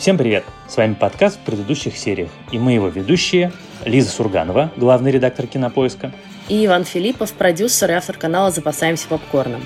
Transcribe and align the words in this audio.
Всем 0.00 0.16
привет! 0.16 0.44
С 0.66 0.78
вами 0.78 0.94
подкаст 0.94 1.38
в 1.38 1.44
предыдущих 1.44 1.94
сериях, 1.94 2.30
и 2.50 2.58
мы 2.58 2.72
его 2.72 2.88
ведущие 2.88 3.52
Лиза 3.84 4.08
Сурганова, 4.08 4.72
главный 4.78 5.10
редактор 5.10 5.46
Кинопоиска, 5.46 6.10
и 6.48 6.64
Иван 6.64 6.84
Филиппов, 6.84 7.34
продюсер 7.34 7.90
и 7.90 7.92
автор 7.92 8.16
канала 8.16 8.50
«Запасаемся 8.50 9.06
попкорном». 9.08 9.62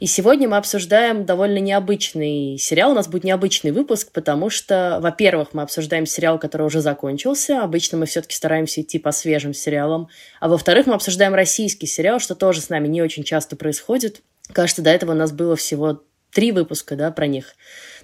И 0.00 0.06
сегодня 0.06 0.48
мы 0.48 0.56
обсуждаем 0.56 1.26
довольно 1.26 1.58
необычный 1.58 2.58
сериал. 2.58 2.90
У 2.90 2.94
нас 2.94 3.06
будет 3.06 3.22
необычный 3.22 3.70
выпуск, 3.70 4.10
потому 4.12 4.50
что, 4.50 4.98
во-первых, 5.00 5.50
мы 5.52 5.62
обсуждаем 5.62 6.06
сериал, 6.06 6.40
который 6.40 6.66
уже 6.66 6.80
закончился. 6.80 7.62
Обычно 7.62 7.98
мы 7.98 8.06
все-таки 8.06 8.34
стараемся 8.34 8.80
идти 8.80 8.98
по 8.98 9.12
свежим 9.12 9.54
сериалам. 9.54 10.08
А 10.40 10.48
во-вторых, 10.48 10.86
мы 10.86 10.94
обсуждаем 10.94 11.34
российский 11.34 11.86
сериал, 11.86 12.18
что 12.18 12.34
тоже 12.34 12.60
с 12.60 12.68
нами 12.68 12.88
не 12.88 13.00
очень 13.00 13.22
часто 13.22 13.54
происходит. 13.54 14.22
Кажется, 14.52 14.82
до 14.82 14.90
этого 14.90 15.12
у 15.12 15.14
нас 15.14 15.30
было 15.30 15.54
всего 15.54 16.02
три 16.32 16.52
выпуска, 16.52 16.96
да, 16.96 17.10
про 17.10 17.26
них. 17.26 17.54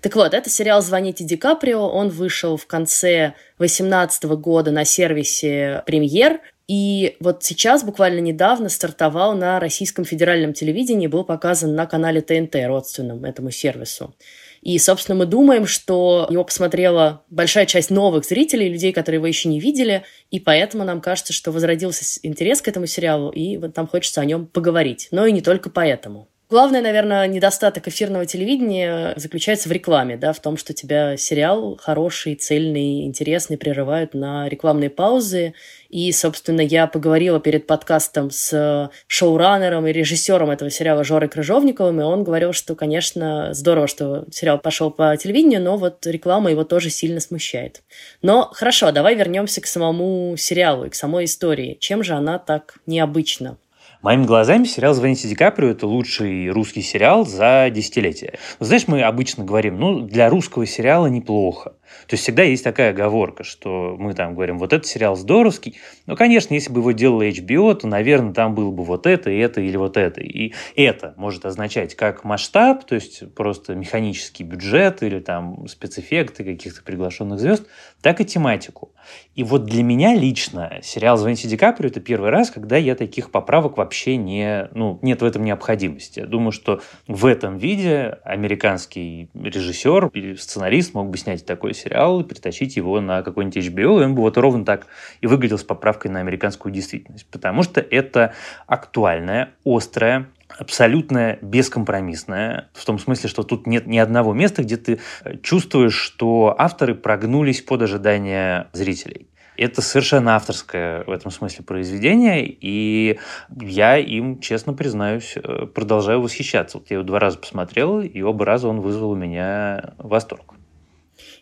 Так 0.01 0.17
вот, 0.17 0.35
это 0.35 0.51
сериал 0.51 0.83
«Звоните 0.83 1.25
Ди 1.25 1.37
Каприо». 1.37 1.89
Он 1.89 2.09
вышел 2.09 2.57
в 2.57 2.67
конце 2.67 3.35
2018 3.59 4.25
года 4.25 4.71
на 4.71 4.85
сервисе 4.85 5.83
«Премьер». 5.87 6.41
И 6.67 7.17
вот 7.21 7.43
сейчас, 7.43 7.85
буквально 7.85 8.21
недавно, 8.21 8.71
стартовал 8.71 9.35
на 9.35 9.61
российском 9.61 10.05
федеральном 10.07 10.55
телевидении, 10.55 11.07
был 11.07 11.25
показан 11.25 11.75
на 11.75 11.87
канале 11.87 12.23
ТНТ, 12.23 12.57
родственном 12.67 13.25
этому 13.25 13.51
сервису. 13.51 14.15
И, 14.63 14.79
собственно, 14.79 15.17
мы 15.17 15.27
думаем, 15.27 15.67
что 15.67 16.27
его 16.31 16.43
посмотрела 16.43 17.23
большая 17.29 17.67
часть 17.67 17.91
новых 17.91 18.25
зрителей, 18.25 18.71
людей, 18.71 18.95
которые 18.95 19.19
его 19.19 19.27
еще 19.27 19.51
не 19.51 19.61
видели, 19.61 20.05
и 20.31 20.41
поэтому 20.41 20.85
нам 20.85 21.03
кажется, 21.03 21.35
что 21.35 21.53
возродился 21.53 22.19
интерес 22.23 22.63
к 22.63 22.69
этому 22.69 22.87
сериалу, 22.87 23.31
и 23.31 23.59
вот 23.59 23.77
нам 23.77 23.87
хочется 23.87 24.23
о 24.23 24.25
нем 24.25 24.47
поговорить. 24.47 25.09
Но 25.11 25.27
и 25.27 25.33
не 25.33 25.43
только 25.43 25.69
поэтому. 25.69 26.29
Главный, 26.55 26.83
наверное, 26.83 27.27
недостаток 27.27 27.89
эфирного 27.89 28.27
телевидения 28.27 29.13
заключается 29.17 29.69
в 29.69 29.73
рекламе, 29.73 30.17
да, 30.17 30.33
в 30.33 30.39
том, 30.39 30.57
что 30.57 30.73
тебя 30.73 31.17
сериал 31.17 31.77
хороший, 31.83 32.37
цельный, 32.37 33.07
интересный 33.07 33.59
прерывают 33.59 34.15
на 34.15 34.49
рекламные 34.49 34.89
паузы. 34.89 35.55
И, 35.89 36.13
собственно, 36.13 36.61
я 36.61 36.87
поговорила 36.87 37.41
перед 37.41 37.67
подкастом 37.67 38.31
с 38.31 38.89
шоураннером 39.09 39.89
и 39.89 39.93
режиссером 39.93 40.53
этого 40.53 40.71
сериала 40.71 41.03
Жорой 41.03 41.29
Крыжовниковым, 41.29 42.01
и 42.01 42.05
он 42.05 42.23
говорил, 42.23 42.53
что, 42.53 42.77
конечно, 42.77 43.53
здорово, 43.53 43.89
что 43.89 44.25
сериал 44.31 44.61
пошел 44.61 44.93
по 44.93 45.17
телевидению, 45.17 45.61
но 45.61 45.77
вот 45.77 46.07
реклама 46.07 46.53
его 46.53 46.63
тоже 46.63 46.89
сильно 46.89 47.19
смущает. 47.19 47.83
Но 48.23 48.49
хорошо, 48.53 48.93
давай 48.93 49.17
вернемся 49.17 49.61
к 49.61 49.67
самому 49.67 50.37
сериалу 50.37 50.85
и 50.85 50.91
к 50.91 50.95
самой 50.95 51.25
истории. 51.25 51.77
Чем 51.81 52.05
же 52.05 52.15
она 52.15 52.39
так 52.39 52.77
необычна? 52.87 53.59
Моими 54.05 54.27
глазами 54.27 54.65
сериал 54.65 54.93
«Звоните 54.93 55.29
Ди 55.29 55.35
Каприо»— 55.35 55.69
это 55.71 55.87
лучший 55.87 56.51
русский 56.51 56.83
сериал 56.83 57.25
за 57.25 57.71
десятилетие. 57.71 58.35
Но, 58.61 58.67
знаешь, 58.67 58.87
мы 58.87 59.01
обычно 59.01 59.45
говорим, 59.47 59.81
ну, 59.81 60.01
для 60.01 60.29
русского 60.29 60.67
сериала 60.67 61.07
неплохо. 61.07 61.73
То 62.07 62.15
есть 62.15 62.23
всегда 62.23 62.43
есть 62.43 62.65
такая 62.65 62.91
оговорка, 62.91 63.45
что 63.45 63.97
мы 63.99 64.15
там 64.15 64.35
говорим, 64.35 64.59
вот 64.59 64.73
этот 64.73 64.87
сериал 64.87 65.17
здоровский. 65.17 65.77
Но, 66.07 66.17
конечно, 66.17 66.55
если 66.55 66.73
бы 66.73 66.81
его 66.81 66.93
делала 66.93 67.27
HBO, 67.29 67.75
то, 67.75 67.87
наверное, 67.87 68.35
там 68.35 68.55
было 68.55 68.71
бы 68.71 68.85
вот 68.85 69.07
это, 69.07 69.31
и 69.31 69.39
это 69.39 69.61
или 69.61 69.77
вот 69.77 69.97
это. 69.97 70.21
И 70.21 70.53
это 70.77 71.15
может 71.17 71.47
означать 71.47 71.95
как 71.95 72.25
масштаб, 72.25 72.85
то 72.85 72.95
есть 72.95 73.35
просто 73.35 73.75
механический 73.75 74.45
бюджет 74.45 75.03
или 75.03 75.21
там 75.21 75.67
спецэффекты 75.69 76.45
каких-то 76.45 76.83
приглашенных 76.83 77.41
звезд, 77.41 77.67
так 78.01 78.21
и 78.21 78.25
тематику. 78.25 78.93
И 79.35 79.43
вот 79.43 79.65
для 79.65 79.83
меня 79.83 80.15
лично 80.15 80.79
сериал 80.83 81.17
«Звоните 81.17 81.49
Ди 81.49 81.57
Каприо»— 81.57 81.89
это 81.91 82.01
первый 82.01 82.31
раз, 82.31 82.51
когда 82.51 82.77
я 82.77 82.95
таких 82.95 83.31
поправок 83.31 83.77
вообще 83.79 84.17
не... 84.17 84.69
Ну, 84.73 84.99
нет 85.03 85.23
в 85.23 85.25
этом 85.25 85.45
необходимости. 85.45 86.21
Я 86.21 86.27
думаю, 86.27 86.53
что 86.53 86.81
в 87.07 87.27
этом 87.27 87.59
виде 87.59 88.19
американский 88.25 89.29
режиссер 89.35 90.11
или 90.13 90.35
сценарист 90.35 90.95
мог 90.95 91.11
бы 91.11 91.19
снять 91.19 91.45
такой 91.45 91.75
сериал 91.75 91.84
и 92.21 92.25
притащить 92.25 92.77
его 92.77 93.01
на 93.01 93.23
какой-нибудь 93.23 93.57
HBO, 93.57 94.01
и 94.01 94.05
он 94.05 94.15
бы 94.15 94.23
вот 94.23 94.37
ровно 94.37 94.65
так 94.65 94.87
и 95.21 95.27
выглядел 95.27 95.59
с 95.59 95.65
поправкой 95.65 96.11
на 96.11 96.21
американскую 96.21 96.73
действительность. 96.73 97.27
Потому 97.31 97.63
что 97.63 97.81
это 97.81 98.35
актуальная, 98.67 99.51
острая, 99.65 100.27
абсолютно 100.59 101.39
бескомпромиссная, 101.43 102.69
в 102.73 102.85
том 102.85 102.99
смысле, 102.99 103.29
что 103.29 103.43
тут 103.43 103.67
нет 103.67 103.87
ни 103.87 103.99
одного 103.99 104.33
места, 104.33 104.63
где 104.63 104.77
ты 104.77 105.01
э, 105.25 105.37
чувствуешь, 105.39 105.95
что 105.95 106.55
авторы 106.57 106.95
прогнулись 106.95 107.63
под 107.63 107.83
ожидания 107.83 108.69
зрителей. 108.73 109.29
Это 109.57 109.83
совершенно 109.83 110.35
авторское 110.35 111.05
в 111.05 111.11
этом 111.11 111.31
смысле 111.31 111.65
произведение, 111.65 112.45
и 112.45 113.21
я 113.61 113.99
им, 113.99 114.41
честно 114.41 114.73
признаюсь, 114.73 115.35
э, 115.37 115.67
продолжаю 115.67 116.21
восхищаться. 116.21 116.79
Вот 116.79 116.91
я 116.91 116.97
его 116.97 117.07
два 117.07 117.21
раза 117.21 117.39
посмотрел, 117.39 118.01
и 118.01 118.21
оба 118.23 118.45
раза 118.45 118.69
он 118.69 118.81
вызвал 118.81 119.13
у 119.13 119.17
меня 119.17 119.95
восторг. 119.99 120.54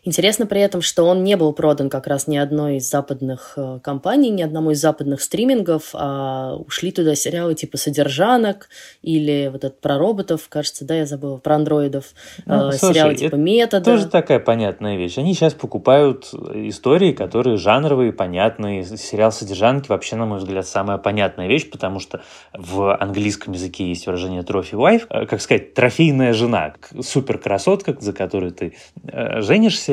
Интересно 0.05 0.45
при 0.45 0.59
этом, 0.59 0.81
что 0.81 1.03
он 1.05 1.23
не 1.23 1.37
был 1.37 1.53
продан 1.53 1.89
как 1.89 2.07
раз 2.07 2.27
ни 2.27 2.35
одной 2.35 2.77
из 2.77 2.89
западных 2.89 3.53
э, 3.55 3.79
компаний, 3.81 4.31
ни 4.31 4.41
одному 4.41 4.71
из 4.71 4.81
западных 4.81 5.21
стримингов, 5.21 5.91
а 5.93 6.55
ушли 6.55 6.91
туда 6.91 7.15
сериалы 7.15 7.55
типа 7.55 7.77
«Содержанок» 7.77 8.67
или 9.01 9.49
вот 9.49 9.63
этот 9.63 9.79
про 9.79 9.97
роботов, 9.97 10.47
кажется, 10.49 10.83
да, 10.83 10.95
я 10.95 11.05
забыла, 11.05 11.37
про 11.37 11.55
андроидов, 11.55 12.13
ну, 12.45 12.67
э, 12.67 12.71
слушай, 12.73 12.93
сериалы 12.93 13.15
типа 13.15 13.35
«Метода». 13.35 13.85
тоже 13.85 14.07
такая 14.07 14.39
понятная 14.39 14.97
вещь. 14.97 15.17
Они 15.17 15.33
сейчас 15.33 15.53
покупают 15.53 16.33
истории, 16.33 17.13
которые 17.13 17.55
жанровые, 17.55 18.11
понятные. 18.11 18.83
Сериал 18.83 19.31
«Содержанки» 19.31 19.87
вообще, 19.87 20.17
на 20.17 20.25
мой 20.25 20.39
взгляд, 20.39 20.67
самая 20.67 20.97
понятная 20.97 21.47
вещь, 21.47 21.69
потому 21.69 22.01
что 22.01 22.21
в 22.51 22.93
английском 22.93 23.53
языке 23.53 23.87
есть 23.87 24.05
выражение 24.05 24.43
«трофи 24.43 24.75
wife», 24.75 25.05
э, 25.09 25.25
как 25.27 25.39
сказать, 25.39 25.73
трофейная 25.73 26.33
жена, 26.33 26.73
супер 26.99 27.37
красотка, 27.37 27.95
за 27.97 28.11
которой 28.11 28.51
ты 28.51 28.75
э, 29.07 29.39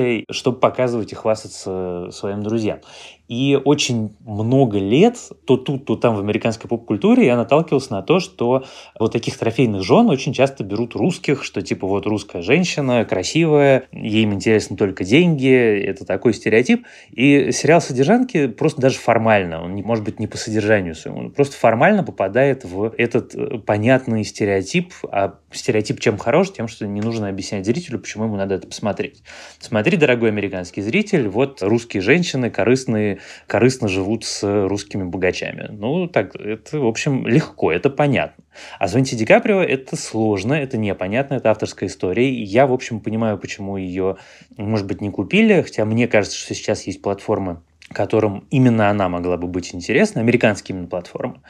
женишься, 0.01 0.33
чтобы 0.33 0.59
показывать 0.59 1.13
и 1.13 1.15
хвастаться 1.15 2.09
своим 2.13 2.43
друзьям. 2.43 2.81
И 3.31 3.57
очень 3.65 4.17
много 4.27 4.81
лет, 4.81 5.17
то 5.47 5.57
тут, 5.57 5.85
то 5.85 5.95
там 5.95 6.17
в 6.17 6.19
американской 6.19 6.69
поп-культуре 6.69 7.27
я 7.27 7.37
наталкивался 7.37 7.93
на 7.93 8.03
то, 8.03 8.19
что 8.19 8.65
вот 8.99 9.13
таких 9.13 9.39
трофейных 9.39 9.85
жен 9.85 10.11
очень 10.11 10.33
часто 10.33 10.65
берут 10.65 10.97
русских, 10.97 11.45
что 11.45 11.63
типа 11.63 11.87
вот 11.87 12.07
русская 12.07 12.43
женщина, 12.43 13.05
красивая, 13.05 13.85
ей 13.93 14.25
интересны 14.25 14.77
только 14.77 15.05
деньги, 15.05 15.49
это 15.49 16.05
такой 16.05 16.35
стереотип. 16.35 16.85
И 17.13 17.53
сериал 17.53 17.81
«Содержанки» 17.81 18.49
просто 18.49 18.81
даже 18.81 18.99
формально, 18.99 19.63
он 19.63 19.77
не 19.77 19.85
может 19.85 20.05
быть 20.05 20.19
не 20.19 20.27
по 20.27 20.37
содержанию 20.37 20.97
своему, 20.97 21.21
он 21.21 21.31
просто 21.31 21.57
формально 21.57 22.03
попадает 22.03 22.65
в 22.65 22.93
этот 22.99 23.37
э, 23.37 23.59
понятный 23.59 24.25
стереотип. 24.25 24.93
А 25.09 25.37
стереотип 25.53 26.01
чем 26.01 26.19
хорош? 26.19 26.53
Тем, 26.53 26.67
что 26.67 26.85
не 26.89 27.01
нужно 27.01 27.29
объяснять 27.29 27.65
зрителю, 27.65 28.01
почему 28.01 28.25
ему 28.25 28.35
надо 28.35 28.57
это 28.57 28.67
посмотреть. 28.67 29.23
Смотри, 29.61 29.97
дорогой 29.97 30.31
американский 30.31 30.83
зритель, 30.83 31.29
вот 31.29 31.63
русские 31.63 32.03
женщины 32.03 32.51
корыстные 32.51 33.20
корыстно 33.47 33.89
живут 33.89 34.25
с 34.25 34.43
русскими 34.69 35.05
богачами. 35.05 35.69
Ну, 35.71 36.07
так, 36.07 36.37
это, 36.37 36.79
в 36.81 36.87
общем, 36.87 37.27
легко, 37.27 37.73
это 37.73 37.91
понятно. 37.91 38.45
А 38.79 38.89
«Звоните 38.89 39.17
Ди 39.17 39.25
Каприо»— 39.25 39.63
это 39.63 39.97
сложно, 39.97 40.55
это 40.55 40.77
непонятно, 40.77 41.35
это 41.35 41.51
авторская 41.51 41.89
история. 41.89 42.31
И 42.31 42.43
я, 42.43 42.67
в 42.67 42.73
общем, 42.73 43.01
понимаю, 43.01 43.39
почему 43.39 43.77
ее, 43.77 44.17
может 44.57 44.87
быть, 44.87 45.01
не 45.01 45.11
купили, 45.11 45.63
хотя 45.63 45.85
мне 45.85 46.09
кажется, 46.09 46.37
что 46.37 46.55
сейчас 46.55 46.87
есть 46.87 47.03
платформы, 47.03 47.63
которым 47.93 48.47
именно 48.51 48.89
она 48.89 49.09
могла 49.09 49.37
бы 49.37 49.49
быть 49.49 49.75
интересна, 49.75 50.21
американские 50.21 50.77
именно 50.77 50.89
платформы. 50.89 51.41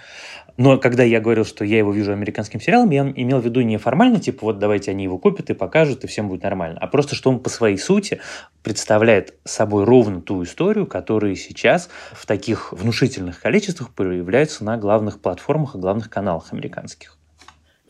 Но 0.60 0.76
когда 0.76 1.03
я 1.03 1.21
говорил, 1.21 1.47
что 1.47 1.65
я 1.65 1.78
его 1.78 1.91
вижу 1.91 2.12
американским 2.12 2.60
сериалом, 2.60 2.91
я 2.91 3.00
имел 3.16 3.41
в 3.41 3.44
виду 3.47 3.62
не 3.62 3.78
формально, 3.78 4.21
типа 4.21 4.44
вот 4.44 4.59
давайте 4.59 4.91
они 4.91 5.04
его 5.04 5.16
купят 5.16 5.48
и 5.48 5.54
покажут, 5.54 6.04
и 6.04 6.06
всем 6.06 6.28
будет 6.28 6.43
нормально, 6.43 6.78
а 6.78 6.87
просто, 6.87 7.15
что 7.15 7.31
он 7.31 7.41
по 7.41 7.48
своей 7.48 7.78
сути 7.78 8.21
представляет 8.62 9.33
собой 9.45 9.84
ровно 9.84 10.21
ту 10.21 10.42
историю, 10.42 10.86
которая 10.86 11.34
сейчас 11.34 11.89
в 12.12 12.27
таких 12.27 12.74
внушительных 12.74 13.41
количествах 13.41 13.89
появляется 13.95 14.62
на 14.62 14.77
главных 14.77 15.22
платформах 15.22 15.77
и 15.77 15.78
главных 15.78 16.10
каналах 16.10 16.53
американских. 16.53 17.16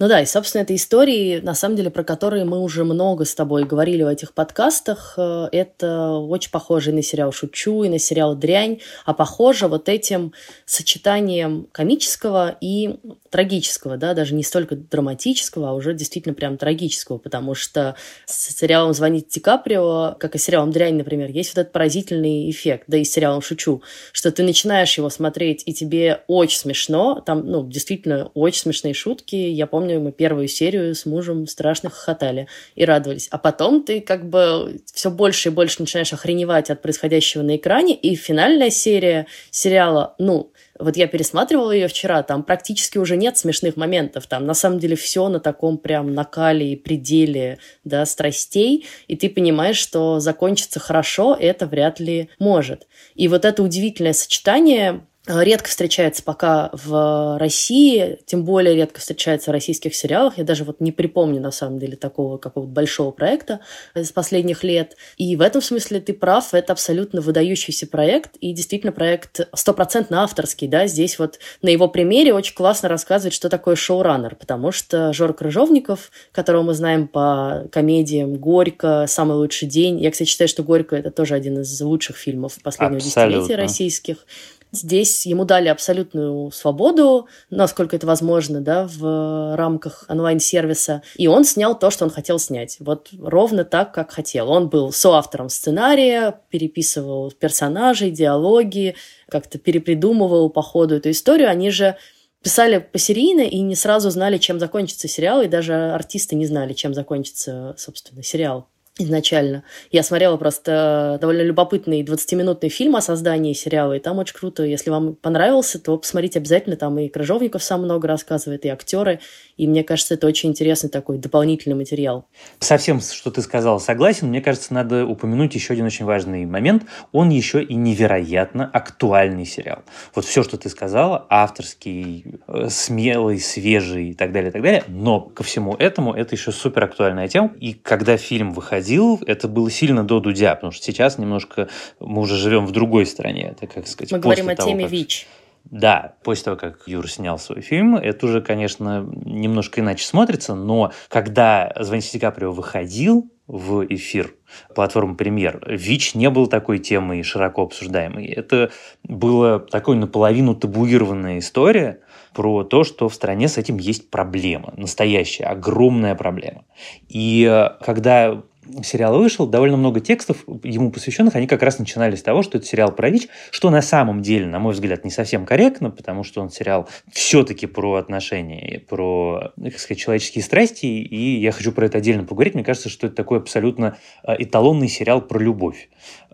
Ну 0.00 0.08
да, 0.08 0.22
и, 0.22 0.24
собственно, 0.24 0.62
это 0.62 0.74
истории, 0.74 1.40
на 1.40 1.54
самом 1.54 1.76
деле, 1.76 1.90
про 1.90 2.02
которые 2.04 2.46
мы 2.46 2.60
уже 2.60 2.84
много 2.84 3.26
с 3.26 3.34
тобой 3.34 3.64
говорили 3.64 4.02
в 4.02 4.06
этих 4.06 4.32
подкастах. 4.32 5.12
Э, 5.18 5.48
это 5.52 6.12
очень 6.12 6.50
похоже 6.50 6.90
и 6.90 6.94
на 6.94 7.02
сериал 7.02 7.32
«Шучу», 7.32 7.84
и 7.84 7.90
на 7.90 7.98
сериал 7.98 8.34
«Дрянь», 8.34 8.78
а 9.04 9.12
похоже 9.12 9.68
вот 9.68 9.90
этим 9.90 10.32
сочетанием 10.64 11.68
комического 11.70 12.56
и 12.62 12.98
трагического, 13.30 13.96
да, 13.96 14.12
даже 14.12 14.34
не 14.34 14.42
столько 14.42 14.76
драматического, 14.76 15.70
а 15.70 15.72
уже 15.72 15.94
действительно 15.94 16.34
прям 16.34 16.58
трагического, 16.58 17.18
потому 17.18 17.54
что 17.54 17.94
с 18.26 18.56
сериалом 18.56 18.92
«Звонить 18.92 19.28
Ди 19.28 19.40
Каприо», 19.40 20.16
как 20.18 20.34
и 20.34 20.38
сериалом 20.38 20.72
«Дрянь», 20.72 20.96
например, 20.96 21.30
есть 21.30 21.54
вот 21.54 21.62
этот 21.62 21.72
поразительный 21.72 22.50
эффект, 22.50 22.84
да 22.88 22.98
и 22.98 23.04
с 23.04 23.12
сериалом 23.12 23.40
«Шучу», 23.40 23.82
что 24.12 24.32
ты 24.32 24.42
начинаешь 24.42 24.98
его 24.98 25.08
смотреть, 25.10 25.62
и 25.64 25.72
тебе 25.72 26.22
очень 26.26 26.58
смешно, 26.58 27.22
там, 27.24 27.46
ну, 27.46 27.66
действительно 27.66 28.30
очень 28.34 28.62
смешные 28.62 28.94
шутки, 28.94 29.36
я 29.36 29.66
помню, 29.66 30.00
мы 30.00 30.12
первую 30.12 30.48
серию 30.48 30.94
с 30.94 31.06
мужем 31.06 31.46
страшно 31.46 31.88
хохотали 31.88 32.48
и 32.74 32.84
радовались. 32.84 33.28
А 33.30 33.38
потом 33.38 33.84
ты 33.84 34.00
как 34.00 34.28
бы 34.28 34.80
все 34.92 35.10
больше 35.10 35.50
и 35.50 35.52
больше 35.52 35.80
начинаешь 35.80 36.12
охреневать 36.12 36.70
от 36.70 36.82
происходящего 36.82 37.42
на 37.42 37.56
экране, 37.56 37.94
и 37.94 38.16
финальная 38.16 38.70
серия 38.70 39.26
сериала, 39.50 40.14
ну, 40.18 40.52
Вот 40.80 40.96
я 40.96 41.06
пересматривала 41.06 41.72
ее 41.72 41.88
вчера, 41.88 42.22
там 42.22 42.42
практически 42.42 42.98
уже 42.98 43.16
нет 43.16 43.36
смешных 43.36 43.76
моментов. 43.76 44.26
Там 44.26 44.46
на 44.46 44.54
самом 44.54 44.78
деле 44.78 44.96
все 44.96 45.28
на 45.28 45.38
таком 45.38 45.78
прям 45.78 46.14
накале 46.14 46.72
и 46.72 46.76
пределе 46.76 47.58
да, 47.84 48.06
страстей, 48.06 48.86
и 49.06 49.16
ты 49.16 49.28
понимаешь, 49.28 49.76
что 49.76 50.20
закончится 50.20 50.80
хорошо, 50.80 51.36
это 51.38 51.66
вряд 51.66 52.00
ли 52.00 52.30
может. 52.38 52.86
И 53.14 53.28
вот 53.28 53.44
это 53.44 53.62
удивительное 53.62 54.14
сочетание 54.14 55.02
редко 55.26 55.68
встречается 55.68 56.22
пока 56.22 56.70
в 56.72 57.38
России, 57.38 58.18
тем 58.24 58.44
более 58.44 58.74
редко 58.74 59.00
встречается 59.00 59.50
в 59.50 59.52
российских 59.52 59.94
сериалах. 59.94 60.38
Я 60.38 60.44
даже 60.44 60.64
вот 60.64 60.80
не 60.80 60.92
припомню, 60.92 61.40
на 61.40 61.50
самом 61.50 61.78
деле, 61.78 61.96
такого 61.96 62.38
какого-то 62.38 62.72
большого 62.72 63.10
проекта 63.10 63.60
из 63.94 64.12
последних 64.12 64.64
лет. 64.64 64.96
И 65.18 65.36
в 65.36 65.42
этом 65.42 65.60
смысле 65.60 66.00
ты 66.00 66.14
прав, 66.14 66.54
это 66.54 66.72
абсолютно 66.72 67.20
выдающийся 67.20 67.86
проект, 67.86 68.36
и 68.36 68.52
действительно 68.52 68.92
проект 68.92 69.48
стопроцентно 69.54 70.22
авторский, 70.22 70.68
да, 70.68 70.86
здесь 70.86 71.18
вот 71.18 71.38
на 71.62 71.68
его 71.68 71.88
примере 71.88 72.32
очень 72.32 72.54
классно 72.54 72.88
рассказывать, 72.88 73.34
что 73.34 73.48
такое 73.48 73.76
шоураннер, 73.76 74.36
потому 74.36 74.72
что 74.72 75.12
Жор 75.12 75.34
Крыжовников, 75.34 76.10
которого 76.32 76.62
мы 76.62 76.74
знаем 76.74 77.06
по 77.06 77.68
комедиям 77.70 78.36
«Горько», 78.36 79.04
«Самый 79.06 79.36
лучший 79.36 79.68
день», 79.68 80.00
я, 80.00 80.10
кстати, 80.10 80.28
считаю, 80.28 80.48
что 80.48 80.62
«Горько»— 80.62 80.96
это 80.96 81.10
тоже 81.10 81.34
один 81.34 81.60
из 81.60 81.80
лучших 81.80 82.16
фильмов 82.16 82.58
последнего 82.62 82.98
Абсолютно. 82.98 83.40
десятилетия 83.40 83.60
российских, 83.60 84.26
Здесь 84.72 85.26
ему 85.26 85.44
дали 85.44 85.68
абсолютную 85.68 86.50
свободу, 86.52 87.26
насколько 87.50 87.96
это 87.96 88.06
возможно, 88.06 88.60
да, 88.60 88.86
в 88.88 89.56
рамках 89.56 90.04
онлайн-сервиса. 90.08 91.02
И 91.16 91.26
он 91.26 91.44
снял 91.44 91.78
то, 91.78 91.90
что 91.90 92.04
он 92.04 92.10
хотел 92.10 92.38
снять. 92.38 92.76
Вот 92.78 93.08
ровно 93.18 93.64
так, 93.64 93.92
как 93.92 94.12
хотел. 94.12 94.50
Он 94.50 94.68
был 94.68 94.92
соавтором 94.92 95.48
сценария, 95.48 96.40
переписывал 96.50 97.32
персонажей, 97.32 98.10
диалоги, 98.10 98.94
как-то 99.28 99.58
перепридумывал 99.58 100.50
по 100.50 100.62
ходу 100.62 100.96
эту 100.96 101.10
историю. 101.10 101.50
Они 101.50 101.70
же 101.70 101.96
писали 102.42 102.78
посерийно 102.78 103.42
и 103.42 103.60
не 103.60 103.74
сразу 103.74 104.10
знали, 104.10 104.38
чем 104.38 104.60
закончится 104.60 105.08
сериал, 105.08 105.42
и 105.42 105.48
даже 105.48 105.74
артисты 105.92 106.36
не 106.36 106.46
знали, 106.46 106.72
чем 106.72 106.94
закончится, 106.94 107.74
собственно, 107.76 108.22
сериал 108.22 108.68
изначально. 108.98 109.64
Я 109.90 110.02
смотрела 110.02 110.36
просто 110.36 111.18
довольно 111.20 111.42
любопытный 111.42 112.02
20-минутный 112.02 112.68
фильм 112.68 112.96
о 112.96 113.00
создании 113.00 113.52
сериала, 113.52 113.94
и 113.94 113.98
там 114.00 114.18
очень 114.18 114.34
круто. 114.34 114.62
Если 114.62 114.90
вам 114.90 115.14
понравился, 115.14 115.78
то 115.78 115.96
посмотрите 115.96 116.38
обязательно. 116.38 116.76
Там 116.76 116.98
и 116.98 117.08
Крыжовников 117.08 117.62
сам 117.62 117.82
много 117.82 118.08
рассказывает, 118.08 118.64
и 118.64 118.68
актеры. 118.68 119.20
И 119.60 119.66
мне 119.66 119.84
кажется, 119.84 120.14
это 120.14 120.26
очень 120.26 120.50
интересный 120.50 120.90
такой 120.90 121.18
дополнительный 121.18 121.76
материал. 121.76 122.26
Совсем, 122.58 123.00
что 123.00 123.30
ты 123.30 123.42
сказала, 123.42 123.78
согласен. 123.78 124.28
Мне 124.28 124.40
кажется, 124.40 124.74
надо 124.74 125.06
упомянуть 125.06 125.54
еще 125.54 125.74
один 125.74 125.86
очень 125.86 126.04
важный 126.04 126.46
момент. 126.46 126.84
Он 127.12 127.30
еще 127.30 127.62
и 127.62 127.74
невероятно 127.74 128.68
актуальный 128.72 129.46
сериал. 129.46 129.82
Вот 130.14 130.24
все, 130.24 130.42
что 130.42 130.56
ты 130.56 130.68
сказала, 130.68 131.26
авторский, 131.28 132.24
э, 132.48 132.68
смелый, 132.70 133.38
свежий 133.38 134.10
и 134.10 134.14
так 134.14 134.32
далее, 134.32 134.50
и 134.50 134.52
так 134.52 134.62
далее. 134.62 134.84
Но 134.88 135.20
ко 135.20 135.42
всему 135.42 135.74
этому 135.74 136.14
это 136.14 136.34
еще 136.34 136.52
супер 136.52 136.84
актуальная 136.84 137.28
тема. 137.28 137.52
И 137.60 137.74
когда 137.74 138.16
фильм 138.16 138.52
выходил 138.52 138.80
выходил, 138.80 139.20
это 139.26 139.48
было 139.48 139.70
сильно 139.70 140.04
до 140.04 140.20
Дудя, 140.20 140.54
потому 140.54 140.72
что 140.72 140.84
сейчас 140.84 141.18
немножко 141.18 141.68
мы 141.98 142.22
уже 142.22 142.36
живем 142.36 142.66
в 142.66 142.72
другой 142.72 143.06
стране. 143.06 143.52
Это, 143.52 143.66
как 143.66 143.86
сказать, 143.86 144.12
мы 144.12 144.18
говорим 144.18 144.48
о 144.48 144.56
теме 144.56 144.84
как... 144.84 144.92
ВИЧ. 144.92 145.26
Да, 145.64 146.14
после 146.24 146.44
того, 146.44 146.56
как 146.56 146.82
Юр 146.86 147.08
снял 147.08 147.38
свой 147.38 147.60
фильм, 147.60 147.96
это 147.96 148.26
уже, 148.26 148.40
конечно, 148.40 149.06
немножко 149.24 149.80
иначе 149.80 150.04
смотрится, 150.04 150.54
но 150.54 150.92
когда 151.08 151.72
«Звоните 151.78 152.10
Ди 152.12 152.18
Каприо» 152.18 152.50
выходил 152.50 153.30
в 153.46 153.84
эфир 153.86 154.34
платформы 154.74 155.16
«Премьер», 155.16 155.62
ВИЧ 155.66 156.14
не 156.14 156.28
был 156.30 156.48
такой 156.48 156.78
темой 156.78 157.22
широко 157.22 157.62
обсуждаемой. 157.62 158.26
Это 158.26 158.70
была 159.04 159.60
такой 159.60 159.96
наполовину 159.96 160.54
табуированная 160.56 161.38
история 161.38 162.00
про 162.32 162.64
то, 162.64 162.84
что 162.84 163.08
в 163.08 163.14
стране 163.14 163.48
с 163.48 163.58
этим 163.58 163.78
есть 163.78 164.10
проблема, 164.10 164.72
настоящая, 164.76 165.44
огромная 165.44 166.14
проблема. 166.14 166.64
И 167.08 167.44
э, 167.48 167.84
когда 167.84 168.42
сериал 168.82 169.18
вышел, 169.18 169.46
довольно 169.46 169.76
много 169.76 170.00
текстов 170.00 170.44
ему 170.62 170.90
посвященных, 170.90 171.34
они 171.34 171.46
как 171.46 171.62
раз 171.62 171.78
начинали 171.78 172.14
с 172.14 172.22
того, 172.22 172.42
что 172.42 172.58
это 172.58 172.66
сериал 172.66 172.92
про 172.92 173.10
ВИЧ, 173.10 173.28
что 173.50 173.70
на 173.70 173.82
самом 173.82 174.22
деле, 174.22 174.46
на 174.46 174.58
мой 174.58 174.74
взгляд, 174.74 175.04
не 175.04 175.10
совсем 175.10 175.46
корректно, 175.46 175.90
потому 175.90 176.24
что 176.24 176.40
он 176.40 176.50
сериал 176.50 176.88
все-таки 177.10 177.66
про 177.66 177.94
отношения, 177.96 178.80
про, 178.88 179.52
как 179.62 179.78
сказать, 179.78 179.98
человеческие 179.98 180.44
страсти, 180.44 180.86
и 180.86 181.40
я 181.40 181.52
хочу 181.52 181.72
про 181.72 181.86
это 181.86 181.98
отдельно 181.98 182.24
поговорить. 182.24 182.54
Мне 182.54 182.64
кажется, 182.64 182.88
что 182.88 183.06
это 183.06 183.16
такой 183.16 183.38
абсолютно 183.38 183.96
э, 184.24 184.34
эталонный 184.38 184.88
сериал 184.88 185.22
про 185.22 185.38
любовь. 185.38 185.88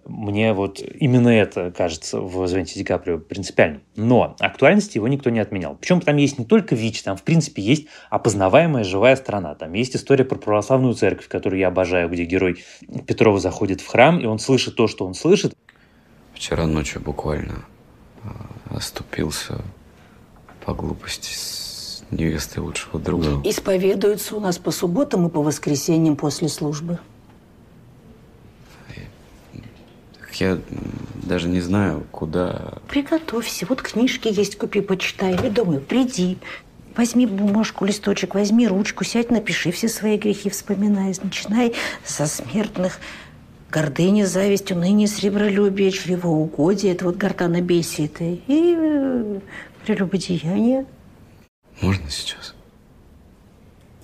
Мне 0.06 0.52
вот 0.52 0.80
именно 0.80 1.28
это 1.28 1.72
кажется 1.76 2.20
в 2.20 2.46
«Звоните 2.46 2.78
Ди 2.78 2.84
Каприо» 2.84 3.18
принципиально. 3.18 3.80
Но 3.96 4.36
актуальности 4.38 4.98
его 4.98 5.08
никто 5.08 5.30
не 5.30 5.40
отменял. 5.40 5.74
Причем 5.74 6.00
там 6.00 6.16
есть 6.16 6.38
не 6.38 6.44
только 6.44 6.76
ВИЧ, 6.76 7.02
там 7.02 7.16
в 7.16 7.22
принципе 7.22 7.60
есть 7.60 7.86
опознаваемая 8.08 8.84
живая 8.84 9.16
страна. 9.16 9.56
Там 9.56 9.72
есть 9.72 9.96
история 9.96 10.24
про 10.24 10.36
православную 10.36 10.94
церковь, 10.94 11.26
которую 11.26 11.58
я 11.58 11.68
обожаю, 11.68 12.08
где 12.08 12.24
герой 12.24 12.64
Петрова 13.06 13.40
заходит 13.40 13.80
в 13.80 13.86
храм, 13.88 14.20
и 14.20 14.26
он 14.26 14.38
слышит 14.38 14.76
то, 14.76 14.86
что 14.86 15.04
он 15.06 15.14
слышит. 15.14 15.54
Вчера 16.34 16.66
ночью 16.66 17.00
буквально 17.00 17.64
а, 18.22 18.76
оступился 18.76 19.60
по 20.64 20.72
глупости 20.72 21.34
с 21.34 22.04
невестой 22.12 22.62
лучшего 22.62 23.00
друга. 23.00 23.40
Исповедуются 23.48 24.36
у 24.36 24.40
нас 24.40 24.58
по 24.58 24.70
субботам 24.70 25.26
и 25.26 25.30
по 25.30 25.42
воскресеньям 25.42 26.16
после 26.16 26.48
службы. 26.48 27.00
Я 30.40 30.58
даже 31.22 31.48
не 31.48 31.60
знаю, 31.60 32.06
куда... 32.10 32.74
Приготовься. 32.88 33.66
Вот 33.68 33.82
книжки 33.82 34.28
есть, 34.28 34.56
купи, 34.56 34.80
почитай. 34.80 35.34
Или 35.34 35.48
думаю, 35.48 35.80
приди. 35.80 36.38
Возьми 36.96 37.26
бумажку, 37.26 37.84
листочек, 37.84 38.34
возьми 38.34 38.66
ручку, 38.66 39.04
сядь, 39.04 39.30
напиши 39.30 39.70
все 39.70 39.88
свои 39.88 40.16
грехи, 40.16 40.48
вспоминай. 40.48 41.14
Начинай 41.22 41.74
со 42.04 42.26
смертных. 42.26 43.00
Гордыня, 43.70 44.26
зависть, 44.26 44.72
уныние, 44.72 45.08
сребролюбие, 45.08 45.90
чревоугодие. 45.90 46.92
Это 46.92 47.04
вот 47.04 47.16
гортанобесие 47.16 48.06
это. 48.06 48.24
И 48.24 48.40
э, 48.48 49.40
прелюбодеяние. 49.84 50.86
Можно 51.80 52.08
сейчас? 52.08 52.54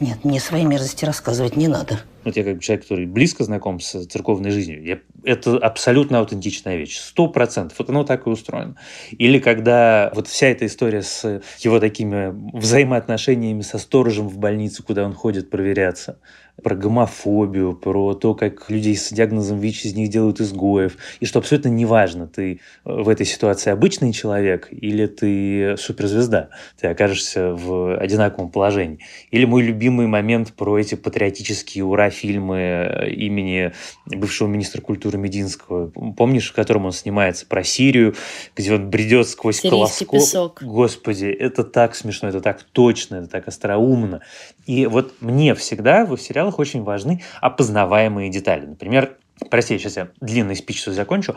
Нет, 0.00 0.25
мне 0.25 0.40
свои 0.40 0.64
мерзости 0.64 1.05
рассказывать 1.05 1.56
не 1.56 1.69
надо. 1.69 2.00
Вот 2.24 2.36
я 2.36 2.44
как 2.44 2.60
человек, 2.60 2.82
который 2.84 3.06
близко 3.06 3.44
знаком 3.44 3.80
с 3.80 4.06
церковной 4.06 4.50
жизнью, 4.50 4.84
я, 4.84 5.00
это 5.24 5.56
абсолютно 5.58 6.19
аутентичная 6.19 6.76
вещь, 6.76 6.98
сто 6.98 7.29
процентов. 7.29 7.79
Вот 7.79 7.91
оно 7.91 8.05
так 8.05 8.26
и 8.26 8.31
устроено. 8.31 8.76
Или 9.10 9.38
когда 9.38 10.10
вот 10.14 10.29
вся 10.29 10.48
эта 10.48 10.67
история 10.67 11.02
с 11.02 11.43
его 11.58 11.81
такими 11.81 12.32
взаимоотношениями 12.56 13.62
со 13.62 13.79
сторожем 13.79 14.29
в 14.29 14.38
больнице, 14.38 14.82
куда 14.82 15.05
он 15.05 15.14
ходит 15.14 15.50
проверяться, 15.50 16.19
про 16.62 16.76
гомофобию, 16.76 17.74
про 17.74 18.14
то, 18.14 18.34
как 18.34 18.70
людей 18.70 18.96
с 18.96 19.10
диагнозом 19.10 19.58
ВИЧ 19.58 19.86
из 19.86 19.94
них 19.94 20.10
делают 20.10 20.41
изгоев, 20.41 20.96
и 21.20 21.26
что 21.26 21.38
абсолютно 21.38 21.69
неважно, 21.69 22.26
ты 22.26 22.60
в 22.84 23.08
этой 23.08 23.26
ситуации 23.26 23.70
обычный 23.70 24.12
человек 24.12 24.69
или 24.70 25.06
ты 25.06 25.76
суперзвезда, 25.79 26.50
ты 26.79 26.88
окажешься 26.88 27.55
в 27.55 27.96
одинаковом 27.98 28.50
положении. 28.50 29.00
Или 29.31 29.44
мой 29.44 29.62
любимый 29.62 30.06
момент 30.06 30.52
про 30.52 30.79
эти 30.79 30.94
патриотические 30.94 31.84
ура-фильмы 32.12 33.08
имени 33.16 33.72
бывшего 34.06 34.48
министра 34.48 34.81
культуры 34.81 35.19
Мединского. 35.19 35.90
Помнишь, 36.16 36.50
в 36.50 36.54
котором 36.54 36.86
он 36.86 36.92
снимается 36.92 37.46
про 37.46 37.64
Сирию, 37.64 38.14
где 38.54 38.74
он 38.74 38.90
бредет 38.90 39.28
сквозь 39.28 39.60
колоскоп? 39.60 40.62
Господи, 40.62 41.26
это 41.26 41.64
так 41.64 41.94
смешно, 41.94 42.28
это 42.28 42.40
так 42.40 42.62
точно, 42.62 43.16
это 43.16 43.28
так 43.28 43.48
остроумно. 43.48 44.20
И 44.66 44.86
вот 44.86 45.14
мне 45.20 45.54
всегда 45.54 46.04
в 46.04 46.16
сериалах 46.19 46.42
сериалах 46.42 46.58
очень 46.58 46.82
важны 46.82 47.22
опознаваемые 47.40 48.31
детали. 48.31 48.66
Например, 48.66 49.16
прости, 49.50 49.78
сейчас 49.78 49.96
я 49.96 50.08
длинный 50.20 50.56
спич 50.56 50.84
закончу. 50.84 51.36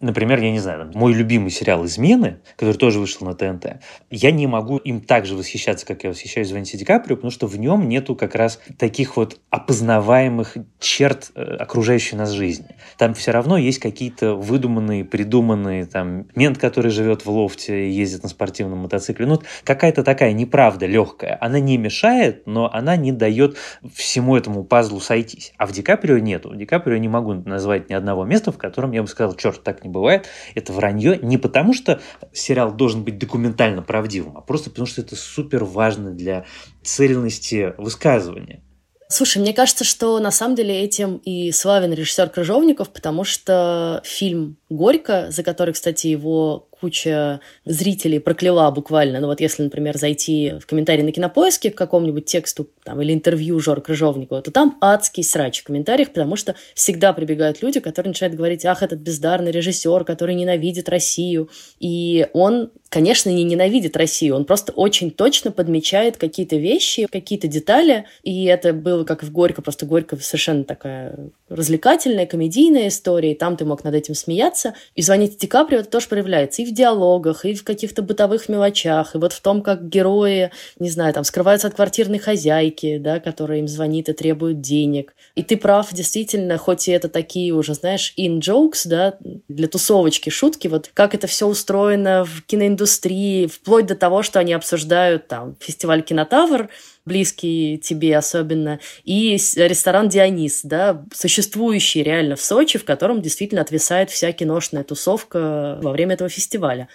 Например, 0.00 0.38
я 0.40 0.50
не 0.50 0.58
знаю, 0.58 0.90
мой 0.94 1.14
любимый 1.14 1.50
сериал 1.50 1.86
«Измены», 1.86 2.40
который 2.56 2.74
тоже 2.74 3.00
вышел 3.00 3.26
на 3.26 3.34
ТНТ, 3.34 3.80
я 4.10 4.30
не 4.30 4.46
могу 4.46 4.76
им 4.76 5.00
так 5.00 5.24
же 5.24 5.34
восхищаться, 5.34 5.86
как 5.86 6.04
я 6.04 6.10
восхищаюсь 6.10 6.48
Звоните 6.48 6.76
Ди 6.76 6.84
Каприо, 6.84 7.16
потому 7.16 7.30
что 7.30 7.46
в 7.46 7.58
нем 7.58 7.88
нету 7.88 8.14
как 8.14 8.34
раз 8.34 8.60
таких 8.78 9.16
вот 9.16 9.40
опознаваемых 9.48 10.58
черт 10.78 11.30
э, 11.34 11.42
окружающей 11.42 12.14
нас 12.14 12.32
жизни. 12.32 12.76
Там 12.98 13.14
все 13.14 13.30
равно 13.30 13.56
есть 13.56 13.78
какие-то 13.78 14.34
выдуманные, 14.34 15.02
придуманные, 15.04 15.86
там, 15.86 16.26
мент, 16.34 16.58
который 16.58 16.90
живет 16.90 17.24
в 17.24 17.30
лофте 17.30 17.88
и 17.88 17.90
ездит 17.90 18.22
на 18.22 18.28
спортивном 18.28 18.80
мотоцикле. 18.80 19.24
Ну, 19.24 19.40
какая-то 19.64 20.04
такая 20.04 20.34
неправда 20.34 20.84
легкая. 20.84 21.38
Она 21.40 21.58
не 21.58 21.78
мешает, 21.78 22.46
но 22.46 22.70
она 22.70 22.96
не 22.96 23.12
дает 23.12 23.56
всему 23.94 24.36
этому 24.36 24.62
пазлу 24.62 25.00
сойтись. 25.00 25.54
А 25.56 25.66
в 25.66 25.72
Ди 25.72 25.80
Каприо 25.80 26.18
нету. 26.18 26.50
В 26.50 26.56
Ди 26.56 26.66
Каприо 26.66 26.98
не 26.98 27.08
могу 27.08 27.32
назвать 27.32 27.88
ни 27.88 27.94
одного 27.94 28.26
места, 28.26 28.52
в 28.52 28.58
котором 28.58 28.92
я 28.92 29.00
бы 29.00 29.08
сказал, 29.08 29.34
черт, 29.34 29.62
так 29.62 29.85
не 29.86 29.92
бывает. 29.92 30.26
Это 30.54 30.72
вранье 30.72 31.18
не 31.22 31.38
потому, 31.38 31.72
что 31.72 32.00
сериал 32.32 32.72
должен 32.72 33.04
быть 33.04 33.18
документально 33.18 33.82
правдивым, 33.82 34.36
а 34.36 34.40
просто 34.40 34.70
потому, 34.70 34.86
что 34.86 35.00
это 35.00 35.16
супер 35.16 35.64
важно 35.64 36.10
для 36.10 36.44
цельности 36.82 37.74
высказывания. 37.78 38.62
Слушай, 39.08 39.38
мне 39.38 39.54
кажется, 39.54 39.84
что 39.84 40.18
на 40.18 40.32
самом 40.32 40.56
деле 40.56 40.80
этим 40.82 41.18
и 41.18 41.52
славен 41.52 41.92
режиссер 41.92 42.28
Крыжовников, 42.28 42.90
потому 42.90 43.22
что 43.22 44.02
фильм 44.04 44.56
«Горько», 44.68 45.30
за 45.30 45.44
который, 45.44 45.74
кстати, 45.74 46.08
его 46.08 46.65
куча 46.80 47.40
зрителей 47.64 48.20
прокляла 48.20 48.70
буквально. 48.70 49.20
Ну 49.20 49.26
вот 49.26 49.40
если, 49.40 49.62
например, 49.62 49.96
зайти 49.96 50.54
в 50.60 50.66
комментарии 50.66 51.02
на 51.02 51.12
Кинопоиске 51.12 51.70
к 51.70 51.76
какому-нибудь 51.76 52.26
тексту 52.26 52.68
там, 52.84 53.00
или 53.00 53.12
интервью 53.12 53.58
Жора 53.60 53.80
Крыжовникова, 53.80 54.42
то 54.42 54.50
там 54.50 54.76
адский 54.80 55.24
срач 55.24 55.60
в 55.60 55.64
комментариях, 55.64 56.08
потому 56.08 56.36
что 56.36 56.54
всегда 56.74 57.12
прибегают 57.12 57.62
люди, 57.62 57.80
которые 57.80 58.10
начинают 58.10 58.36
говорить, 58.36 58.64
ах, 58.64 58.82
этот 58.82 59.00
бездарный 59.00 59.50
режиссер, 59.50 60.04
который 60.04 60.34
ненавидит 60.34 60.88
Россию. 60.88 61.50
И 61.80 62.28
он 62.32 62.70
конечно, 62.88 63.30
не 63.30 63.44
ненавидит 63.44 63.96
Россию, 63.96 64.36
он 64.36 64.44
просто 64.44 64.72
очень 64.72 65.10
точно 65.10 65.50
подмечает 65.50 66.16
какие-то 66.16 66.56
вещи, 66.56 67.06
какие-то 67.10 67.48
детали, 67.48 68.06
и 68.22 68.44
это 68.44 68.72
было 68.72 69.04
как 69.04 69.22
в 69.22 69.32
«Горько», 69.32 69.62
просто 69.62 69.86
«Горько» 69.86 70.16
совершенно 70.16 70.64
такая 70.64 71.30
развлекательная, 71.48 72.26
комедийная 72.26 72.88
история, 72.88 73.32
и 73.32 73.34
там 73.36 73.56
ты 73.56 73.64
мог 73.64 73.84
над 73.84 73.94
этим 73.94 74.14
смеяться. 74.14 74.74
И 74.94 75.02
«Звоните 75.02 75.36
Ди 75.36 75.46
Каприо» 75.46 75.80
это 75.80 75.90
тоже 75.90 76.08
проявляется 76.08 76.62
и 76.62 76.64
в 76.64 76.72
диалогах, 76.72 77.44
и 77.44 77.54
в 77.54 77.64
каких-то 77.64 78.02
бытовых 78.02 78.48
мелочах, 78.48 79.14
и 79.14 79.18
вот 79.18 79.32
в 79.32 79.40
том, 79.40 79.62
как 79.62 79.88
герои, 79.88 80.50
не 80.78 80.90
знаю, 80.90 81.12
там, 81.14 81.24
скрываются 81.24 81.68
от 81.68 81.74
квартирной 81.74 82.18
хозяйки, 82.18 82.98
да, 82.98 83.20
которая 83.20 83.58
им 83.58 83.68
звонит 83.68 84.08
и 84.08 84.12
требует 84.12 84.60
денег. 84.60 85.14
И 85.34 85.42
ты 85.42 85.56
прав, 85.56 85.92
действительно, 85.92 86.58
хоть 86.58 86.88
и 86.88 86.92
это 86.92 87.08
такие 87.08 87.52
уже, 87.52 87.74
знаешь, 87.74 88.14
in-jokes, 88.18 88.82
да, 88.86 89.18
для 89.48 89.68
тусовочки 89.68 90.30
шутки, 90.30 90.68
вот 90.68 90.90
как 90.94 91.14
это 91.14 91.26
все 91.26 91.46
устроено 91.46 92.24
в 92.24 92.42
киноиндустрии, 92.46 92.75
вплоть 92.84 93.86
до 93.86 93.94
того, 93.94 94.22
что 94.22 94.38
они 94.38 94.52
обсуждают 94.52 95.28
там 95.28 95.56
фестиваль 95.60 96.02
«Кинотавр», 96.02 96.68
близкий 97.06 97.78
тебе 97.78 98.16
особенно, 98.16 98.80
и 99.04 99.38
ресторан 99.56 100.08
«Дионис», 100.08 100.60
да, 100.62 101.04
существующий 101.14 102.02
реально 102.02 102.36
в 102.36 102.42
Сочи, 102.42 102.78
в 102.78 102.84
котором 102.84 103.22
действительно 103.22 103.62
отвисает 103.62 104.10
вся 104.10 104.32
киношная 104.32 104.84
тусовка 104.84 105.78
во 105.80 105.92
время 105.92 106.14
этого 106.14 106.28
фестиваля 106.28 106.88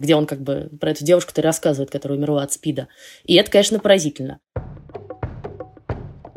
где 0.00 0.16
он 0.16 0.26
как 0.26 0.40
бы 0.40 0.70
про 0.80 0.92
эту 0.92 1.04
девушку-то 1.04 1.42
рассказывает, 1.42 1.90
которая 1.90 2.18
умерла 2.18 2.42
от 2.42 2.52
СПИДа. 2.52 2.88
И 3.24 3.34
это, 3.34 3.50
конечно, 3.50 3.78
поразительно. 3.78 4.40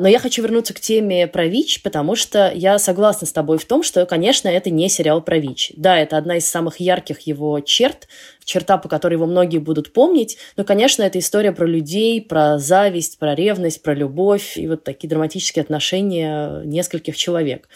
Но 0.03 0.09
я 0.09 0.19
хочу 0.19 0.41
вернуться 0.41 0.73
к 0.73 0.81
теме 0.81 1.27
про 1.27 1.45
ВИЧ, 1.45 1.81
потому 1.81 2.17
что 2.17 2.51
я 2.53 2.77
согласна 2.77 3.25
с 3.25 3.31
тобой 3.31 3.57
в 3.57 3.63
том, 3.63 3.83
что, 3.83 4.05
конечно, 4.05 4.49
это 4.49 4.69
не 4.69 4.89
сериал 4.89 5.21
про 5.21 5.37
ВИЧ. 5.37 5.71
Да, 5.77 5.97
это 5.97 6.17
одна 6.17 6.35
из 6.35 6.45
самых 6.45 6.81
ярких 6.81 7.21
его 7.21 7.61
черт, 7.61 8.09
черта, 8.43 8.77
по 8.77 8.89
которой 8.89 9.13
его 9.13 9.27
многие 9.27 9.59
будут 9.59 9.93
помнить. 9.93 10.37
Но, 10.57 10.65
конечно, 10.65 11.03
это 11.03 11.19
история 11.19 11.53
про 11.53 11.65
людей, 11.65 12.21
про 12.21 12.59
зависть, 12.59 13.17
про 13.17 13.33
ревность, 13.33 13.81
про 13.81 13.93
любовь 13.93 14.57
и 14.57 14.67
вот 14.67 14.83
такие 14.83 15.07
драматические 15.07 15.63
отношения 15.63 16.63
нескольких 16.65 17.15
человек. 17.15 17.69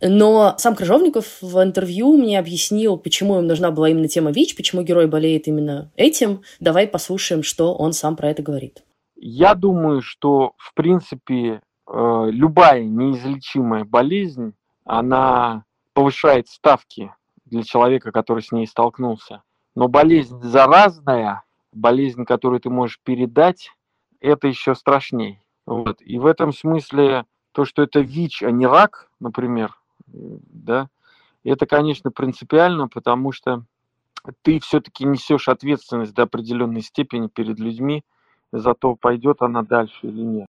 Но 0.00 0.54
сам 0.58 0.76
Крыжовников 0.76 1.38
в 1.40 1.60
интервью 1.60 2.16
мне 2.16 2.38
объяснил, 2.38 2.98
почему 2.98 3.40
им 3.40 3.48
нужна 3.48 3.72
была 3.72 3.88
именно 3.88 4.06
тема 4.06 4.30
ВИЧ, 4.30 4.54
почему 4.54 4.82
герой 4.82 5.08
болеет 5.08 5.48
именно 5.48 5.90
этим. 5.96 6.42
Давай 6.60 6.86
послушаем, 6.86 7.42
что 7.42 7.74
он 7.74 7.92
сам 7.92 8.14
про 8.14 8.30
это 8.30 8.42
говорит. 8.42 8.84
Я 9.16 9.54
думаю, 9.54 10.02
что, 10.02 10.54
в 10.56 10.74
принципе, 10.74 11.62
э, 11.86 12.26
любая 12.30 12.84
неизлечимая 12.84 13.84
болезнь, 13.84 14.54
она 14.84 15.64
повышает 15.92 16.48
ставки 16.48 17.14
для 17.44 17.62
человека, 17.62 18.12
который 18.12 18.42
с 18.42 18.52
ней 18.52 18.66
столкнулся. 18.66 19.42
Но 19.74 19.88
болезнь 19.88 20.40
заразная, 20.42 21.44
болезнь, 21.72 22.24
которую 22.24 22.60
ты 22.60 22.70
можешь 22.70 23.00
передать, 23.02 23.70
это 24.20 24.48
еще 24.48 24.74
страшней. 24.74 25.40
Вот. 25.66 26.00
И 26.00 26.18
в 26.18 26.26
этом 26.26 26.52
смысле 26.52 27.24
то, 27.52 27.64
что 27.64 27.82
это 27.82 28.00
ВИЧ, 28.00 28.42
а 28.44 28.50
не 28.50 28.66
рак, 28.66 29.10
например, 29.20 29.76
да, 30.06 30.88
это, 31.44 31.66
конечно, 31.66 32.10
принципиально, 32.10 32.88
потому 32.88 33.32
что 33.32 33.64
ты 34.42 34.58
все-таки 34.60 35.04
несешь 35.04 35.48
ответственность 35.48 36.14
до 36.14 36.22
определенной 36.22 36.80
степени 36.80 37.28
перед 37.28 37.58
людьми, 37.58 38.04
за 38.58 38.74
то, 38.74 38.96
пойдет 38.96 39.38
она 39.40 39.62
дальше 39.62 39.98
или 40.02 40.20
нет. 40.20 40.46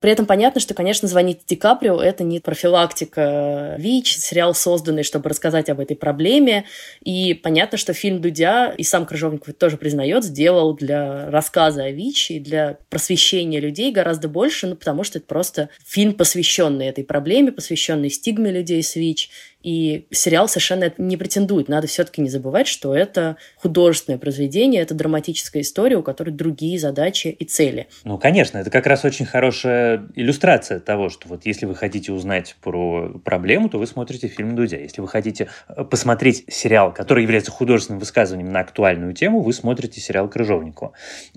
При 0.00 0.12
этом 0.12 0.26
понятно, 0.26 0.60
что, 0.60 0.74
конечно, 0.74 1.08
«Звонить 1.08 1.40
Ди 1.46 1.56
Каприо»— 1.56 2.00
это 2.02 2.22
не 2.22 2.38
профилактика 2.38 3.76
ВИЧ, 3.78 4.18
сериал, 4.18 4.54
созданный, 4.54 5.02
чтобы 5.02 5.30
рассказать 5.30 5.70
об 5.70 5.80
этой 5.80 5.96
проблеме. 5.96 6.66
И 7.02 7.32
понятно, 7.32 7.78
что 7.78 7.94
фильм 7.94 8.20
Дудя, 8.20 8.74
и 8.76 8.82
сам 8.82 9.06
Крыжовников 9.06 9.54
тоже 9.54 9.78
признает, 9.78 10.22
сделал 10.22 10.74
для 10.74 11.30
рассказа 11.30 11.84
о 11.84 11.90
ВИЧ 11.90 12.32
и 12.32 12.40
для 12.40 12.78
просвещения 12.90 13.58
людей 13.58 13.90
гораздо 13.90 14.28
больше, 14.28 14.66
ну, 14.66 14.76
потому 14.76 15.02
что 15.02 15.18
это 15.18 15.26
просто 15.26 15.70
фильм, 15.82 16.12
посвященный 16.12 16.88
этой 16.88 17.02
проблеме, 17.02 17.50
посвященный 17.50 18.10
стигме 18.10 18.52
людей 18.52 18.82
с 18.82 18.96
ВИЧ. 18.96 19.30
И 19.66 20.06
сериал 20.12 20.46
совершенно 20.46 20.92
не 20.96 21.16
претендует. 21.16 21.68
Надо 21.68 21.88
все-таки 21.88 22.22
не 22.22 22.28
забывать, 22.28 22.68
что 22.68 22.94
это 22.94 23.36
художественное 23.56 24.16
произведение, 24.16 24.80
это 24.80 24.94
драматическая 24.94 25.62
история, 25.62 25.96
у 25.96 26.04
которой 26.04 26.30
другие 26.30 26.78
задачи 26.78 27.26
и 27.26 27.44
цели. 27.44 27.88
Ну, 28.04 28.16
конечно, 28.16 28.58
это 28.58 28.70
как 28.70 28.86
раз 28.86 29.04
очень 29.04 29.26
хорошая 29.26 30.06
иллюстрация 30.14 30.78
того, 30.78 31.08
что 31.08 31.26
вот 31.26 31.46
если 31.46 31.66
вы 31.66 31.74
хотите 31.74 32.12
узнать 32.12 32.54
про 32.62 33.18
проблему, 33.24 33.68
то 33.68 33.78
вы 33.78 33.88
смотрите 33.88 34.28
фильм 34.28 34.54
Дудя. 34.54 34.76
Если 34.76 35.00
вы 35.00 35.08
хотите 35.08 35.48
э, 35.66 35.82
посмотреть 35.82 36.44
сериал, 36.46 36.94
который 36.94 37.24
является 37.24 37.50
художественным 37.50 37.98
высказыванием 37.98 38.52
на 38.52 38.60
актуальную 38.60 39.14
тему, 39.14 39.40
вы 39.40 39.52
смотрите 39.52 40.00
сериал 40.00 40.28
Крыжовникова. 40.28 40.92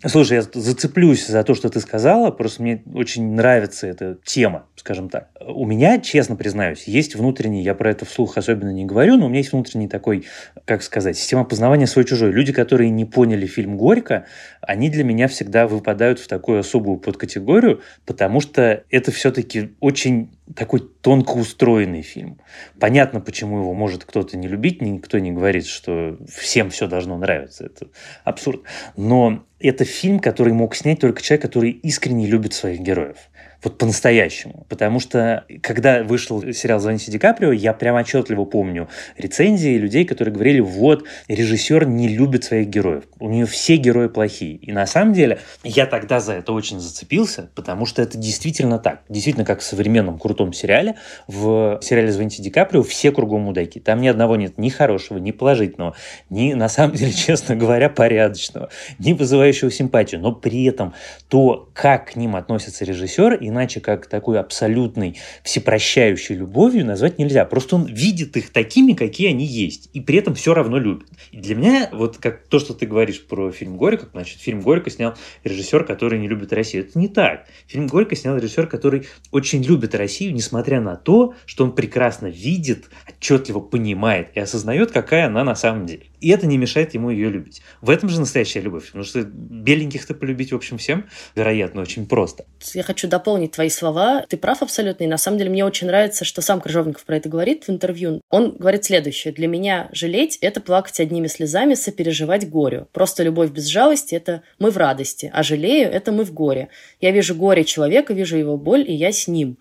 Слушай, 0.05 0.33
я 0.33 0.41
зацеплюсь 0.43 1.25
за 1.25 1.43
то, 1.43 1.55
что 1.55 1.71
ты 1.71 1.79
сказала, 1.79 2.29
просто 2.29 2.61
мне 2.61 2.83
очень 2.93 3.33
нравится 3.33 3.87
эта 3.87 4.19
тема, 4.23 4.67
скажем 4.75 5.09
так. 5.09 5.29
У 5.41 5.65
меня, 5.65 5.99
честно 5.99 6.35
признаюсь, 6.35 6.83
есть 6.83 7.15
внутренний, 7.15 7.63
я 7.63 7.73
про 7.73 7.89
это 7.89 8.05
в 8.05 8.18
вслух 8.19 8.37
особенно 8.37 8.71
не 8.71 8.83
говорю, 8.83 9.15
но 9.15 9.27
у 9.27 9.29
меня 9.29 9.39
есть 9.39 9.53
внутренний 9.53 9.87
такой, 9.87 10.25
как 10.65 10.83
сказать, 10.83 11.17
система 11.17 11.45
познавания 11.45 11.87
свой-чужой. 11.87 12.33
Люди, 12.33 12.51
которые 12.51 12.89
не 12.89 13.05
поняли 13.05 13.45
фильм 13.45 13.77
«Горько», 13.77 14.25
они 14.61 14.89
для 14.89 15.05
меня 15.05 15.29
всегда 15.29 15.67
выпадают 15.67 16.19
в 16.19 16.27
такую 16.27 16.59
особую 16.59 16.97
подкатегорию, 16.97 17.81
потому 18.05 18.41
что 18.41 18.83
это 18.89 19.11
все-таки 19.11 19.71
очень 19.79 20.31
такой 20.55 20.79
тонко 20.79 21.31
устроенный 21.31 22.01
фильм. 22.01 22.39
Понятно, 22.79 23.21
почему 23.21 23.59
его 23.59 23.73
может 23.73 24.05
кто-то 24.05 24.37
не 24.37 24.47
любить, 24.47 24.81
никто 24.81 25.19
не 25.19 25.31
говорит, 25.31 25.65
что 25.65 26.17
всем 26.27 26.69
все 26.69 26.87
должно 26.87 27.17
нравиться. 27.17 27.65
Это 27.65 27.87
абсурд. 28.23 28.63
Но 28.95 29.45
это 29.59 29.85
фильм, 29.85 30.19
который 30.19 30.53
мог 30.53 30.75
снять 30.75 30.99
только 30.99 31.21
человек, 31.21 31.43
который 31.43 31.71
искренне 31.71 32.27
любит 32.27 32.53
своих 32.53 32.79
героев 32.79 33.17
вот 33.63 33.77
по-настоящему. 33.77 34.65
Потому 34.69 34.99
что, 34.99 35.45
когда 35.61 36.03
вышел 36.03 36.41
сериал 36.53 36.79
«Звоните 36.79 37.11
Ди 37.11 37.19
Каприо», 37.19 37.51
я 37.51 37.73
прям 37.73 37.95
отчетливо 37.97 38.45
помню 38.45 38.87
рецензии 39.17 39.77
людей, 39.77 40.05
которые 40.05 40.33
говорили, 40.33 40.59
вот, 40.61 41.05
режиссер 41.27 41.85
не 41.85 42.07
любит 42.07 42.45
своих 42.45 42.67
героев. 42.67 43.03
У 43.19 43.29
нее 43.29 43.45
все 43.45 43.75
герои 43.75 44.07
плохие. 44.07 44.55
И 44.55 44.71
на 44.71 44.85
самом 44.85 45.13
деле 45.13 45.39
я 45.63 45.85
тогда 45.85 46.19
за 46.19 46.33
это 46.33 46.53
очень 46.53 46.79
зацепился, 46.79 47.49
потому 47.55 47.85
что 47.85 48.01
это 48.01 48.17
действительно 48.17 48.79
так. 48.79 49.01
Действительно, 49.09 49.45
как 49.45 49.59
в 49.59 49.63
современном 49.63 50.19
крутом 50.19 50.38
сериале, 50.53 50.95
в 51.27 51.79
сериале 51.81 52.11
«Звоните 52.11 52.41
Ди 52.41 52.49
Каприо» 52.49 52.83
все 52.83 53.11
кругом 53.11 53.41
мудаки. 53.41 53.79
Там 53.79 54.01
ни 54.01 54.07
одного 54.07 54.35
нет 54.35 54.57
ни 54.57 54.69
хорошего, 54.69 55.17
ни 55.17 55.31
положительного, 55.31 55.95
ни, 56.29 56.53
на 56.53 56.69
самом 56.69 56.95
деле, 56.95 57.11
честно 57.13 57.55
говоря, 57.55 57.89
порядочного, 57.89 58.69
ни 58.97 59.13
вызывающего 59.13 59.71
симпатию. 59.71 60.21
Но 60.21 60.33
при 60.33 60.65
этом 60.65 60.93
то, 61.27 61.69
как 61.73 62.11
к 62.11 62.15
ним 62.15 62.35
относится 62.35 62.85
режиссер 62.85 63.37
иначе 63.39 63.79
как 63.79 64.07
такой 64.07 64.39
абсолютной 64.39 65.17
всепрощающей 65.43 66.35
любовью 66.35 66.85
назвать 66.85 67.19
нельзя. 67.19 67.45
Просто 67.45 67.75
он 67.75 67.85
видит 67.85 68.37
их 68.37 68.51
такими, 68.51 68.93
какие 68.93 69.29
они 69.29 69.45
есть, 69.45 69.89
и 69.93 69.99
при 69.99 70.17
этом 70.17 70.35
все 70.35 70.53
равно 70.53 70.77
любит. 70.77 71.07
И 71.31 71.37
для 71.37 71.55
меня, 71.55 71.89
вот 71.91 72.17
как 72.17 72.47
то, 72.47 72.59
что 72.59 72.73
ты 72.73 72.85
говоришь 72.85 73.25
про 73.25 73.51
фильм 73.51 73.77
«Горько», 73.77 74.07
значит, 74.11 74.39
фильм 74.39 74.61
«Горько» 74.61 74.89
снял 74.89 75.15
режиссер, 75.43 75.85
который 75.85 76.19
не 76.19 76.27
любит 76.27 76.53
Россию. 76.53 76.85
Это 76.85 76.97
не 76.97 77.07
так. 77.07 77.45
Фильм 77.67 77.87
«Горько» 77.87 78.15
снял 78.15 78.37
режиссер, 78.37 78.67
который 78.67 79.07
очень 79.31 79.63
любит 79.63 79.95
Россию, 79.95 80.28
несмотря 80.31 80.81
на 80.81 80.95
то, 80.95 81.33
что 81.45 81.63
он 81.63 81.73
прекрасно 81.73 82.27
видит, 82.27 82.85
отчетливо 83.07 83.59
понимает 83.59 84.29
и 84.35 84.39
осознает, 84.39 84.91
какая 84.91 85.27
она 85.27 85.43
на 85.43 85.55
самом 85.55 85.85
деле. 85.85 86.07
И 86.21 86.29
это 86.29 86.47
не 86.47 86.57
мешает 86.57 86.93
ему 86.93 87.09
ее 87.09 87.29
любить. 87.29 87.61
В 87.81 87.89
этом 87.89 88.09
же 88.09 88.19
настоящая 88.19 88.61
любовь. 88.61 88.87
Потому 88.87 89.03
что 89.03 89.23
беленьких-то 89.23 90.13
полюбить, 90.13 90.51
в 90.51 90.55
общем, 90.55 90.77
всем, 90.77 91.05
вероятно, 91.35 91.81
очень 91.81 92.07
просто. 92.07 92.45
Я 92.73 92.83
хочу 92.83 93.07
дополнить 93.07 93.51
твои 93.51 93.69
слова. 93.69 94.25
Ты 94.27 94.37
прав 94.37 94.61
абсолютно. 94.61 95.05
И 95.05 95.07
на 95.07 95.17
самом 95.17 95.37
деле 95.37 95.49
мне 95.49 95.65
очень 95.65 95.87
нравится, 95.87 96.25
что 96.25 96.41
сам 96.41 96.59
Крыжовников 96.59 97.05
про 97.05 97.17
это 97.17 97.29
говорит 97.29 97.65
в 97.65 97.69
интервью. 97.69 98.21
Он 98.29 98.55
говорит 98.57 98.83
следующее. 98.85 99.33
Для 99.33 99.47
меня 99.47 99.89
жалеть– 99.91 100.37
это 100.41 100.59
плакать 100.61 100.99
одними 100.99 101.27
слезами, 101.27 101.73
сопереживать 101.73 102.49
горю. 102.49 102.87
Просто 102.91 103.23
любовь 103.23 103.51
без 103.51 103.67
жалости– 103.67 104.15
это 104.15 104.43
мы 104.59 104.71
в 104.71 104.77
радости, 104.77 105.31
а 105.33 105.43
жалею– 105.43 105.89
это 105.91 106.11
мы 106.11 106.25
в 106.25 106.33
горе. 106.33 106.69
Я 106.99 107.11
вижу 107.11 107.35
горе 107.35 107.63
человека, 107.63 108.13
вижу 108.13 108.37
его 108.37 108.57
боль, 108.57 108.83
и 108.85 108.93
я 108.93 109.11
с 109.11 109.27
ним. 109.27 109.57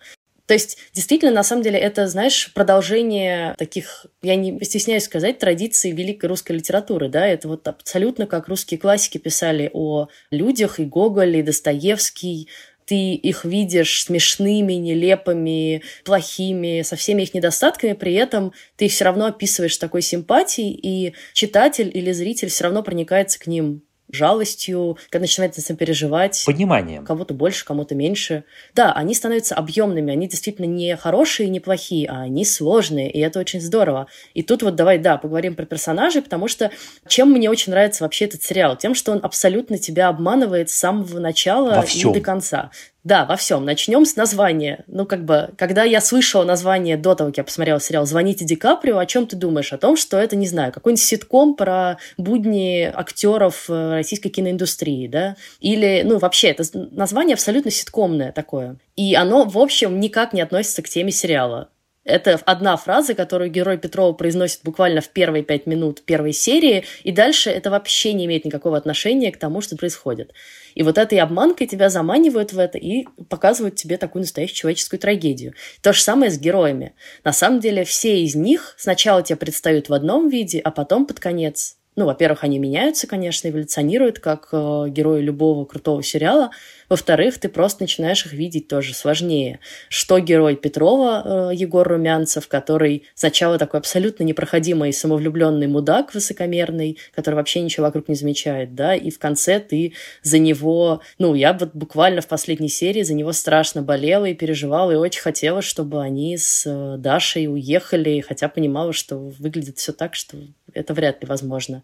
То 0.49 0.53
есть, 0.53 0.79
действительно, 0.95 1.31
на 1.31 1.43
самом 1.43 1.61
деле, 1.61 1.77
это, 1.77 2.07
знаешь, 2.07 2.51
продолжение 2.55 3.53
таких, 3.59 4.07
я 4.23 4.35
не 4.35 4.59
стесняюсь 4.63 5.03
сказать, 5.03 5.37
традиций 5.37 5.91
великой 5.91 6.25
русской 6.25 6.53
литературы, 6.53 7.07
да, 7.07 7.27
это 7.27 7.47
вот 7.47 7.67
абсолютно 7.67 8.25
как 8.25 8.47
русские 8.47 8.79
классики 8.79 9.19
писали 9.19 9.69
о 9.71 10.07
людях, 10.31 10.79
и 10.79 10.85
Гоголь, 10.85 11.37
и 11.37 11.43
Достоевский, 11.43 12.47
ты 12.85 13.13
их 13.13 13.45
видишь 13.45 14.05
смешными, 14.05 14.73
нелепыми, 14.73 15.83
плохими, 16.03 16.81
со 16.81 16.95
всеми 16.95 17.21
их 17.21 17.35
недостатками, 17.35 17.93
при 17.93 18.15
этом 18.15 18.51
ты 18.75 18.85
их 18.85 18.91
все 18.91 19.05
равно 19.05 19.27
описываешь 19.27 19.77
такой 19.77 20.01
симпатией, 20.01 20.71
и 20.71 21.13
читатель 21.33 21.91
или 21.93 22.11
зритель 22.11 22.49
все 22.49 22.63
равно 22.63 22.81
проникается 22.81 23.39
к 23.39 23.45
ним 23.45 23.83
жалостью, 24.11 24.97
когда 25.09 25.23
начинает 25.23 25.55
переживать. 25.77 26.43
Пониманием. 26.45 27.05
Кому-то 27.05 27.33
больше, 27.33 27.65
кому-то 27.65 27.95
меньше. 27.95 28.43
Да, 28.75 28.91
они 28.93 29.13
становятся 29.13 29.55
объемными, 29.55 30.11
они 30.11 30.27
действительно 30.27 30.65
не 30.65 30.95
хорошие 30.95 31.47
и 31.47 31.49
не 31.49 31.59
плохие, 31.59 32.07
а 32.09 32.21
они 32.21 32.45
сложные, 32.45 33.11
и 33.11 33.19
это 33.19 33.39
очень 33.39 33.61
здорово. 33.61 34.07
И 34.33 34.41
тут 34.41 34.63
вот 34.63 34.75
давай, 34.75 34.97
да, 34.97 35.17
поговорим 35.17 35.55
про 35.55 35.65
персонажей, 35.65 36.21
потому 36.21 36.47
что 36.47 36.71
чем 37.07 37.31
мне 37.31 37.49
очень 37.49 37.71
нравится 37.71 38.03
вообще 38.03 38.25
этот 38.25 38.43
сериал? 38.43 38.77
Тем, 38.77 38.95
что 38.95 39.11
он 39.11 39.19
абсолютно 39.21 39.77
тебя 39.77 40.07
обманывает 40.07 40.69
с 40.69 40.75
самого 40.75 41.19
начала 41.19 41.85
и 41.85 42.03
до 42.03 42.21
конца. 42.21 42.71
Да, 43.05 43.25
во 43.25 43.37
всем. 43.37 43.63
Начнем 43.63 44.05
с 44.05 44.17
названия. 44.17 44.83
Ну, 44.87 45.05
как 45.05 45.23
бы, 45.23 45.51
когда 45.57 45.83
я 45.83 46.01
слышала 46.01 46.43
название 46.43 46.97
до 46.97 47.15
того, 47.15 47.29
как 47.29 47.37
я 47.37 47.43
посмотрела 47.45 47.79
сериал 47.79 48.05
«Звоните 48.05 48.43
Ди 48.43 48.55
Каприо», 48.55 48.97
о 48.97 49.05
чем 49.05 49.25
ты 49.25 49.37
думаешь? 49.37 49.71
О 49.71 49.77
том, 49.77 49.95
что 49.95 50.17
это, 50.17 50.35
не 50.35 50.47
знаю, 50.47 50.73
какой-нибудь 50.73 51.01
ситком 51.01 51.55
про 51.55 51.97
будни 52.17 52.91
актеров 52.93 53.69
э, 53.69 53.93
российской 53.95 54.29
киноиндустрии, 54.29 55.07
да? 55.07 55.37
Или, 55.61 56.03
ну, 56.05 56.17
вообще, 56.17 56.49
это 56.49 56.63
название 56.73 57.35
абсолютно 57.35 57.71
ситкомное 57.71 58.33
такое. 58.33 58.75
И 58.97 59.15
оно, 59.15 59.45
в 59.45 59.57
общем, 59.57 59.99
никак 60.01 60.33
не 60.33 60.41
относится 60.41 60.81
к 60.81 60.89
теме 60.89 61.11
сериала. 61.11 61.69
Это 62.09 62.39
одна 62.45 62.75
фраза, 62.75 63.13
которую 63.13 63.51
герой 63.51 63.77
Петрова 63.77 64.13
произносит 64.13 64.61
буквально 64.63 64.99
в 64.99 65.09
первые 65.09 65.43
пять 65.43 65.67
минут 65.67 66.01
первой 66.01 66.33
серии, 66.33 66.83
и 67.03 67.11
дальше 67.11 67.51
это 67.51 67.69
вообще 67.69 68.13
не 68.13 68.25
имеет 68.25 68.45
никакого 68.45 68.77
отношения 68.77 69.31
к 69.31 69.37
тому, 69.37 69.61
что 69.61 69.77
происходит. 69.77 70.33
И 70.73 70.81
вот 70.81 70.97
этой 70.97 71.19
обманкой 71.19 71.67
тебя 71.67 71.89
заманивают 71.89 72.51
в 72.51 72.57
это 72.57 72.79
и 72.79 73.05
показывают 73.29 73.75
тебе 73.75 73.97
такую 73.97 74.23
настоящую 74.23 74.55
человеческую 74.55 74.99
трагедию. 74.99 75.53
То 75.81 75.93
же 75.93 76.01
самое 76.01 76.31
с 76.31 76.39
героями. 76.39 76.93
На 77.23 77.31
самом 77.31 77.59
деле 77.59 77.83
все 77.83 78.23
из 78.23 78.33
них 78.33 78.73
сначала 78.79 79.21
тебя 79.21 79.37
предстают 79.37 79.89
в 79.89 79.93
одном 79.93 80.29
виде, 80.29 80.59
а 80.59 80.71
потом 80.71 81.05
под 81.05 81.19
конец 81.19 81.75
ну, 81.99 82.05
во-первых, 82.05 82.45
они 82.45 82.59
меняются, 82.59 83.07
конечно, 83.07 83.49
эволюционируют, 83.49 84.19
как 84.19 84.47
э, 84.53 84.85
герои 84.87 85.21
любого 85.21 85.65
крутого 85.65 86.01
сериала. 86.01 86.51
Во-вторых, 86.89 87.37
ты 87.37 87.49
просто 87.49 87.83
начинаешь 87.83 88.25
их 88.25 88.33
видеть 88.33 88.67
тоже 88.67 88.95
сложнее. 88.95 89.59
Что 89.89 90.19
герой 90.19 90.55
Петрова, 90.55 91.51
э, 91.51 91.55
Егор 91.55 91.87
Румянцев, 91.87 92.47
который 92.47 93.03
сначала 93.13 93.59
такой 93.59 93.79
абсолютно 93.79 94.23
непроходимый 94.23 94.91
самовлюбленный 94.91 95.67
мудак 95.67 96.15
высокомерный, 96.15 96.97
который 97.13 97.35
вообще 97.35 97.61
ничего 97.61 97.85
вокруг 97.85 98.09
не 98.09 98.15
замечает, 98.15 98.73
да, 98.73 98.95
и 98.95 99.11
в 99.11 99.19
конце 99.19 99.59
ты 99.59 99.93
за 100.23 100.39
него, 100.39 101.01
ну, 101.19 101.35
я 101.35 101.53
вот 101.53 101.71
буквально 101.73 102.21
в 102.21 102.27
последней 102.27 102.69
серии 102.69 103.03
за 103.03 103.13
него 103.13 103.33
страшно 103.33 103.83
болела 103.83 104.25
и 104.25 104.33
переживала, 104.33 104.91
и 104.91 104.95
очень 104.95 105.21
хотела, 105.21 105.61
чтобы 105.61 106.01
они 106.01 106.37
с 106.37 106.63
э, 106.65 106.97
Дашей 106.97 107.47
уехали, 107.47 108.21
хотя 108.21 108.49
понимала, 108.49 108.93
что 108.93 109.17
выглядит 109.17 109.77
все 109.77 109.93
так, 109.93 110.15
что 110.15 110.37
это 110.73 110.93
вряд 110.95 111.21
ли 111.21 111.27
возможно. 111.27 111.83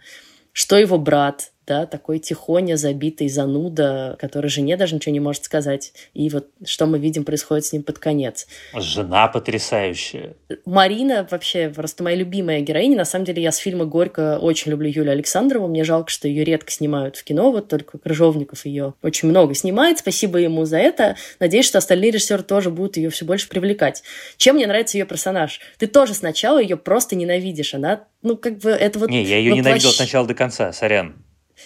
Что 0.52 0.78
его 0.78 0.98
брат, 0.98 1.52
да, 1.68 1.86
такой 1.86 2.20
тихоня, 2.20 2.78
забитый 2.78 3.28
зануда, 3.30 4.16
который 4.20 4.50
жене 4.50 4.78
даже 4.78 4.96
ничего 4.96 5.14
не 5.14 5.20
может 5.20 5.44
сказать. 5.44 5.94
И 6.14 6.30
вот 6.30 6.48
что 6.66 6.86
мы 6.86 7.00
видим 7.00 7.26
происходит 7.26 7.66
с 7.66 7.74
ним 7.74 7.84
под 7.84 8.00
конец. 8.00 8.48
Жена 8.76 9.28
потрясающая. 9.28 10.36
Марина 10.66 11.28
вообще 11.30 11.70
просто 11.70 12.04
моя 12.04 12.16
любимая 12.16 12.62
героиня. 12.62 12.98
На 12.98 13.06
самом 13.06 13.26
деле 13.26 13.42
я 13.42 13.52
с 13.52 13.58
фильма 13.58 13.86
«Горько» 13.86 14.38
очень 14.40 14.72
люблю 14.72 14.90
Юлю 14.90 15.12
Александрову. 15.12 15.68
Мне 15.68 15.84
жалко, 15.84 16.10
что 16.10 16.28
ее 16.28 16.44
редко 16.44 16.72
снимают 16.72 17.18
в 17.18 17.24
кино, 17.24 17.52
вот 17.52 17.68
только 17.68 17.98
Крыжовников 17.98 18.66
ее 18.66 18.94
очень 19.02 19.30
много 19.30 19.54
снимает. 19.56 20.00
Спасибо 20.00 20.38
ему 20.38 20.66
за 20.66 20.78
это. 20.78 21.16
Надеюсь, 21.40 21.66
что 21.66 21.80
остальные 21.80 22.12
режиссеры 22.12 22.44
тоже 22.44 22.70
будут 22.70 22.98
ее 22.98 23.10
все 23.10 23.26
больше 23.26 23.50
привлекать. 23.50 24.04
Чем 24.38 24.56
мне 24.56 24.68
нравится 24.68 24.98
ее 24.98 25.06
персонаж? 25.06 25.60
Ты 25.78 25.88
тоже 25.88 26.14
сначала 26.14 26.62
ее 26.62 26.78
просто 26.78 27.16
ненавидишь. 27.16 27.74
Она, 27.74 28.04
ну, 28.22 28.38
как 28.38 28.60
бы 28.60 28.70
это 28.70 29.00
вот... 29.00 29.10
Не, 29.10 29.24
я 29.24 29.38
ее 29.38 29.52
воплощ... 29.52 29.66
ненавидел 29.66 29.90
от 29.90 30.00
начала 30.00 30.28
до 30.28 30.34
конца, 30.34 30.72
сорян 30.72 31.16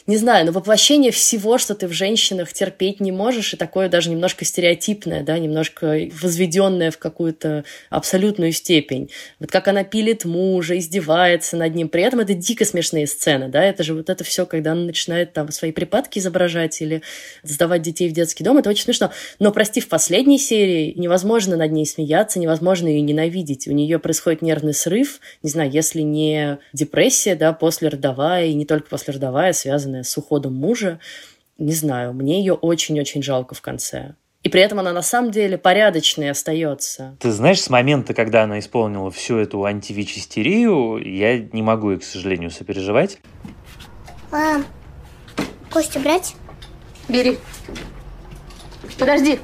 не 0.08 0.18
знаю, 0.18 0.46
но 0.46 0.52
воплощение 0.52 1.12
всего, 1.12 1.58
что 1.58 1.76
ты 1.76 1.88
в 1.88 1.92
женщинах 1.92 2.54
терпеть 2.54 3.00
не 3.00 3.12
можешь, 3.12 3.54
и 3.54 3.58
такое 3.58 3.90
даже 3.90 4.10
немножко 4.10 4.46
стереотипное, 4.46 5.24
да, 5.24 5.38
немножко 5.38 6.10
возведенное 6.22 6.92
в 6.92 6.98
какую-то 6.98 7.64
абсолютную 7.90 8.52
степень. 8.52 9.10
Вот 9.40 9.52
как 9.52 9.68
она 9.68 9.84
пилит 9.84 10.26
мужа, 10.26 10.78
издевается 10.78 11.58
над 11.58 11.76
ним. 11.76 11.90
При 11.90 12.04
этом 12.04 12.20
это 12.20 12.34
дико 12.34 12.66
смешные 12.66 13.08
сцены, 13.08 13.50
да, 13.50 13.64
это 13.64 13.84
же 13.84 13.94
вот 13.94 14.10
это 14.10 14.24
все, 14.24 14.46
когда 14.46 14.74
она 14.74 14.84
начинает 14.84 15.34
там 15.34 15.52
свои 15.52 15.72
припадки 15.72 16.20
изображать 16.20 16.82
или 16.82 17.02
сдавать 17.44 17.82
детей 17.82 18.10
в 18.10 18.14
детский 18.14 18.44
дом, 18.44 18.58
это 18.58 18.70
очень 18.70 18.86
смешно. 18.86 19.12
Но, 19.40 19.52
прости, 19.52 19.82
в 19.82 19.90
последней 19.90 20.40
серии 20.40 20.94
невозможно 20.96 21.58
над 21.58 21.72
ней 21.72 21.86
смеяться, 21.86 22.40
невозможно 22.40 22.88
ее 22.88 23.02
ненавидеть. 23.02 23.68
У 23.68 23.72
нее 23.72 24.00
происходит 24.00 24.42
нервный 24.42 24.74
срыв, 24.74 25.20
не 25.44 25.50
знаю, 25.50 25.72
если 25.72 26.02
не 26.02 26.60
депрессия, 26.74 27.36
да, 27.36 27.54
послеродовая, 27.54 28.46
и 28.46 28.54
не 28.54 28.66
только 28.66 28.88
послеродовая, 28.90 29.54
связанная 29.54 29.79
связанная 29.80 30.04
с 30.04 30.18
уходом 30.18 30.56
мужа. 30.56 31.00
Не 31.58 31.74
знаю, 31.74 32.14
мне 32.14 32.40
ее 32.40 32.54
очень-очень 32.54 33.24
жалко 33.24 33.56
в 33.56 33.62
конце. 33.62 34.16
И 34.44 34.50
при 34.50 34.62
этом 34.62 34.80
она 34.80 34.94
на 34.94 35.02
самом 35.02 35.32
деле 35.32 35.58
порядочной 35.58 36.32
остается. 36.32 37.18
Ты 37.20 37.32
знаешь, 37.32 37.62
с 37.62 37.70
момента, 37.70 38.14
когда 38.14 38.44
она 38.44 38.60
исполнила 38.60 39.12
всю 39.12 39.38
эту 39.38 39.66
антивич-истерию, 39.66 40.98
я 40.98 41.40
не 41.40 41.62
могу 41.62 41.92
ее, 41.92 42.00
к 42.00 42.04
сожалению, 42.04 42.52
сопереживать. 42.52 43.20
Мам, 44.32 44.66
Костю 45.70 46.00
брать? 46.00 46.36
Бери. 47.10 47.38
Подожди, 48.98 49.40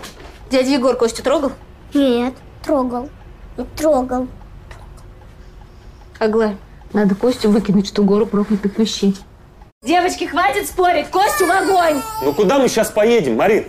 дядя 0.50 0.70
Егор 0.70 0.96
Костю 0.96 1.24
трогал? 1.24 1.52
Нет, 1.94 2.34
трогал. 2.64 3.10
Трогал. 3.78 4.28
Аглая, 6.20 6.58
надо 6.94 7.16
Костю 7.16 7.50
выкинуть, 7.50 7.88
что 7.88 8.04
гору 8.04 8.26
проклятых 8.26 8.78
вещей. 8.78 9.16
Девочки, 9.86 10.24
хватит 10.24 10.68
спорить, 10.68 11.12
Костю 11.12 11.46
в 11.46 11.52
огонь! 11.52 12.02
Ну 12.24 12.34
куда 12.34 12.58
мы 12.58 12.68
сейчас 12.68 12.90
поедем, 12.90 13.36
Марин? 13.36 13.66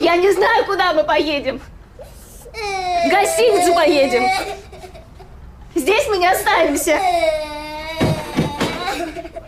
Я 0.00 0.16
не 0.16 0.32
знаю, 0.32 0.64
куда 0.66 0.92
мы 0.92 1.04
поедем. 1.04 1.60
В 2.52 3.08
гостиницу 3.08 3.72
поедем. 3.74 4.28
Здесь 5.76 6.08
мы 6.08 6.18
не 6.18 6.26
останемся. 6.26 6.98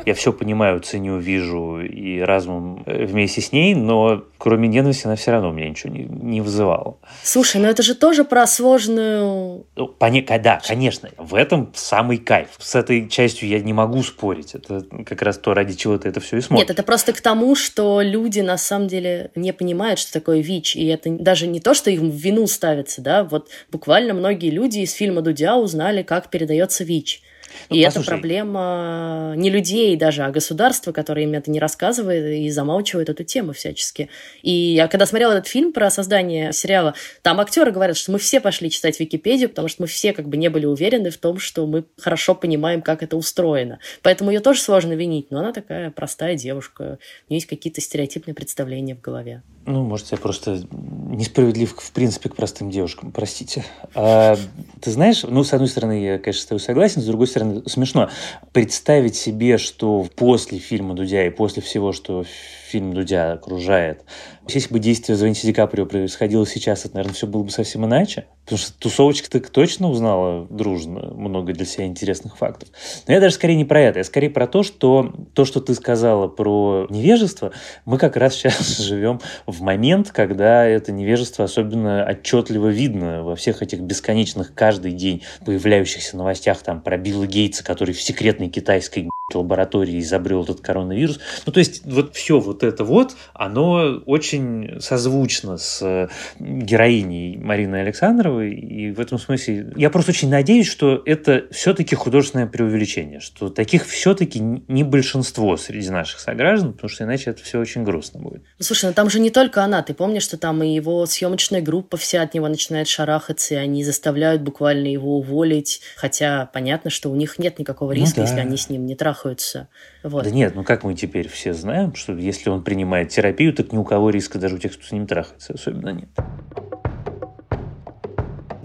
Я 0.07 0.15
все 0.15 0.33
понимаю, 0.33 0.79
ценю, 0.79 1.19
вижу 1.19 1.81
и 1.81 2.21
разумом 2.21 2.85
э, 2.87 3.07
вместе 3.07 3.41
с 3.41 3.51
ней, 3.51 3.75
но 3.75 4.23
кроме 4.39 4.69
ненависти 4.69 5.07
она 5.07 5.17
все 5.17 5.33
равно 5.33 5.51
у 5.51 5.53
меня 5.53 5.69
ничего 5.69 5.93
не, 5.93 6.05
не 6.05 6.41
вызывала. 6.41 6.97
Слушай, 7.25 7.61
ну 7.61 7.67
это 7.67 7.83
же 7.83 7.97
тоже 7.97 8.23
про 8.23 8.47
сложную... 8.47 9.67
Ну, 9.75 9.89
пони... 9.89 10.25
Да, 10.25 10.61
конечно. 10.65 11.11
В 11.19 11.35
этом 11.35 11.73
самый 11.75 12.19
кайф. 12.19 12.51
С 12.59 12.77
этой 12.77 13.09
частью 13.09 13.49
я 13.49 13.59
не 13.59 13.73
могу 13.73 14.01
спорить. 14.05 14.55
Это 14.55 14.87
как 15.05 15.23
раз 15.23 15.39
то, 15.39 15.55
ради 15.55 15.75
чего 15.75 15.99
ты 15.99 16.09
это 16.09 16.21
все 16.21 16.37
и 16.37 16.41
смотришь. 16.41 16.69
Нет, 16.69 16.71
это 16.71 16.85
просто 16.85 17.13
к 17.13 17.21
тому, 17.21 17.57
что 17.57 18.01
люди 18.01 18.39
на 18.39 18.59
самом 18.59 18.87
деле 18.87 19.33
не 19.35 19.53
понимают, 19.53 19.99
что 19.99 20.13
такое 20.13 20.39
ВИЧ. 20.39 20.77
И 20.77 20.87
это 20.87 21.11
даже 21.11 21.49
не 21.49 21.59
то, 21.59 21.75
что 21.75 21.91
им 21.91 22.13
в 22.13 22.15
вину 22.15 22.47
ставится, 22.47 23.03
да. 23.03 23.25
Вот 23.25 23.49
буквально 23.73 24.15
многие 24.15 24.51
люди 24.51 24.79
из 24.79 24.93
фильма 24.93 25.21
Дудя 25.21 25.57
узнали, 25.57 26.05
как 26.05 26.31
передается 26.31 26.85
ВИЧ. 26.85 27.23
Ну, 27.71 27.77
и 27.77 27.85
послушай. 27.85 28.05
это 28.05 28.11
проблема 28.11 29.35
не 29.37 29.51
людей 29.51 29.97
даже, 29.97 30.23
а 30.23 30.31
государства, 30.31 30.93
которое 30.93 31.23
им 31.25 31.33
это 31.35 31.51
не 31.51 31.61
рассказывает 31.61 32.39
и 32.39 32.51
замалчивает 32.51 33.09
эту 33.09 33.25
тему 33.25 33.53
всячески. 33.53 34.09
И 34.43 34.51
я 34.51 34.89
когда 34.89 35.07
смотрела 35.07 35.33
этот 35.33 35.49
фильм 35.49 35.73
про 35.73 35.91
создание 35.91 36.53
сериала, 36.53 36.95
там 37.23 37.41
актеры 37.41 37.71
говорят, 37.73 37.97
что 37.97 38.13
мы 38.13 38.19
все 38.19 38.41
пошли 38.41 38.71
читать 38.71 38.99
Википедию, 38.99 39.49
потому 39.49 39.69
что 39.69 39.83
мы 39.83 39.89
все 39.89 40.13
как 40.13 40.29
бы 40.29 40.37
не 40.37 40.49
были 40.49 40.67
уверены 40.67 41.11
в 41.11 41.19
том, 41.19 41.39
что 41.39 41.67
мы 41.67 41.85
хорошо 41.99 42.35
понимаем, 42.35 42.83
как 42.83 43.03
это 43.03 43.17
устроено. 43.17 43.79
Поэтому 44.03 44.31
ее 44.31 44.41
тоже 44.41 44.61
сложно 44.61 44.93
винить, 44.93 45.31
но 45.31 45.41
она 45.41 45.53
такая 45.53 45.91
простая 45.91 46.37
девушка, 46.37 46.99
у 47.29 47.33
нее 47.33 47.39
есть 47.39 47.47
какие-то 47.47 47.81
стереотипные 47.81 48.35
представления 48.35 48.95
в 48.95 49.01
голове. 49.01 49.43
Ну, 49.67 49.83
может, 49.83 50.13
я 50.13 50.19
просто 50.19 50.63
несправедлив, 50.71 51.75
в 51.77 51.91
принципе, 51.91 52.29
к 52.29 52.37
простым 52.37 52.71
девушкам, 52.71 53.11
простите. 53.11 53.65
А, 53.95 54.37
ты 54.81 54.91
знаешь, 54.93 55.25
ну, 55.25 55.43
с 55.43 55.53
одной 55.53 55.69
стороны, 55.69 56.05
я, 56.05 56.19
конечно, 56.19 56.43
с 56.43 56.47
тобой 56.47 56.61
согласен, 56.61 57.03
с 57.03 57.05
другой 57.05 57.27
стороны, 57.27 57.46
смешно. 57.67 58.11
Представить 58.53 59.17
себе, 59.17 59.59
что 59.59 60.07
после 60.17 60.59
фильма 60.59 60.95
Дудя 60.95 61.27
и 61.27 61.31
после 61.31 61.63
всего, 61.63 61.93
что 61.93 62.25
фильм 62.67 62.93
Дудя 62.93 63.33
окружает. 63.33 64.05
Если 64.49 64.73
бы 64.73 64.79
действие 64.79 65.17
«Звоните 65.17 65.47
Ди 65.47 65.53
Каприо» 65.53 65.87
происходило 65.87 66.47
сейчас, 66.47 66.85
это, 66.85 66.97
наверное, 66.97 67.15
все 67.15 67.27
было 67.27 67.43
бы 67.43 67.51
совсем 67.51 67.85
иначе. 67.85 68.27
Потому 68.45 68.59
что 68.59 68.79
тусовочка 68.79 69.29
ты 69.29 69.41
точно 69.41 69.91
узнала 69.91 70.47
дружно 70.49 71.11
много 71.15 71.53
для 71.53 71.65
себя 71.65 71.87
интересных 71.87 72.37
фактов. 72.37 72.69
Но 73.09 73.15
я 73.15 73.21
даже 73.21 73.35
скорее 73.35 73.57
не 73.57 73.65
про 73.65 73.81
это. 73.81 73.99
Я 73.99 74.05
скорее 74.05 74.31
про 74.31 74.47
то, 74.47 74.63
что 74.63 75.13
то, 75.35 75.45
что 75.45 75.61
ты 75.61 75.75
сказала 75.75 76.29
про 76.29 76.87
невежество, 76.91 77.53
мы 77.85 77.99
как 77.99 78.17
раз 78.17 78.35
сейчас 78.37 78.79
живем 78.79 79.21
в 79.47 79.63
момент, 79.63 80.13
когда 80.13 80.65
это 80.65 80.93
невежество 80.93 81.45
особенно 81.45 82.07
отчетливо 82.09 82.69
видно 82.69 83.25
во 83.25 83.35
всех 83.35 83.63
этих 83.63 83.81
бесконечных 83.81 84.55
каждый 84.55 84.93
день 84.93 85.23
появляющихся 85.45 86.17
новостях 86.17 86.63
там 86.63 86.81
про 86.81 86.97
Билла 86.97 87.27
Гейтса, 87.27 87.65
который 87.65 87.95
в 87.95 88.03
секретной 88.03 88.49
китайской 88.49 89.09
лаборатории 89.35 89.99
изобрел 89.99 90.45
этот 90.45 90.61
коронавирус. 90.61 91.19
Ну, 91.47 91.53
то 91.53 91.59
есть, 91.59 91.85
вот 91.85 92.15
все 92.15 92.39
вот 92.39 92.56
это 92.63 92.85
вот, 92.85 93.17
оно 93.35 94.03
очень 94.07 94.81
созвучно 94.81 95.57
с 95.57 96.09
героиней 96.39 97.37
Марины 97.37 97.77
Александровой, 97.77 98.55
и 98.55 98.91
в 98.91 99.01
этом 99.01 99.19
смысле 99.19 99.73
я 99.77 99.91
просто 99.91 100.13
очень 100.13 100.29
надеюсь, 100.31 100.67
что 100.67 101.03
это 101.05 101.47
все-таки 101.51 101.95
художественное 101.95 102.47
преувеличение, 102.47 103.21
что 103.21 103.49
таких 103.49 103.87
все-таки 103.87 104.41
не 104.41 104.85
большинство 104.85 105.57
среди 105.57 105.91
наших 105.91 106.21
сограждан, 106.21 106.73
потому 106.73 106.89
что 106.89 107.05
иначе 107.05 107.31
это 107.31 107.43
все 107.43 107.59
очень 107.59 107.85
грустно 107.85 108.21
будет. 108.21 108.43
Ну, 108.59 108.65
слушай, 108.65 108.87
ну 108.87 108.93
там 108.93 109.11
же 109.11 109.21
не 109.21 109.31
только 109.31 109.63
она, 109.63 109.83
ты 109.83 109.95
помнишь, 109.95 110.23
что 110.23 110.37
там 110.37 110.63
и 110.63 110.75
его 110.75 111.07
съемочная 111.07 111.63
группа 111.63 111.97
вся 111.97 112.23
от 112.23 112.35
него 112.35 112.49
начинает 112.49 112.89
шарахаться, 112.89 113.55
и 113.55 113.59
они 113.59 113.85
заставляют 113.85 114.43
буквально 114.43 114.89
его 114.89 115.19
уволить, 115.19 115.81
хотя 115.97 116.47
понятно, 116.53 116.91
что 116.91 117.11
у 117.11 117.17
них 117.17 117.39
нет 117.39 117.59
никакого 117.59 117.93
ну 117.93 118.01
риска, 118.01 118.21
ну, 118.21 118.27
да. 118.27 118.31
если 118.31 118.41
они 118.41 118.57
с 118.57 118.69
ним 118.69 118.87
не 118.87 118.95
трахаются. 118.95 119.69
Вот. 120.03 120.25
Да 120.25 120.31
нет, 120.31 120.55
ну 120.55 120.65
как 120.65 120.85
мы 120.85 120.95
теперь 120.95 121.29
все 121.29 121.53
знаем, 121.53 121.95
что 121.95 122.13
если 122.13 122.46
он 122.51 122.63
принимает 122.63 123.09
терапию, 123.11 123.53
так 123.53 123.73
ни 123.73 123.79
у 123.79 123.85
кого 123.85 124.11
риска 124.11 124.39
даже 124.39 124.57
у 124.57 124.59
тех, 124.59 124.73
кто 124.73 124.85
с 124.85 124.93
ним 124.93 125.07
трахается, 125.07 125.55
особенно 125.55 125.91
нет. 125.91 126.09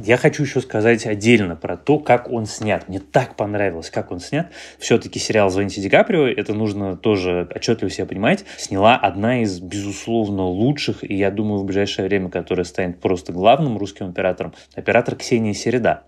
Я 0.03 0.17
хочу 0.17 0.43
еще 0.43 0.61
сказать 0.61 1.05
отдельно 1.05 1.55
про 1.55 1.77
то, 1.77 1.99
как 1.99 2.31
он 2.31 2.47
снят. 2.47 2.89
Мне 2.89 2.99
так 2.99 3.35
понравилось, 3.35 3.91
как 3.91 4.11
он 4.11 4.19
снят. 4.19 4.47
Все-таки 4.79 5.19
сериал 5.19 5.51
«Звоните 5.51 5.79
Ди 5.79 5.89
Каприо», 5.89 6.25
это 6.27 6.55
нужно 6.55 6.97
тоже 6.97 7.47
отчетливо 7.53 7.91
себя 7.91 8.07
понимать, 8.07 8.43
сняла 8.57 8.95
одна 8.95 9.43
из, 9.43 9.59
безусловно, 9.59 10.43
лучших, 10.43 11.03
и 11.07 11.13
я 11.13 11.29
думаю, 11.29 11.59
в 11.59 11.65
ближайшее 11.65 12.07
время, 12.07 12.29
которая 12.29 12.63
станет 12.63 12.99
просто 12.99 13.31
главным 13.31 13.77
русским 13.77 14.09
оператором, 14.09 14.53
оператор 14.73 15.15
Ксения 15.15 15.53
Середа. 15.53 16.03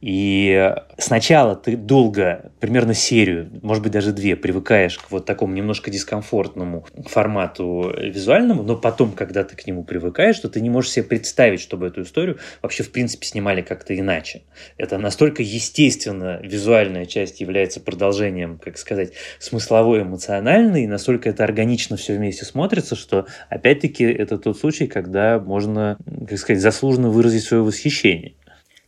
И 0.00 0.74
сначала 0.98 1.56
ты 1.56 1.74
долго, 1.76 2.52
примерно 2.60 2.92
серию, 2.92 3.48
может 3.62 3.82
быть, 3.82 3.92
даже 3.92 4.12
две, 4.12 4.36
привыкаешь 4.36 4.98
к 4.98 5.10
вот 5.10 5.24
такому 5.24 5.54
немножко 5.54 5.90
дискомфортному 5.90 6.86
формату 7.06 7.94
визуальному, 7.98 8.62
но 8.62 8.76
потом, 8.76 9.12
когда 9.12 9.42
ты 9.42 9.56
к 9.56 9.66
нему 9.66 9.84
привыкаешь, 9.84 10.38
то 10.38 10.50
ты 10.50 10.60
не 10.60 10.68
можешь 10.68 10.90
себе 10.90 11.04
представить, 11.04 11.60
чтобы 11.60 11.86
эту 11.86 12.02
историю 12.02 12.38
вообще, 12.60 12.82
в 12.82 12.92
принципе, 12.92 13.26
снимали 13.26 13.62
как-то 13.62 13.98
иначе. 13.98 14.42
Это 14.76 14.98
настолько 14.98 15.42
естественно, 15.42 16.40
визуальная 16.42 17.06
часть 17.06 17.40
является 17.40 17.80
продолжением, 17.80 18.60
как 18.62 18.76
сказать, 18.76 19.12
смысловой, 19.38 20.02
эмоциональной, 20.02 20.84
и 20.84 20.86
настолько 20.86 21.30
это 21.30 21.42
органично 21.42 21.96
все 21.96 22.16
вместе 22.16 22.44
смотрится, 22.44 22.96
что, 22.96 23.26
опять-таки, 23.48 24.04
это 24.04 24.36
тот 24.36 24.58
случай, 24.58 24.86
когда 24.86 25.38
можно, 25.40 25.96
как 26.28 26.38
сказать, 26.38 26.60
заслуженно 26.60 27.08
выразить 27.08 27.44
свое 27.44 27.62
восхищение. 27.62 28.34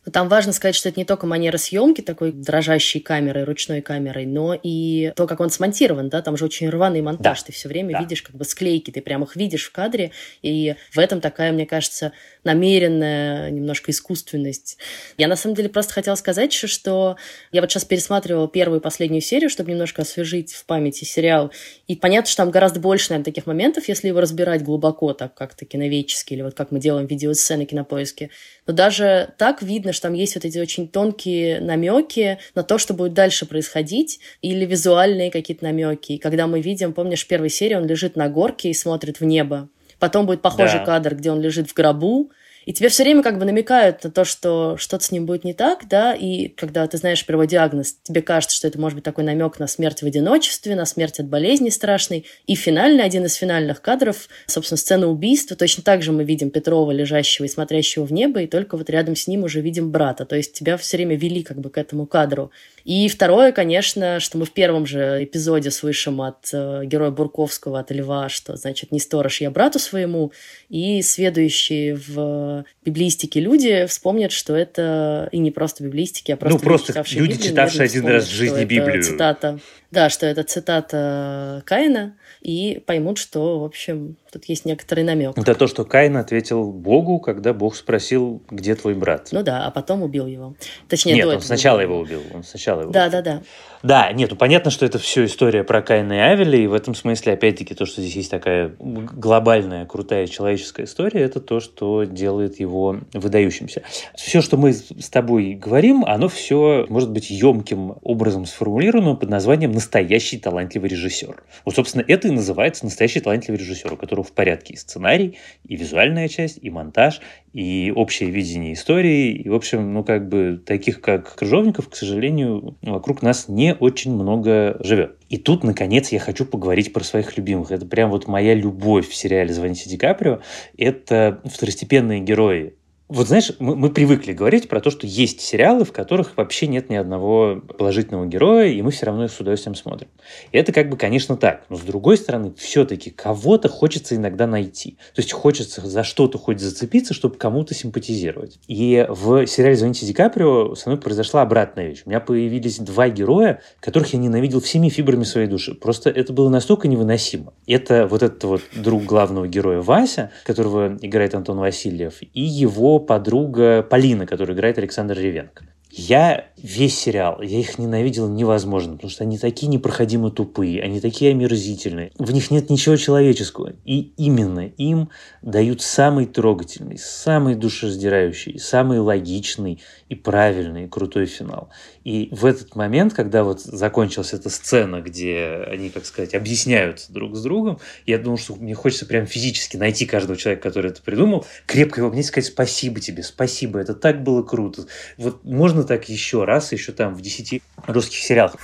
Но 0.09 0.11
там 0.11 0.27
важно 0.27 0.53
сказать, 0.53 0.73
что 0.73 0.89
это 0.89 0.99
не 0.99 1.05
только 1.05 1.27
манера 1.27 1.57
съемки 1.57 2.01
такой 2.01 2.31
дрожащей 2.31 2.99
камерой, 2.99 3.43
ручной 3.43 3.81
камерой, 3.81 4.25
но 4.25 4.59
и 4.59 5.13
то, 5.15 5.27
как 5.27 5.39
он 5.39 5.51
смонтирован, 5.51 6.09
да, 6.09 6.23
там 6.23 6.35
же 6.35 6.45
очень 6.45 6.67
рваный 6.67 7.03
монтаж, 7.03 7.41
да. 7.41 7.45
ты 7.45 7.53
все 7.53 7.67
время 7.69 7.91
да. 7.91 7.99
видишь 7.99 8.23
как 8.23 8.35
бы 8.35 8.43
склейки, 8.43 8.89
ты 8.89 9.03
прямо 9.03 9.25
их 9.25 9.35
видишь 9.35 9.67
в 9.67 9.71
кадре, 9.71 10.09
и 10.41 10.73
в 10.91 10.97
этом 10.97 11.21
такая, 11.21 11.51
мне 11.51 11.67
кажется, 11.67 12.11
намеренная 12.43 13.49
немножко 13.51 13.91
искусственность. 13.91 14.77
Я 15.17 15.27
на 15.27 15.35
самом 15.35 15.55
деле 15.55 15.69
просто 15.69 15.93
хотела 15.93 16.15
сказать, 16.15 16.53
что 16.53 17.17
я 17.51 17.61
вот 17.61 17.71
сейчас 17.71 17.85
пересматривала 17.85 18.47
первую 18.47 18.79
и 18.79 18.83
последнюю 18.83 19.21
серию, 19.21 19.49
чтобы 19.49 19.71
немножко 19.71 20.01
освежить 20.03 20.53
в 20.53 20.65
памяти 20.65 21.03
сериал, 21.03 21.51
и 21.87 21.95
понятно, 21.95 22.29
что 22.29 22.43
там 22.43 22.51
гораздо 22.51 22.79
больше, 22.79 23.09
наверное, 23.09 23.25
таких 23.25 23.45
моментов, 23.45 23.87
если 23.87 24.07
его 24.07 24.21
разбирать 24.21 24.63
глубоко, 24.63 25.13
так 25.13 25.33
как-то 25.33 25.65
киноведчески, 25.65 26.33
или 26.33 26.41
вот 26.41 26.53
как 26.53 26.71
мы 26.71 26.79
делаем 26.79 27.07
видеосцены 27.07 27.65
кинопоиске. 27.65 28.29
Но 28.67 28.73
даже 28.73 29.33
так 29.37 29.61
видно, 29.61 29.93
что 29.93 30.03
там 30.03 30.13
есть 30.13 30.35
вот 30.35 30.45
эти 30.45 30.57
очень 30.59 30.87
тонкие 30.87 31.59
намеки 31.59 32.39
на 32.55 32.63
то, 32.63 32.77
что 32.77 32.93
будет 32.93 33.13
дальше 33.13 33.45
происходить, 33.45 34.19
или 34.41 34.65
визуальные 34.65 35.31
какие-то 35.31 35.65
намеки. 35.65 36.13
И 36.13 36.17
когда 36.17 36.47
мы 36.47 36.61
видим, 36.61 36.93
помнишь, 36.93 37.25
в 37.25 37.27
первой 37.27 37.49
серии 37.49 37.75
он 37.75 37.85
лежит 37.85 38.15
на 38.15 38.29
горке 38.29 38.69
и 38.69 38.73
смотрит 38.73 39.19
в 39.19 39.25
небо. 39.25 39.69
Потом 39.99 40.25
будет 40.25 40.41
похожий 40.41 40.79
да. 40.79 40.85
кадр, 40.85 41.15
где 41.15 41.31
он 41.31 41.41
лежит 41.41 41.69
в 41.69 41.73
гробу, 41.73 42.31
и 42.65 42.73
тебе 42.73 42.89
все 42.89 43.03
время 43.03 43.23
как 43.23 43.39
бы 43.39 43.45
намекают 43.45 44.03
на 44.03 44.11
то, 44.11 44.25
что 44.25 44.77
что-то 44.77 45.03
с 45.03 45.11
ним 45.11 45.25
будет 45.25 45.43
не 45.43 45.53
так, 45.53 45.87
да, 45.87 46.13
и 46.13 46.49
когда 46.49 46.85
ты 46.87 46.97
знаешь 46.97 47.25
первый 47.25 47.47
диагноз, 47.47 47.95
тебе 48.03 48.21
кажется, 48.21 48.55
что 48.55 48.67
это 48.67 48.79
может 48.79 48.95
быть 48.95 49.03
такой 49.03 49.23
намек 49.23 49.59
на 49.59 49.67
смерть 49.67 50.01
в 50.01 50.05
одиночестве, 50.05 50.75
на 50.75 50.85
смерть 50.85 51.19
от 51.19 51.27
болезни 51.27 51.69
страшной. 51.69 52.25
И 52.47 52.55
финальный, 52.55 53.03
один 53.03 53.25
из 53.25 53.35
финальных 53.35 53.81
кадров, 53.81 54.27
собственно, 54.45 54.77
сцена 54.77 55.07
убийства, 55.07 55.55
точно 55.55 55.83
так 55.83 56.03
же 56.03 56.11
мы 56.11 56.23
видим 56.23 56.51
Петрова, 56.51 56.91
лежащего 56.91 57.45
и 57.45 57.49
смотрящего 57.49 58.05
в 58.05 58.11
небо, 58.11 58.41
и 58.41 58.47
только 58.47 58.77
вот 58.77 58.89
рядом 58.89 59.15
с 59.15 59.27
ним 59.27 59.43
уже 59.43 59.61
видим 59.61 59.91
брата. 59.91 60.25
То 60.25 60.35
есть 60.35 60.53
тебя 60.53 60.77
все 60.77 60.97
время 60.97 61.15
вели 61.15 61.43
как 61.43 61.59
бы 61.59 61.69
к 61.69 61.77
этому 61.77 62.05
кадру. 62.05 62.51
И 62.83 63.07
второе, 63.07 63.51
конечно, 63.51 64.19
что 64.19 64.37
мы 64.37 64.45
в 64.45 64.51
первом 64.51 64.85
же 64.85 65.23
эпизоде 65.23 65.71
слышим 65.71 66.21
от 66.21 66.49
э, 66.53 66.81
героя 66.85 67.11
Бурковского, 67.11 67.79
от 67.79 67.91
Льва, 67.91 68.29
что, 68.29 68.55
значит, 68.55 68.91
не 68.91 68.99
сторож 68.99 69.41
я 69.41 69.51
брату 69.51 69.79
своему, 69.79 70.31
и 70.69 71.01
следующие 71.01 71.95
в 71.95 72.48
библистике 72.85 73.39
люди 73.39 73.85
вспомнят, 73.87 74.31
что 74.31 74.55
это 74.55 75.29
и 75.31 75.37
не 75.39 75.51
просто 75.51 75.83
библистики, 75.83 76.31
а 76.31 76.37
просто, 76.37 76.57
ну, 76.57 76.63
просто 76.63 76.93
люди, 76.93 77.33
Библию, 77.33 77.49
читавшие 77.49 77.85
один 77.85 78.07
раз 78.07 78.25
в 78.25 78.31
жизни 78.31 78.65
Библию. 78.65 79.03
Цитата 79.03 79.59
да, 79.91 80.09
что 80.09 80.25
это 80.25 80.43
цитата 80.43 81.63
Каина, 81.65 82.15
и 82.41 82.81
поймут, 82.85 83.17
что, 83.17 83.59
в 83.59 83.63
общем, 83.63 84.17
тут 84.31 84.45
есть 84.45 84.65
некоторый 84.65 85.03
намек. 85.03 85.37
Это 85.37 85.55
то, 85.55 85.67
что 85.67 85.85
Каин 85.85 86.17
ответил 86.17 86.71
Богу, 86.71 87.19
когда 87.19 87.53
Бог 87.53 87.75
спросил, 87.75 88.41
где 88.49 88.75
твой 88.75 88.93
брат. 88.93 89.29
Ну 89.31 89.43
да, 89.43 89.65
а 89.65 89.71
потом 89.71 90.03
убил 90.03 90.27
его. 90.27 90.55
Точнее, 90.87 91.15
Нет, 91.15 91.27
он 91.27 91.41
сначала 91.41 91.79
его 91.79 91.97
убил. 91.99 92.21
Он 92.33 92.43
сначала 92.43 92.81
его 92.81 92.91
да, 92.91 93.07
убил. 93.07 93.11
да, 93.11 93.21
да. 93.21 93.41
Да, 93.81 94.11
нет, 94.11 94.31
ну 94.31 94.35
понятно, 94.35 94.71
что 94.71 94.85
это 94.85 94.99
все 94.99 95.25
история 95.25 95.63
про 95.63 95.81
Каина 95.81 96.11
и 96.11 96.17
Авеля, 96.17 96.59
и 96.59 96.67
в 96.67 96.73
этом 96.73 96.95
смысле, 96.95 97.33
опять-таки, 97.33 97.73
то, 97.73 97.85
что 97.85 98.01
здесь 98.01 98.15
есть 98.15 98.31
такая 98.31 98.75
глобальная, 98.77 99.85
крутая 99.85 100.27
человеческая 100.27 100.83
история, 100.83 101.21
это 101.21 101.39
то, 101.39 101.61
что 101.61 102.03
делает 102.03 102.59
его 102.59 102.97
выдающимся. 103.13 103.83
Все, 104.15 104.41
что 104.41 104.57
мы 104.57 104.73
с 104.73 105.09
тобой 105.09 105.53
говорим, 105.53 106.03
оно 106.03 106.27
все 106.27 106.85
может 106.89 107.11
быть 107.11 107.29
емким 107.29 107.95
образом 108.01 108.45
сформулировано 108.45 109.15
под 109.15 109.29
названием 109.29 109.71
настоящий 109.71 110.37
талантливый 110.37 110.89
режиссер. 110.89 111.41
Вот, 111.63 111.75
собственно, 111.75 112.03
это 112.05 112.27
и 112.27 112.31
называется 112.31 112.83
настоящий 112.83 113.21
талантливый 113.21 113.59
режиссер, 113.59 113.93
у 113.93 113.97
которого 113.97 114.18
в 114.23 114.31
порядке 114.31 114.73
и 114.73 114.77
сценарий, 114.77 115.37
и 115.65 115.75
визуальная 115.75 116.27
часть, 116.27 116.59
и 116.61 116.69
монтаж, 116.69 117.21
и 117.53 117.91
общее 117.95 118.29
видение 118.29 118.73
истории. 118.73 119.31
И, 119.31 119.49
в 119.49 119.53
общем, 119.53 119.93
ну, 119.93 120.03
как 120.03 120.29
бы 120.29 120.61
таких, 120.63 121.01
как 121.01 121.35
Крыжовников, 121.35 121.89
к 121.89 121.95
сожалению, 121.95 122.77
вокруг 122.81 123.21
нас 123.21 123.47
не 123.47 123.75
очень 123.75 124.13
много 124.13 124.77
живет. 124.81 125.17
И 125.29 125.37
тут, 125.37 125.63
наконец, 125.63 126.11
я 126.11 126.19
хочу 126.19 126.45
поговорить 126.45 126.93
про 126.93 127.03
своих 127.03 127.37
любимых. 127.37 127.71
Это 127.71 127.85
прям 127.85 128.09
вот 128.09 128.27
моя 128.27 128.53
любовь 128.53 129.07
в 129.07 129.15
сериале 129.15 129.53
«Звоните 129.53 129.89
Ди 129.89 129.97
Каприо». 129.97 130.39
Это 130.77 131.41
второстепенные 131.45 132.19
герои 132.19 132.73
вот 133.09 133.27
знаешь, 133.27 133.51
мы, 133.57 133.75
мы 133.75 133.89
привыкли 133.89 134.33
говорить 134.33 134.69
про 134.69 134.79
то, 134.81 134.91
что 134.91 135.07
есть 135.07 135.41
сериалы, 135.41 135.83
в 135.83 135.91
которых 135.91 136.37
вообще 136.37 136.67
нет 136.67 136.91
ни 136.91 136.95
одного 136.95 137.59
положительного 137.59 138.27
героя, 138.27 138.67
и 138.67 138.79
мы 138.83 138.91
все 138.91 139.07
равно 139.07 139.25
их 139.25 139.31
с 139.31 139.39
удовольствием 139.39 139.73
смотрим. 139.73 140.09
И 140.51 140.57
это 140.57 140.71
как 140.71 140.89
бы, 140.89 140.95
конечно, 140.95 141.35
так. 141.35 141.63
Но 141.69 141.75
с 141.75 141.81
другой 141.81 142.17
стороны, 142.17 142.53
все-таки 142.55 143.09
кого-то 143.09 143.67
хочется 143.67 144.15
иногда 144.15 144.45
найти. 144.45 144.97
То 145.15 145.21
есть 145.21 145.31
хочется 145.33 145.81
за 145.81 146.03
что-то 146.03 146.37
хоть 146.37 146.59
зацепиться, 146.59 147.15
чтобы 147.15 147.35
кому-то 147.37 147.73
симпатизировать. 147.73 148.59
И 148.67 149.03
в 149.09 149.47
сериале 149.47 149.75
«Звоните 149.75 150.05
Ди 150.05 150.13
Каприо» 150.13 150.75
со 150.75 150.89
мной 150.89 151.01
произошла 151.01 151.41
обратная 151.41 151.87
вещь. 151.87 152.03
У 152.05 152.09
меня 152.09 152.19
появились 152.19 152.77
два 152.77 153.09
героя, 153.09 153.61
которых 153.79 154.13
я 154.13 154.19
ненавидел 154.19 154.61
всеми 154.61 154.89
фибрами 154.89 155.23
своей 155.23 155.47
души. 155.47 155.73
Просто 155.73 156.11
это 156.11 156.31
было 156.31 156.49
настолько 156.49 156.87
невыносимо. 156.87 157.53
Это 157.65 158.05
вот 158.05 158.21
этот 158.21 158.43
вот 158.43 158.61
друг 158.75 159.03
главного 159.05 159.47
героя 159.47 159.81
Вася, 159.81 160.29
которого 160.45 160.95
играет 161.01 161.33
Антон 161.33 161.57
Васильев, 161.57 162.19
и 162.21 162.41
его 162.41 162.98
подруга 162.99 163.83
Полина, 163.83 164.25
которую 164.25 164.55
играет 164.55 164.77
Александр 164.77 165.17
Ревенко. 165.17 165.65
Я 165.91 166.45
весь 166.63 166.97
сериал, 166.97 167.41
я 167.41 167.59
их 167.59 167.77
ненавидел 167.77 168.29
невозможно, 168.29 168.93
потому 168.93 169.09
что 169.09 169.23
они 169.23 169.37
такие 169.37 169.67
непроходимо 169.67 170.31
тупые, 170.31 170.81
они 170.81 170.99
такие 170.99 171.31
омерзительные, 171.31 172.11
в 172.17 172.31
них 172.31 172.51
нет 172.51 172.69
ничего 172.69 172.95
человеческого. 172.95 173.73
И 173.85 174.13
именно 174.17 174.67
им 174.67 175.09
дают 175.41 175.81
самый 175.81 176.25
трогательный, 176.25 176.97
самый 176.97 177.55
душераздирающий, 177.55 178.59
самый 178.59 178.99
логичный 178.99 179.81
и 180.09 180.15
правильный, 180.15 180.85
и 180.85 180.87
крутой 180.87 181.25
финал. 181.25 181.69
И 182.03 182.29
в 182.31 182.45
этот 182.45 182.75
момент, 182.75 183.13
когда 183.13 183.43
вот 183.43 183.61
закончилась 183.61 184.33
эта 184.33 184.49
сцена, 184.49 185.01
где 185.01 185.63
они, 185.67 185.89
как 185.89 186.05
сказать, 186.05 186.33
объясняются 186.33 187.11
друг 187.11 187.35
с 187.35 187.41
другом, 187.41 187.79
я 188.05 188.17
думал, 188.17 188.37
что 188.37 188.55
мне 188.55 188.73
хочется 188.73 189.05
прям 189.05 189.25
физически 189.25 189.77
найти 189.77 190.05
каждого 190.05 190.37
человека, 190.37 190.63
который 190.63 190.91
это 190.91 191.01
придумал, 191.01 191.45
крепко 191.65 192.01
его 192.01 192.13
и 192.19 192.23
сказать 192.23 192.51
спасибо 192.51 192.99
тебе, 192.99 193.23
спасибо, 193.23 193.79
это 193.79 193.93
так 193.93 194.23
было 194.23 194.43
круто. 194.43 194.85
Вот 195.17 195.43
можно 195.43 195.83
так 195.83 196.09
еще 196.09 196.43
раз, 196.49 196.71
еще 196.73 196.91
там 196.91 197.13
в 197.15 197.21
десяти 197.21 197.61
русских 197.87 198.19
сериалах. 198.19 198.55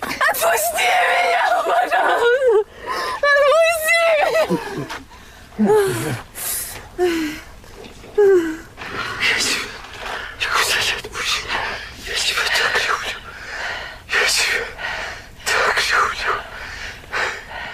Отпусти 0.00 0.88
меня, 1.10 1.62
пожалуйста! 1.66 2.64
Отпусти 3.20 4.00
меня! 4.22 4.60
Я 9.20 9.36
тебя... 9.38 9.66
Я 10.40 10.48
куда-то 10.48 10.92
отпущу. 11.06 11.42
Я 12.06 12.14
тебя 12.14 12.42
так 12.48 12.72
люблю. 12.80 13.18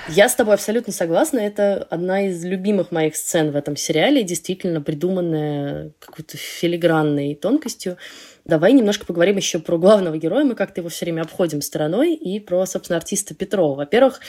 Я 0.09 0.29
с 0.29 0.37
тобой 0.37 0.55
абсолютно 0.55 0.93
согласна. 0.93 1.41
Это 1.41 1.87
одна 1.91 2.29
из 2.29 2.45
любимых 2.45 2.93
моих 2.93 3.17
сцен 3.17 3.51
в 3.51 3.57
этом 3.57 3.77
сериале, 3.77 4.23
действительно 4.23 4.81
придуманная 4.81 5.93
какой-то 5.99 6.37
филигранной 6.37 7.35
тонкостью. 7.35 7.97
Давай 8.47 8.73
немножко 8.73 9.05
поговорим 9.05 9.37
еще 9.37 9.59
про 9.59 9.77
главного 9.77 10.17
героя. 10.19 10.45
Мы 10.45 10.55
как-то 10.55 10.81
его 10.81 10.89
все 10.89 11.05
время 11.05 11.23
обходим 11.23 11.61
стороной. 11.61 12.15
И 12.15 12.39
про, 12.39 12.65
собственно, 12.65 12.97
артиста 12.97 13.35
Петрова. 13.35 13.75
Во-первых, 13.75 14.21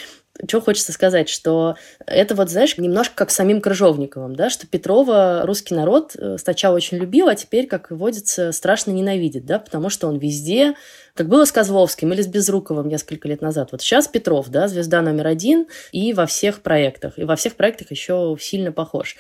что 0.48 0.60
хочется 0.60 0.92
сказать, 0.92 1.30
что 1.30 1.76
это 2.08 2.34
вот, 2.34 2.50
знаешь, 2.50 2.76
немножко 2.80 3.14
как 3.16 3.30
самим 3.30 3.62
Крыжовниковым, 3.62 4.36
да, 4.36 4.50
что 4.50 4.66
Петрова 4.66 5.44
русский 5.46 5.76
народ 5.76 6.16
э, 6.16 6.38
сначала 6.40 6.76
очень 6.76 6.98
любил, 6.98 7.28
а 7.28 7.36
теперь, 7.36 7.68
как 7.68 7.92
водится, 7.92 8.52
страшно 8.52 8.92
ненавидит, 8.92 9.46
да, 9.46 9.60
потому 9.60 9.90
что 9.90 10.08
он 10.08 10.18
везде, 10.18 10.74
как 11.14 11.28
было 11.28 11.46
с 11.46 11.52
Козловским 11.52 12.12
или 12.14 12.22
с 12.22 12.28
Безруковым 12.28 12.88
несколько 12.88 13.28
лет 13.28 13.42
назад. 13.42 13.70
Вот 13.72 13.82
сейчас 13.82 14.08
Петров, 14.08 14.50
да, 14.50 14.68
звезда 14.68 15.02
номер 15.02 15.28
один 15.28 15.68
и 15.92 16.14
во 16.14 16.26
всех 16.26 16.62
проектах. 16.62 17.18
И 17.18 17.24
во 17.24 17.36
всех 17.36 17.56
проектах 17.56 17.92
еще 17.92 18.36
сильно 18.40 18.72
похож. 18.72 19.16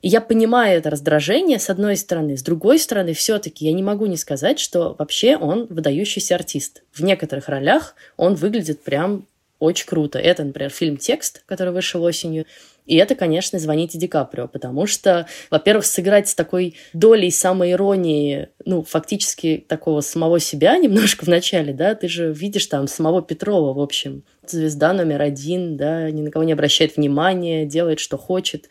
И 0.00 0.08
я 0.08 0.20
понимаю 0.20 0.78
это 0.78 0.90
раздражение, 0.90 1.58
с 1.58 1.70
одной 1.70 1.96
стороны. 1.96 2.36
С 2.36 2.42
другой 2.42 2.78
стороны, 2.78 3.14
все-таки 3.14 3.66
я 3.66 3.72
не 3.72 3.82
могу 3.82 4.06
не 4.06 4.16
сказать, 4.16 4.58
что 4.58 4.94
вообще 4.98 5.36
он 5.36 5.66
выдающийся 5.66 6.36
артист. 6.36 6.82
В 6.92 7.02
некоторых 7.02 7.48
ролях 7.48 7.94
он 8.16 8.34
выглядит 8.34 8.82
прям 8.82 9.26
очень 9.58 9.86
круто. 9.86 10.18
Это, 10.18 10.44
например, 10.44 10.70
фильм 10.70 10.96
«Текст», 10.96 11.42
который 11.46 11.72
вышел 11.72 12.02
осенью. 12.04 12.46
И 12.86 12.96
это, 12.96 13.14
конечно, 13.16 13.58
«Звоните 13.58 13.98
Ди 13.98 14.06
Каприо», 14.06 14.46
потому 14.46 14.86
что, 14.86 15.26
во-первых, 15.50 15.84
сыграть 15.84 16.28
с 16.28 16.34
такой 16.34 16.76
долей 16.92 17.30
самоиронии, 17.30 18.48
ну, 18.64 18.82
фактически 18.82 19.64
такого 19.66 20.00
самого 20.00 20.38
себя 20.38 20.78
немножко 20.78 21.24
в 21.26 21.28
начале, 21.28 21.72
да, 21.72 21.94
ты 21.94 22.08
же 22.08 22.32
видишь 22.32 22.66
там 22.66 22.86
самого 22.86 23.20
Петрова, 23.20 23.74
в 23.74 23.80
общем, 23.80 24.22
звезда 24.46 24.92
номер 24.92 25.22
один, 25.22 25.76
да, 25.76 26.10
ни 26.10 26.22
на 26.22 26.30
кого 26.30 26.44
не 26.44 26.52
обращает 26.52 26.96
внимания, 26.96 27.66
делает, 27.66 27.98
что 27.98 28.16
хочет. 28.16 28.68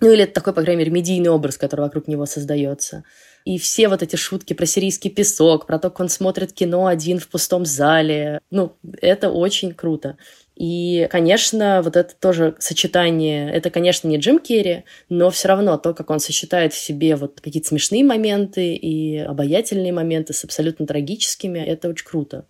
Ну, 0.00 0.12
или 0.12 0.22
это 0.22 0.34
такой, 0.34 0.52
по 0.52 0.62
крайней 0.62 0.78
мере, 0.80 0.92
медийный 0.92 1.30
образ, 1.30 1.58
который 1.58 1.80
вокруг 1.80 2.06
него 2.06 2.24
создается. 2.24 3.02
И 3.44 3.58
все 3.58 3.88
вот 3.88 4.02
эти 4.02 4.14
шутки 4.14 4.52
про 4.52 4.64
сирийский 4.64 5.10
песок, 5.10 5.66
про 5.66 5.78
то, 5.78 5.90
как 5.90 6.00
он 6.00 6.08
смотрит 6.08 6.52
кино 6.52 6.86
один 6.86 7.18
в 7.18 7.28
пустом 7.28 7.66
зале. 7.66 8.40
Ну, 8.50 8.76
это 9.00 9.30
очень 9.30 9.74
круто. 9.74 10.16
И, 10.54 11.08
конечно, 11.10 11.82
вот 11.82 11.96
это 11.96 12.14
тоже 12.14 12.54
сочетание, 12.58 13.50
это, 13.50 13.70
конечно, 13.70 14.06
не 14.08 14.18
Джим 14.18 14.38
Керри, 14.38 14.84
но 15.08 15.30
все 15.30 15.48
равно 15.48 15.78
то, 15.78 15.94
как 15.94 16.10
он 16.10 16.20
сочетает 16.20 16.72
в 16.72 16.78
себе 16.78 17.16
вот 17.16 17.40
какие-то 17.40 17.68
смешные 17.68 18.04
моменты 18.04 18.74
и 18.74 19.18
обаятельные 19.18 19.92
моменты 19.92 20.32
с 20.32 20.44
абсолютно 20.44 20.86
трагическими, 20.86 21.58
это 21.60 21.88
очень 21.88 22.06
круто. 22.06 22.46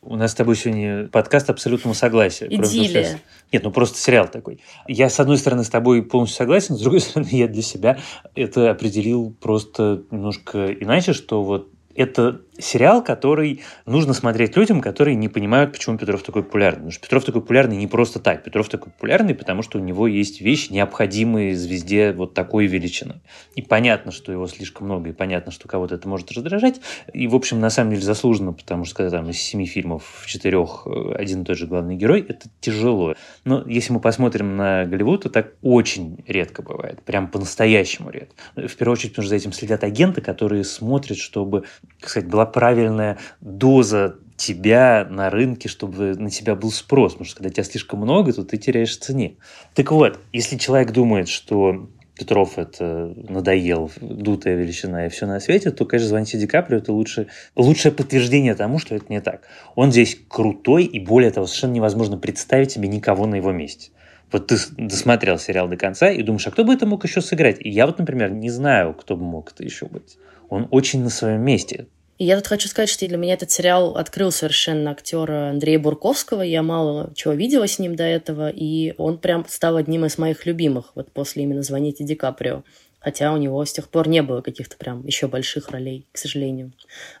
У 0.00 0.16
нас 0.16 0.30
с 0.30 0.34
тобой 0.34 0.54
сегодня 0.54 1.08
подкаст 1.08 1.50
абсолютного 1.50 1.92
согласия. 1.92 2.46
Идиллия. 2.46 3.20
Нет, 3.52 3.64
ну 3.64 3.72
просто 3.72 3.98
сериал 3.98 4.28
такой. 4.28 4.60
Я, 4.86 5.10
с 5.10 5.18
одной 5.18 5.38
стороны, 5.38 5.64
с 5.64 5.70
тобой 5.70 6.02
полностью 6.02 6.38
согласен, 6.38 6.76
с 6.76 6.80
другой 6.80 7.00
стороны, 7.02 7.28
я 7.32 7.48
для 7.48 7.62
себя 7.62 7.98
это 8.34 8.70
определил 8.70 9.34
просто 9.40 10.04
немножко 10.10 10.72
иначе, 10.72 11.12
что 11.12 11.42
вот 11.42 11.68
это 11.96 12.40
сериал, 12.58 13.02
который 13.02 13.62
нужно 13.86 14.12
смотреть 14.12 14.56
людям, 14.56 14.80
которые 14.80 15.14
не 15.14 15.28
понимают, 15.28 15.72
почему 15.72 15.96
Петров 15.98 16.22
такой 16.22 16.42
популярный. 16.42 16.78
Потому 16.78 16.92
что 16.92 17.02
Петров 17.02 17.24
такой 17.24 17.42
популярный 17.42 17.76
не 17.76 17.86
просто 17.86 18.18
так. 18.18 18.42
Петров 18.42 18.68
такой 18.68 18.92
популярный, 18.92 19.34
потому 19.34 19.62
что 19.62 19.78
у 19.78 19.82
него 19.82 20.06
есть 20.06 20.40
вещи, 20.40 20.72
необходимые 20.72 21.54
звезде 21.54 22.12
вот 22.12 22.34
такой 22.34 22.66
величины. 22.66 23.20
И 23.54 23.62
понятно, 23.62 24.12
что 24.12 24.32
его 24.32 24.46
слишком 24.46 24.86
много, 24.86 25.10
и 25.10 25.12
понятно, 25.12 25.52
что 25.52 25.68
кого-то 25.68 25.94
это 25.94 26.08
может 26.08 26.32
раздражать. 26.32 26.80
И, 27.12 27.26
в 27.28 27.34
общем, 27.34 27.60
на 27.60 27.70
самом 27.70 27.90
деле 27.90 28.02
заслуженно, 28.02 28.52
потому 28.52 28.84
что 28.84 28.96
когда 28.96 29.18
там 29.18 29.30
из 29.30 29.40
семи 29.40 29.66
фильмов 29.66 30.04
в 30.22 30.26
четырех 30.26 30.86
э, 30.86 31.14
один 31.14 31.42
и 31.42 31.44
тот 31.44 31.56
же 31.56 31.66
главный 31.66 31.96
герой, 31.96 32.24
это 32.28 32.48
тяжело. 32.60 33.14
Но 33.44 33.62
если 33.66 33.92
мы 33.92 34.00
посмотрим 34.00 34.56
на 34.56 34.84
Голливуд, 34.84 35.22
то 35.22 35.30
так 35.30 35.54
очень 35.62 36.24
редко 36.26 36.62
бывает. 36.62 37.02
Прям 37.02 37.28
по-настоящему 37.28 38.10
редко. 38.10 38.34
В 38.56 38.76
первую 38.76 38.94
очередь, 38.94 39.12
потому 39.12 39.24
что 39.24 39.30
за 39.30 39.36
этим 39.36 39.52
следят 39.52 39.84
агенты, 39.84 40.20
которые 40.20 40.64
смотрят, 40.64 41.18
чтобы, 41.18 41.64
как 42.00 42.10
сказать, 42.10 42.28
была 42.28 42.47
правильная 42.48 43.18
доза 43.40 44.16
тебя 44.36 45.06
на 45.08 45.30
рынке, 45.30 45.68
чтобы 45.68 46.14
на 46.14 46.30
тебя 46.30 46.54
был 46.54 46.70
спрос. 46.70 47.12
Потому 47.12 47.26
что 47.26 47.36
когда 47.36 47.50
тебя 47.50 47.64
слишком 47.64 48.00
много, 48.00 48.32
то 48.32 48.44
ты 48.44 48.56
теряешь 48.56 48.96
в 48.96 49.00
цене. 49.00 49.36
Так 49.74 49.92
вот, 49.92 50.18
если 50.32 50.56
человек 50.56 50.92
думает, 50.92 51.28
что 51.28 51.88
Петров 52.18 52.58
это 52.58 53.14
надоел, 53.28 53.90
дутая 54.00 54.56
величина 54.56 55.06
и 55.06 55.08
все 55.08 55.26
на 55.26 55.38
свете, 55.38 55.70
то, 55.70 55.84
конечно, 55.84 56.08
звоните 56.08 56.38
Ди 56.38 56.46
Каприо 56.46 56.78
это 56.78 56.92
лучше, 56.92 57.28
лучшее 57.54 57.92
подтверждение 57.92 58.54
тому, 58.56 58.80
что 58.80 58.96
это 58.96 59.06
не 59.08 59.20
так. 59.20 59.42
Он 59.76 59.92
здесь 59.92 60.18
крутой, 60.28 60.84
и 60.84 60.98
более 60.98 61.30
того, 61.30 61.46
совершенно 61.46 61.74
невозможно 61.74 62.16
представить 62.16 62.72
себе 62.72 62.88
никого 62.88 63.26
на 63.26 63.36
его 63.36 63.52
месте. 63.52 63.90
Вот 64.32 64.48
ты 64.48 64.56
досмотрел 64.76 65.38
сериал 65.38 65.68
до 65.68 65.76
конца 65.76 66.10
и 66.10 66.22
думаешь, 66.22 66.46
а 66.46 66.50
кто 66.50 66.64
бы 66.64 66.74
это 66.74 66.86
мог 66.86 67.04
еще 67.04 67.20
сыграть? 67.20 67.58
И 67.60 67.70
я 67.70 67.86
вот, 67.86 67.98
например, 67.98 68.30
не 68.30 68.50
знаю, 68.50 68.94
кто 68.94 69.16
бы 69.16 69.24
мог 69.24 69.52
это 69.52 69.64
еще 69.64 69.86
быть. 69.86 70.18
Он 70.48 70.66
очень 70.70 71.02
на 71.02 71.10
своем 71.10 71.42
месте. 71.42 71.86
И 72.18 72.24
я 72.24 72.36
тут 72.36 72.48
хочу 72.48 72.68
сказать, 72.68 72.88
что 72.88 73.06
для 73.06 73.16
меня 73.16 73.34
этот 73.34 73.52
сериал 73.52 73.96
открыл 73.96 74.32
совершенно 74.32 74.90
актера 74.90 75.50
Андрея 75.50 75.78
Бурковского. 75.78 76.42
Я 76.42 76.64
мало 76.64 77.12
чего 77.14 77.32
видела 77.32 77.68
с 77.68 77.78
ним 77.78 77.94
до 77.94 78.02
этого, 78.02 78.50
и 78.50 78.92
он 78.98 79.18
прям 79.18 79.46
стал 79.48 79.76
одним 79.76 80.04
из 80.04 80.18
моих 80.18 80.44
любимых 80.44 80.90
вот 80.96 81.12
после 81.12 81.44
именно 81.44 81.62
«Звоните 81.62 82.02
Ди 82.02 82.16
Каприо» 82.16 82.64
хотя 83.00 83.32
у 83.32 83.36
него 83.36 83.64
с 83.64 83.72
тех 83.72 83.88
пор 83.88 84.08
не 84.08 84.22
было 84.22 84.40
каких-то 84.40 84.76
прям 84.76 85.06
еще 85.06 85.28
больших 85.28 85.70
ролей, 85.70 86.06
к 86.12 86.18
сожалению. 86.18 86.72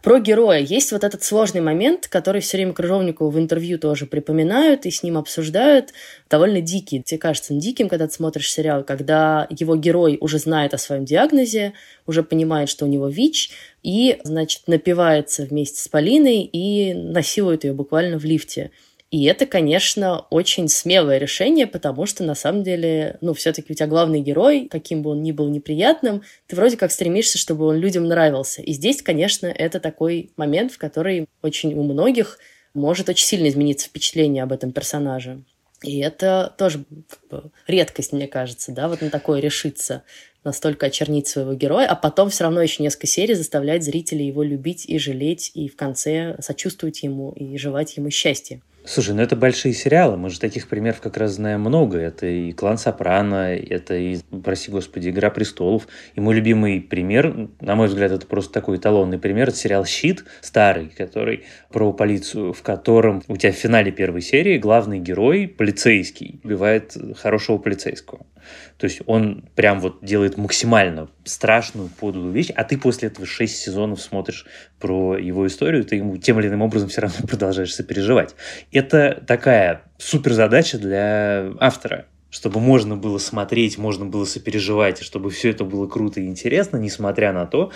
Про 0.02 0.18
героя. 0.18 0.60
Есть 0.60 0.92
вот 0.92 1.04
этот 1.04 1.22
сложный 1.22 1.60
момент, 1.60 2.08
который 2.08 2.40
все 2.40 2.56
время 2.56 2.72
Крыжовникову 2.72 3.30
в 3.30 3.38
интервью 3.38 3.78
тоже 3.78 4.06
припоминают 4.06 4.86
и 4.86 4.90
с 4.90 5.02
ним 5.02 5.16
обсуждают. 5.16 5.92
Довольно 6.28 6.60
дикий. 6.60 7.02
Тебе 7.02 7.18
кажется 7.18 7.54
диким, 7.54 7.88
когда 7.88 8.06
ты 8.06 8.14
смотришь 8.14 8.50
сериал, 8.50 8.84
когда 8.84 9.46
его 9.50 9.76
герой 9.76 10.18
уже 10.20 10.38
знает 10.38 10.74
о 10.74 10.78
своем 10.78 11.04
диагнозе, 11.04 11.74
уже 12.06 12.22
понимает, 12.22 12.68
что 12.68 12.84
у 12.84 12.88
него 12.88 13.08
ВИЧ, 13.08 13.50
и, 13.82 14.18
значит, 14.24 14.62
напивается 14.66 15.44
вместе 15.44 15.80
с 15.80 15.88
Полиной 15.88 16.42
и 16.42 16.92
насилует 16.94 17.64
ее 17.64 17.72
буквально 17.72 18.18
в 18.18 18.24
лифте. 18.24 18.70
И 19.10 19.24
это, 19.24 19.46
конечно, 19.46 20.26
очень 20.28 20.68
смелое 20.68 21.16
решение, 21.16 21.66
потому 21.66 22.04
что 22.04 22.24
на 22.24 22.34
самом 22.34 22.62
деле, 22.62 23.16
ну, 23.22 23.32
все-таки 23.32 23.72
у 23.72 23.74
тебя 23.74 23.86
главный 23.86 24.20
герой, 24.20 24.68
каким 24.70 25.02
бы 25.02 25.10
он 25.10 25.22
ни 25.22 25.32
был 25.32 25.48
неприятным, 25.48 26.22
ты 26.46 26.56
вроде 26.56 26.76
как 26.76 26.92
стремишься, 26.92 27.38
чтобы 27.38 27.64
он 27.64 27.76
людям 27.76 28.04
нравился. 28.04 28.60
И 28.60 28.72
здесь, 28.72 29.00
конечно, 29.00 29.46
это 29.46 29.80
такой 29.80 30.30
момент, 30.36 30.72
в 30.72 30.78
который 30.78 31.26
очень 31.40 31.72
у 31.72 31.84
многих 31.84 32.38
может 32.74 33.08
очень 33.08 33.26
сильно 33.26 33.48
измениться 33.48 33.88
впечатление 33.88 34.42
об 34.42 34.52
этом 34.52 34.72
персонаже. 34.72 35.42
И 35.82 36.00
это 36.00 36.54
тоже 36.58 36.84
как 37.08 37.28
бы, 37.30 37.50
редкость, 37.66 38.12
мне 38.12 38.26
кажется, 38.26 38.72
да, 38.72 38.88
вот 38.88 39.00
на 39.00 39.08
такое 39.08 39.40
решиться, 39.40 40.02
настолько 40.44 40.86
очернить 40.86 41.28
своего 41.28 41.54
героя, 41.54 41.86
а 41.86 41.94
потом 41.94 42.28
все 42.30 42.44
равно 42.44 42.60
еще 42.60 42.82
несколько 42.82 43.06
серий 43.06 43.34
заставлять 43.34 43.84
зрителей 43.84 44.26
его 44.26 44.42
любить 44.42 44.84
и 44.86 44.98
жалеть, 44.98 45.50
и 45.54 45.68
в 45.68 45.76
конце 45.76 46.36
сочувствовать 46.40 47.02
ему 47.02 47.32
и 47.32 47.56
желать 47.56 47.96
ему 47.96 48.10
счастья. 48.10 48.60
Слушай, 48.90 49.14
ну 49.14 49.20
это 49.20 49.36
большие 49.36 49.74
сериалы, 49.74 50.16
мы 50.16 50.30
же 50.30 50.40
таких 50.40 50.66
примеров 50.66 51.02
как 51.02 51.18
раз 51.18 51.32
знаем 51.32 51.60
много. 51.60 51.98
Это 51.98 52.24
и 52.24 52.52
«Клан 52.52 52.78
Сопрано», 52.78 53.54
это 53.54 53.94
и, 53.94 54.16
прости 54.42 54.70
господи, 54.70 55.10
«Игра 55.10 55.28
престолов». 55.28 55.86
И 56.14 56.20
мой 56.20 56.34
любимый 56.34 56.80
пример, 56.80 57.50
на 57.60 57.74
мой 57.76 57.88
взгляд, 57.88 58.12
это 58.12 58.26
просто 58.26 58.50
такой 58.50 58.78
эталонный 58.78 59.18
пример, 59.18 59.48
это 59.48 59.58
сериал 59.58 59.84
«Щит» 59.84 60.24
старый, 60.40 60.90
который 60.96 61.44
про 61.70 61.92
полицию, 61.92 62.54
в 62.54 62.62
котором 62.62 63.22
у 63.28 63.36
тебя 63.36 63.52
в 63.52 63.56
финале 63.56 63.92
первой 63.92 64.22
серии 64.22 64.56
главный 64.56 65.00
герой, 65.00 65.48
полицейский, 65.48 66.40
убивает 66.42 66.96
хорошего 67.18 67.58
полицейского. 67.58 68.24
То 68.76 68.84
есть 68.84 69.00
он 69.06 69.44
прям 69.54 69.80
вот 69.80 69.98
делает 70.02 70.36
максимально 70.36 71.08
страшную, 71.24 71.88
подлую 71.88 72.32
вещь, 72.32 72.50
а 72.54 72.64
ты 72.64 72.78
после 72.78 73.08
этого 73.08 73.26
шесть 73.26 73.58
сезонов 73.58 74.00
смотришь 74.00 74.46
про 74.78 75.16
его 75.16 75.46
историю, 75.46 75.84
ты 75.84 75.96
ему 75.96 76.16
тем 76.16 76.38
или 76.40 76.48
иным 76.48 76.62
образом 76.62 76.88
все 76.88 77.02
равно 77.02 77.18
продолжаешь 77.28 77.74
сопереживать. 77.74 78.34
Это 78.72 79.22
такая 79.26 79.82
супер 79.98 80.32
задача 80.32 80.78
для 80.78 81.52
автора 81.58 82.06
чтобы 82.30 82.60
можно 82.60 82.96
было 82.96 83.18
смотреть, 83.18 83.78
можно 83.78 84.04
было 84.04 84.24
сопереживать, 84.24 85.00
и 85.00 85.04
чтобы 85.04 85.30
все 85.30 85.50
это 85.50 85.64
было 85.64 85.86
круто 85.86 86.20
и 86.20 86.26
интересно, 86.26 86.76
несмотря 86.76 87.32
на 87.32 87.46
то, 87.46 87.72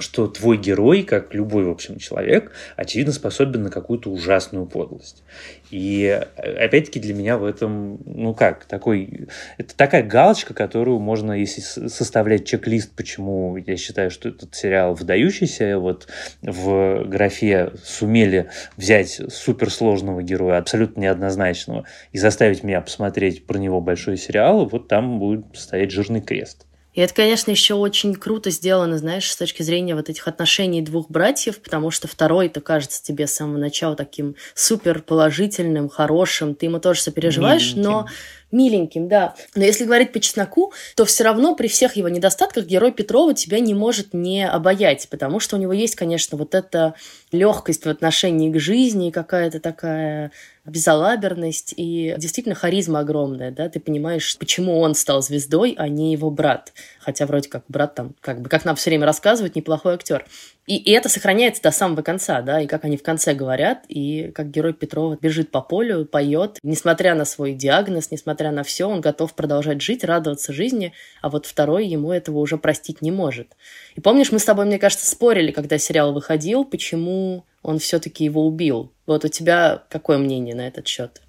что 0.00 0.26
твой 0.26 0.56
герой, 0.56 1.02
как 1.02 1.34
любой, 1.34 1.64
в 1.64 1.70
общем, 1.70 1.98
человек, 1.98 2.52
очевидно 2.76 3.12
способен 3.12 3.62
на 3.62 3.70
какую-то 3.70 4.10
ужасную 4.10 4.66
подлость. 4.66 5.22
И 5.70 6.20
опять-таки 6.36 7.00
для 7.00 7.14
меня 7.14 7.38
в 7.38 7.44
этом, 7.44 7.98
ну 8.04 8.34
как, 8.34 8.64
такой, 8.66 9.28
это 9.58 9.76
такая 9.76 10.02
галочка, 10.02 10.54
которую 10.54 10.98
можно, 11.00 11.32
если 11.32 11.60
составлять 11.88 12.44
чек-лист, 12.44 12.92
почему 12.94 13.56
я 13.56 13.76
считаю, 13.76 14.10
что 14.10 14.28
этот 14.28 14.54
сериал 14.54 14.94
выдающийся, 14.94 15.78
вот 15.78 16.08
в 16.42 17.04
графе 17.06 17.72
сумели 17.82 18.48
взять 18.76 19.20
суперсложного 19.28 20.22
героя, 20.22 20.58
абсолютно 20.58 21.00
неоднозначного, 21.00 21.84
и 22.12 22.18
заставить 22.18 22.62
меня 22.62 22.80
посмотреть 22.80 23.46
про 23.46 23.58
него 23.58 23.80
большой 23.80 24.16
сериал, 24.16 24.66
вот 24.66 24.88
там 24.88 25.18
будет 25.18 25.44
стоять 25.54 25.90
жирный 25.90 26.20
крест. 26.20 26.65
И 26.96 27.00
это, 27.02 27.12
конечно, 27.12 27.50
еще 27.50 27.74
очень 27.74 28.14
круто 28.14 28.50
сделано, 28.50 28.96
знаешь, 28.96 29.30
с 29.30 29.36
точки 29.36 29.62
зрения 29.62 29.94
вот 29.94 30.08
этих 30.08 30.26
отношений 30.26 30.80
двух 30.80 31.10
братьев, 31.10 31.60
потому 31.60 31.90
что 31.90 32.08
второй-то 32.08 32.62
кажется 32.62 33.02
тебе 33.02 33.26
с 33.26 33.34
самого 33.34 33.58
начала 33.58 33.94
таким 33.94 34.34
супер 34.54 35.02
положительным, 35.02 35.90
хорошим, 35.90 36.54
ты 36.54 36.66
ему 36.66 36.80
тоже 36.80 37.02
сопереживаешь, 37.02 37.74
Миленьким. 37.74 37.82
но 37.82 38.06
Миленьким, 38.50 39.08
да. 39.08 39.34
Но 39.54 39.64
если 39.64 39.84
говорить 39.84 40.12
по 40.12 40.20
чесноку, 40.20 40.72
то 40.94 41.04
все 41.04 41.24
равно 41.24 41.54
при 41.54 41.68
всех 41.68 41.96
его 41.96 42.08
недостатках 42.08 42.64
герой 42.64 42.92
Петрова 42.92 43.34
тебя 43.34 43.60
не 43.60 43.74
может 43.74 44.14
не 44.14 44.48
обаять, 44.48 45.06
потому 45.10 45.38
что 45.38 45.56
у 45.56 45.58
него 45.58 45.74
есть, 45.74 45.96
конечно, 45.96 46.38
вот 46.38 46.54
эта 46.54 46.94
легкость 47.30 47.84
в 47.84 47.90
отношении 47.90 48.50
к 48.50 48.58
жизни, 48.58 49.10
какая-то 49.10 49.60
такая 49.60 50.32
безалаберность 50.66 51.74
и 51.76 52.14
действительно 52.18 52.54
харизма 52.54 53.00
огромная, 53.00 53.50
да, 53.50 53.68
ты 53.68 53.80
понимаешь, 53.80 54.36
почему 54.38 54.78
он 54.80 54.94
стал 54.94 55.22
звездой, 55.22 55.74
а 55.78 55.88
не 55.88 56.12
его 56.12 56.30
брат. 56.30 56.72
Хотя 57.00 57.26
вроде 57.26 57.48
как 57.48 57.64
брат 57.68 57.94
там, 57.94 58.14
как 58.20 58.40
бы, 58.40 58.48
как 58.48 58.64
нам 58.64 58.76
все 58.76 58.90
время 58.90 59.06
рассказывают, 59.06 59.56
неплохой 59.56 59.94
актер. 59.94 60.26
И, 60.66 60.76
и 60.76 60.90
это 60.90 61.08
сохраняется 61.08 61.62
до 61.62 61.70
самого 61.70 62.02
конца, 62.02 62.42
да, 62.42 62.60
и 62.60 62.66
как 62.66 62.84
они 62.84 62.96
в 62.96 63.02
конце 63.02 63.34
говорят, 63.34 63.84
и 63.88 64.32
как 64.34 64.50
герой 64.50 64.72
Петрова 64.72 65.16
бежит 65.20 65.52
по 65.52 65.60
полю, 65.60 66.04
поет, 66.04 66.58
несмотря 66.64 67.14
на 67.14 67.24
свой 67.24 67.52
диагноз, 67.52 68.10
несмотря 68.10 68.50
на 68.50 68.64
все, 68.64 68.86
он 68.86 69.00
готов 69.00 69.34
продолжать 69.34 69.80
жить, 69.80 70.02
радоваться 70.02 70.52
жизни, 70.52 70.92
а 71.22 71.30
вот 71.30 71.46
второй 71.46 71.86
ему 71.86 72.10
этого 72.10 72.38
уже 72.38 72.58
простить 72.58 73.00
не 73.00 73.12
может. 73.12 73.48
И 73.94 74.00
помнишь, 74.00 74.32
мы 74.32 74.40
с 74.40 74.44
тобой, 74.44 74.64
мне 74.64 74.80
кажется, 74.80 75.08
спорили, 75.08 75.52
когда 75.52 75.78
сериал 75.78 76.12
выходил, 76.12 76.64
почему 76.64 77.44
он 77.66 77.80
все-таки 77.80 78.24
его 78.24 78.46
убил. 78.46 78.92
Вот 79.06 79.24
у 79.24 79.28
тебя 79.28 79.82
какое 79.90 80.18
мнение 80.18 80.54
на 80.54 80.68
этот 80.68 80.86
счет? 80.86 81.20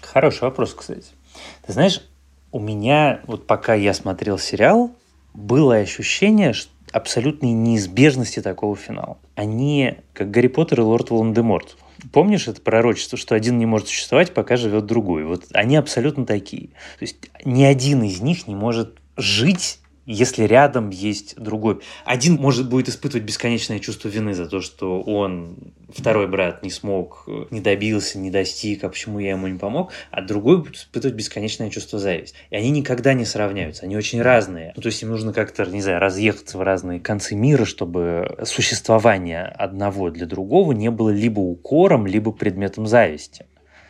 Хороший 0.00 0.42
вопрос, 0.42 0.74
кстати. 0.74 1.06
Ты 1.64 1.72
знаешь, 1.72 2.02
у 2.50 2.58
меня, 2.58 3.20
вот 3.28 3.46
пока 3.46 3.74
я 3.74 3.94
смотрел 3.94 4.36
сериал, 4.36 4.90
было 5.32 5.76
ощущение, 5.76 6.54
абсолютной 6.90 7.52
неизбежности 7.52 8.42
такого 8.42 8.74
финала. 8.74 9.16
Они 9.36 9.94
как 10.12 10.32
Гарри 10.32 10.48
Поттер 10.48 10.80
и 10.80 10.82
Лорд 10.82 11.10
Волан-де-Морт. 11.10 11.76
Помнишь 12.12 12.48
это 12.48 12.60
пророчество, 12.60 13.16
что 13.16 13.36
один 13.36 13.56
не 13.56 13.66
может 13.66 13.86
существовать, 13.86 14.34
пока 14.34 14.56
живет 14.56 14.86
другой? 14.86 15.24
Вот 15.24 15.44
они 15.52 15.76
абсолютно 15.76 16.26
такие. 16.26 16.68
То 16.98 17.02
есть 17.02 17.16
ни 17.44 17.62
один 17.62 18.02
из 18.02 18.20
них 18.20 18.48
не 18.48 18.56
может 18.56 18.98
жить 19.16 19.78
если 20.06 20.44
рядом 20.44 20.90
есть 20.90 21.36
другой. 21.36 21.80
Один 22.04 22.34
может 22.34 22.68
будет 22.68 22.88
испытывать 22.88 23.24
бесконечное 23.24 23.78
чувство 23.78 24.08
вины 24.08 24.34
за 24.34 24.46
то, 24.46 24.60
что 24.60 25.00
он, 25.00 25.56
второй 25.88 26.28
брат, 26.28 26.62
не 26.62 26.70
смог, 26.70 27.28
не 27.50 27.60
добился, 27.60 28.18
не 28.18 28.30
достиг, 28.30 28.84
а 28.84 28.88
почему 28.88 29.18
я 29.18 29.30
ему 29.30 29.46
не 29.48 29.58
помог, 29.58 29.92
а 30.10 30.22
другой 30.22 30.58
будет 30.58 30.76
испытывать 30.76 31.16
бесконечное 31.16 31.70
чувство 31.70 31.98
зависти. 31.98 32.36
И 32.50 32.56
они 32.56 32.70
никогда 32.70 33.14
не 33.14 33.24
сравняются, 33.24 33.84
они 33.84 33.96
очень 33.96 34.20
разные. 34.20 34.72
Ну, 34.76 34.82
то 34.82 34.88
есть 34.88 35.02
им 35.02 35.10
нужно 35.10 35.32
как-то, 35.32 35.64
не 35.66 35.80
знаю, 35.80 36.00
разъехаться 36.00 36.58
в 36.58 36.62
разные 36.62 37.00
концы 37.00 37.34
мира, 37.34 37.64
чтобы 37.64 38.38
существование 38.44 39.44
одного 39.44 40.10
для 40.10 40.26
другого 40.26 40.72
не 40.72 40.90
было 40.90 41.10
либо 41.10 41.40
укором, 41.40 42.06
либо 42.06 42.32
предметом 42.32 42.86
зависти. 42.86 43.46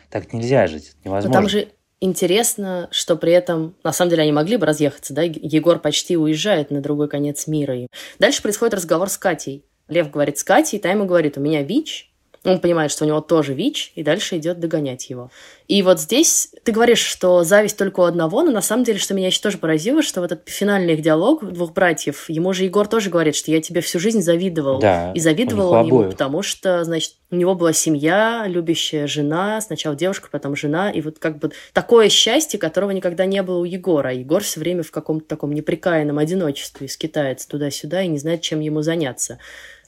Так 0.09 0.31
нельзя 0.31 0.67
жить, 0.67 0.93
невозможно. 1.03 1.41
Но 1.41 1.41
там 1.41 1.49
же 1.49 1.67
Интересно, 2.05 2.87
что 2.91 3.15
при 3.15 3.33
этом, 3.33 3.75
на 3.83 3.91
самом 3.91 4.11
деле, 4.11 4.21
они 4.21 4.31
могли 4.31 4.57
бы 4.57 4.67
разъехаться, 4.67 5.11
да? 5.11 5.23
Егор 5.23 5.79
почти 5.79 6.15
уезжает 6.15 6.69
на 6.69 6.79
другой 6.79 7.09
конец 7.09 7.47
мира. 7.47 7.87
Дальше 8.19 8.43
происходит 8.43 8.75
разговор 8.75 9.09
с 9.09 9.17
Катей. 9.17 9.65
Лев 9.87 10.11
говорит 10.11 10.37
с 10.37 10.43
Катей, 10.43 10.77
та 10.77 10.91
ему 10.91 11.05
говорит, 11.05 11.35
у 11.39 11.41
меня 11.41 11.63
ВИЧ, 11.63 12.11
он 12.45 12.59
понимает, 12.59 12.91
что 12.91 13.03
у 13.03 13.07
него 13.07 13.21
тоже 13.21 13.53
ВИЧ, 13.53 13.93
и 13.95 14.03
дальше 14.03 14.37
идет 14.37 14.59
догонять 14.59 15.09
его. 15.09 15.31
И 15.67 15.81
вот 15.81 15.99
здесь 15.99 16.49
ты 16.63 16.71
говоришь, 16.71 16.99
что 16.99 17.43
зависть 17.43 17.77
только 17.77 18.01
у 18.01 18.03
одного, 18.03 18.43
но 18.43 18.51
на 18.51 18.61
самом 18.61 18.83
деле, 18.83 18.99
что 18.99 19.15
меня 19.15 19.27
еще 19.27 19.41
тоже 19.41 19.57
поразило, 19.57 20.03
что 20.03 20.21
вот 20.21 20.31
этот 20.31 20.47
финальный 20.47 20.93
их 20.93 21.01
диалог 21.01 21.43
двух 21.51 21.73
братьев, 21.73 22.29
ему 22.29 22.53
же 22.53 22.65
Егор 22.65 22.87
тоже 22.87 23.09
говорит, 23.09 23.35
что 23.35 23.51
я 23.51 23.61
тебе 23.61 23.81
всю 23.81 23.99
жизнь 23.99 24.21
завидовал. 24.21 24.79
Да, 24.79 25.11
и 25.13 25.19
завидовал 25.19 25.71
он 25.73 25.87
ему, 25.87 26.03
потому 26.03 26.43
что, 26.43 26.83
значит, 26.83 27.13
у 27.31 27.35
него 27.35 27.55
была 27.55 27.73
семья, 27.73 28.45
любящая 28.47 29.07
жена, 29.07 29.59
сначала 29.59 29.95
девушка, 29.95 30.29
потом 30.31 30.55
жена, 30.55 30.91
и 30.91 31.01
вот 31.01 31.17
как 31.17 31.39
бы 31.39 31.51
такое 31.73 32.09
счастье, 32.09 32.59
которого 32.59 32.91
никогда 32.91 33.25
не 33.25 33.41
было 33.41 33.59
у 33.59 33.63
Егора. 33.63 34.13
Егор 34.13 34.43
все 34.43 34.59
время 34.59 34.83
в 34.83 34.91
каком-то 34.91 35.27
таком 35.27 35.51
неприкаянном 35.53 36.19
одиночестве 36.19 36.87
скитается 36.87 37.49
туда-сюда 37.49 38.03
и 38.03 38.07
не 38.07 38.19
знает, 38.19 38.41
чем 38.41 38.59
ему 38.59 38.83
заняться 38.83 39.39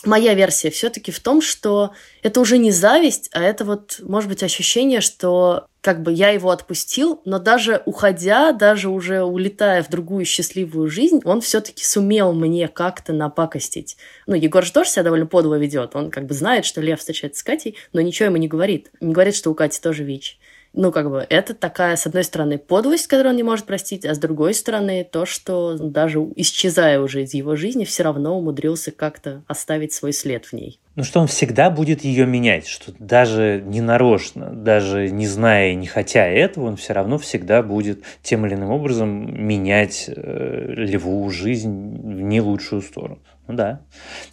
моя 0.05 0.33
версия 0.33 0.69
все-таки 0.69 1.12
в 1.12 1.19
том, 1.19 1.41
что 1.41 1.91
это 2.21 2.39
уже 2.39 2.57
не 2.57 2.71
зависть, 2.71 3.29
а 3.33 3.41
это 3.41 3.65
вот, 3.65 3.99
может 4.01 4.29
быть, 4.29 4.43
ощущение, 4.43 5.01
что 5.01 5.67
как 5.81 6.03
бы 6.03 6.12
я 6.12 6.29
его 6.29 6.51
отпустил, 6.51 7.21
но 7.23 7.39
даже 7.39 7.81
уходя, 7.86 8.51
даже 8.51 8.89
уже 8.89 9.23
улетая 9.23 9.83
в 9.83 9.89
другую 9.89 10.25
счастливую 10.25 10.89
жизнь, 10.89 11.21
он 11.23 11.39
все-таки 11.41 11.83
сумел 11.83 12.33
мне 12.33 12.67
как-то 12.67 13.13
напакостить. 13.13 13.95
Ну, 14.25 14.36
Егор 14.36 14.65
же 14.65 14.73
тоже 14.73 14.89
себя 14.89 15.03
довольно 15.03 15.27
подло 15.27 15.55
ведет. 15.55 15.95
Он 15.95 16.12
как 16.12 16.25
бы 16.25 16.33
знает, 16.33 16.65
что 16.65 16.81
Лев 16.81 16.99
встречается 16.99 17.39
с 17.39 17.43
Катей, 17.43 17.77
но 17.93 18.01
ничего 18.01 18.25
ему 18.25 18.38
не 18.38 18.49
говорит. 18.49 18.91
Не 18.99 19.13
говорит, 19.13 19.36
что 19.36 19.49
у 19.49 19.55
Кати 19.55 19.79
тоже 19.81 20.03
ВИЧ 20.03 20.38
ну, 20.73 20.91
как 20.91 21.10
бы, 21.10 21.25
это 21.30 21.53
такая, 21.53 21.95
с 21.95 22.06
одной 22.06 22.23
стороны, 22.23 22.58
подлость, 22.58 23.08
которую 23.08 23.32
он 23.32 23.38
не 23.38 23.43
может 23.43 23.65
простить, 23.65 24.06
а 24.06 24.13
с 24.13 24.19
другой 24.19 24.53
стороны, 24.53 25.08
то, 25.10 25.25
что 25.25 25.77
даже 25.77 26.19
исчезая 26.36 26.99
уже 26.99 27.23
из 27.23 27.34
его 27.34 27.56
жизни, 27.56 27.86
все 27.86 28.03
равно 28.03 28.38
умудрился 28.38 28.91
как-то 28.91 29.43
оставить 29.47 29.93
свой 29.93 30.13
след 30.13 30.45
в 30.45 30.53
ней. 30.53 30.80
Ну, 30.95 31.03
что 31.03 31.19
он 31.19 31.27
всегда 31.27 31.69
будет 31.69 32.03
ее 32.03 32.25
менять, 32.25 32.67
что 32.67 32.91
даже 32.97 33.62
не 33.63 33.82
нарочно, 33.82 34.49
даже 34.49 35.10
не 35.10 35.27
зная 35.27 35.71
и 35.71 35.75
не 35.75 35.86
хотя 35.86 36.25
этого, 36.25 36.65
он 36.65 36.75
все 36.75 36.93
равно 36.93 37.19
всегда 37.19 37.62
будет 37.62 38.03
тем 38.23 38.45
или 38.45 38.56
иным 38.56 38.71
образом 38.71 39.45
менять 39.45 40.06
э, 40.08 40.73
льву 40.75 41.30
жизнь 41.30 41.69
в 41.69 42.21
не 42.21 42.41
лучшую 42.41 42.82
сторону. 42.82 43.19
Ну 43.47 43.55
да. 43.55 43.81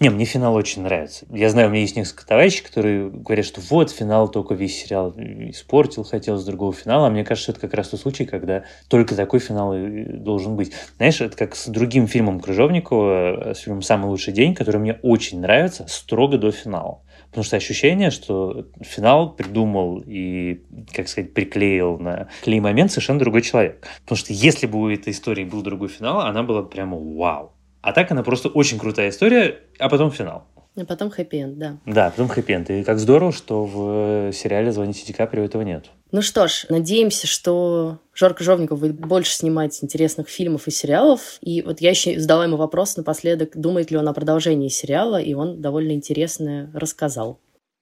Не, 0.01 0.11
мне 0.11 0.25
финал 0.25 0.55
очень 0.55 0.83
нравится. 0.83 1.25
Я 1.31 1.49
знаю, 1.49 1.69
у 1.69 1.71
меня 1.71 1.83
есть 1.83 1.97
несколько 1.97 2.27
товарищей, 2.27 2.65
которые 2.65 3.11
говорят, 3.11 3.47
что 3.47 3.61
вот, 3.61 3.91
финал 3.91 4.29
только 4.29 4.55
весь 4.55 4.83
сериал 4.83 5.15
испортил, 5.17 6.03
хотел 6.03 6.37
с 6.37 6.45
другого 6.45 6.73
финала. 6.73 7.07
А 7.07 7.11
мне 7.11 7.25
кажется, 7.25 7.53
это 7.53 7.61
как 7.61 7.75
раз 7.75 7.89
тот 7.89 8.01
случай, 8.01 8.25
когда 8.25 8.65
только 8.89 9.15
такой 9.15 9.39
финал 9.39 9.73
и 9.75 10.05
должен 10.05 10.57
быть. 10.57 10.73
Знаешь, 10.97 11.21
это 11.21 11.37
как 11.37 11.55
с 11.55 11.69
другим 11.69 12.09
фильмом 12.09 12.41
Крыжовникова, 12.41 13.51
э, 13.51 13.55
с 13.55 13.59
фильмом 13.61 13.83
«Самый 13.83 14.07
лучший 14.07 14.33
день», 14.33 14.55
который 14.55 14.81
мне 14.81 14.99
очень 15.03 15.41
нравится 15.41 15.87
строго 15.89 16.37
до 16.37 16.51
финала. 16.51 17.01
Потому 17.29 17.45
что 17.45 17.57
ощущение, 17.57 18.11
что 18.11 18.67
финал 18.81 19.35
придумал 19.35 20.03
и, 20.05 20.63
как 20.93 21.09
сказать, 21.09 21.35
приклеил 21.35 21.99
на 21.99 22.29
клей 22.43 22.61
момент 22.61 22.91
совершенно 22.91 23.19
другой 23.19 23.43
человек. 23.43 23.87
Потому 24.03 24.17
что 24.17 24.33
если 24.33 24.67
бы 24.67 24.79
у 24.81 24.89
этой 24.89 25.13
истории 25.13 25.45
был 25.45 25.63
другой 25.63 25.89
финал, 25.89 26.21
она 26.21 26.43
была 26.43 26.63
прямо 26.63 26.97
вау. 26.97 27.54
А 27.85 27.93
так 27.93 28.11
она 28.11 28.23
просто 28.23 28.49
очень 28.49 28.79
крутая 28.79 29.11
история, 29.11 29.61
а 29.79 29.91
потом 29.91 30.11
финал. 30.11 30.47
А 30.75 30.87
потом 30.87 31.11
хэппи-энд, 31.11 31.59
да. 31.59 31.77
Да, 31.85 32.11
потом 32.11 32.29
хэппи-энд. 32.29 32.71
И 32.71 32.83
как 32.83 32.99
здорово, 32.99 33.31
что 33.31 33.65
в 33.67 34.33
сериале 34.33 34.73
«Звоните 34.73 35.05
Ди 35.05 35.13
Каприо» 35.13 35.45
этого 35.45 35.61
нет. 35.61 35.91
Ну 36.11 36.23
что 36.23 36.49
ж, 36.49 36.65
надеемся, 36.71 37.27
что 37.27 37.99
Жорка 38.15 38.43
Жовников 38.43 38.81
будет 38.81 38.99
больше 38.99 39.35
снимать 39.35 39.85
интересных 39.85 40.31
фильмов 40.31 40.67
и 40.67 40.71
сериалов. 40.71 41.37
И 41.43 41.61
вот 41.61 41.83
я 41.83 41.91
еще 41.91 42.19
задала 42.19 42.45
ему 42.45 42.57
вопрос 42.57 42.97
напоследок, 42.97 43.51
думает 43.55 43.91
ли 43.91 43.99
он 43.99 44.09
о 44.09 44.15
продолжении 44.15 44.69
сериала, 44.69 45.21
и 45.21 45.35
он 45.35 45.61
довольно 45.61 45.93
интересное 45.93 46.71
рассказал. 46.73 47.39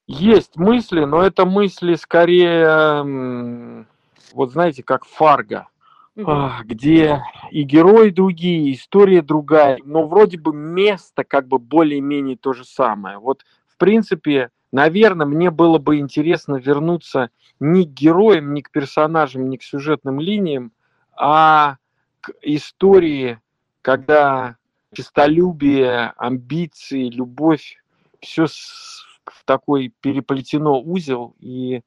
Есть 0.08 0.56
мысли, 0.56 1.04
но 1.04 1.22
это 1.22 1.46
мысли 1.46 1.94
скорее, 1.94 3.86
вот 4.34 4.50
знаете, 4.50 4.82
как 4.82 5.04
Фарго 5.04 5.68
где 6.14 7.22
и 7.50 7.62
герои 7.62 8.10
другие, 8.10 8.70
и 8.70 8.74
история 8.74 9.22
другая, 9.22 9.78
но 9.84 10.06
вроде 10.06 10.38
бы 10.38 10.54
место 10.54 11.24
как 11.24 11.48
бы 11.48 11.58
более-менее 11.58 12.36
то 12.36 12.52
же 12.52 12.64
самое. 12.64 13.18
Вот, 13.18 13.44
в 13.66 13.76
принципе, 13.78 14.50
наверное, 14.72 15.26
мне 15.26 15.50
было 15.50 15.78
бы 15.78 15.98
интересно 15.98 16.56
вернуться 16.56 17.30
не 17.60 17.86
к 17.86 17.90
героям, 17.90 18.52
не 18.52 18.62
к 18.62 18.70
персонажам, 18.70 19.48
не 19.48 19.56
к 19.56 19.62
сюжетным 19.62 20.20
линиям, 20.20 20.72
а 21.16 21.76
к 22.20 22.32
истории, 22.42 23.40
когда 23.80 24.56
честолюбие, 24.92 26.12
амбиции, 26.16 27.08
любовь, 27.08 27.82
все 28.20 28.46
в 28.46 29.44
такой 29.44 29.92
переплетено 30.00 30.80
узел, 30.80 31.34
и 31.40 31.82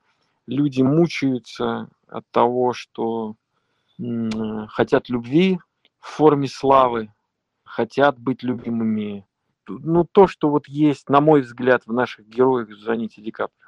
люди 0.48 0.82
мучаются 0.82 1.90
от 2.08 2.26
того, 2.32 2.74
что 2.74 3.36
хотят 4.70 5.10
любви 5.10 5.60
в 6.00 6.08
форме 6.08 6.48
славы, 6.48 7.14
хотят 7.64 8.20
быть 8.20 8.44
любимыми. 8.44 9.26
Ну, 9.68 10.04
то, 10.04 10.28
что 10.28 10.50
вот 10.50 10.68
есть, 10.68 11.10
на 11.10 11.22
мой 11.22 11.42
взгляд, 11.42 11.84
в 11.86 11.94
наших 11.94 12.28
героях 12.28 12.70
Заните 12.78 13.22
Ди 13.22 13.32
Каприо. 13.32 13.65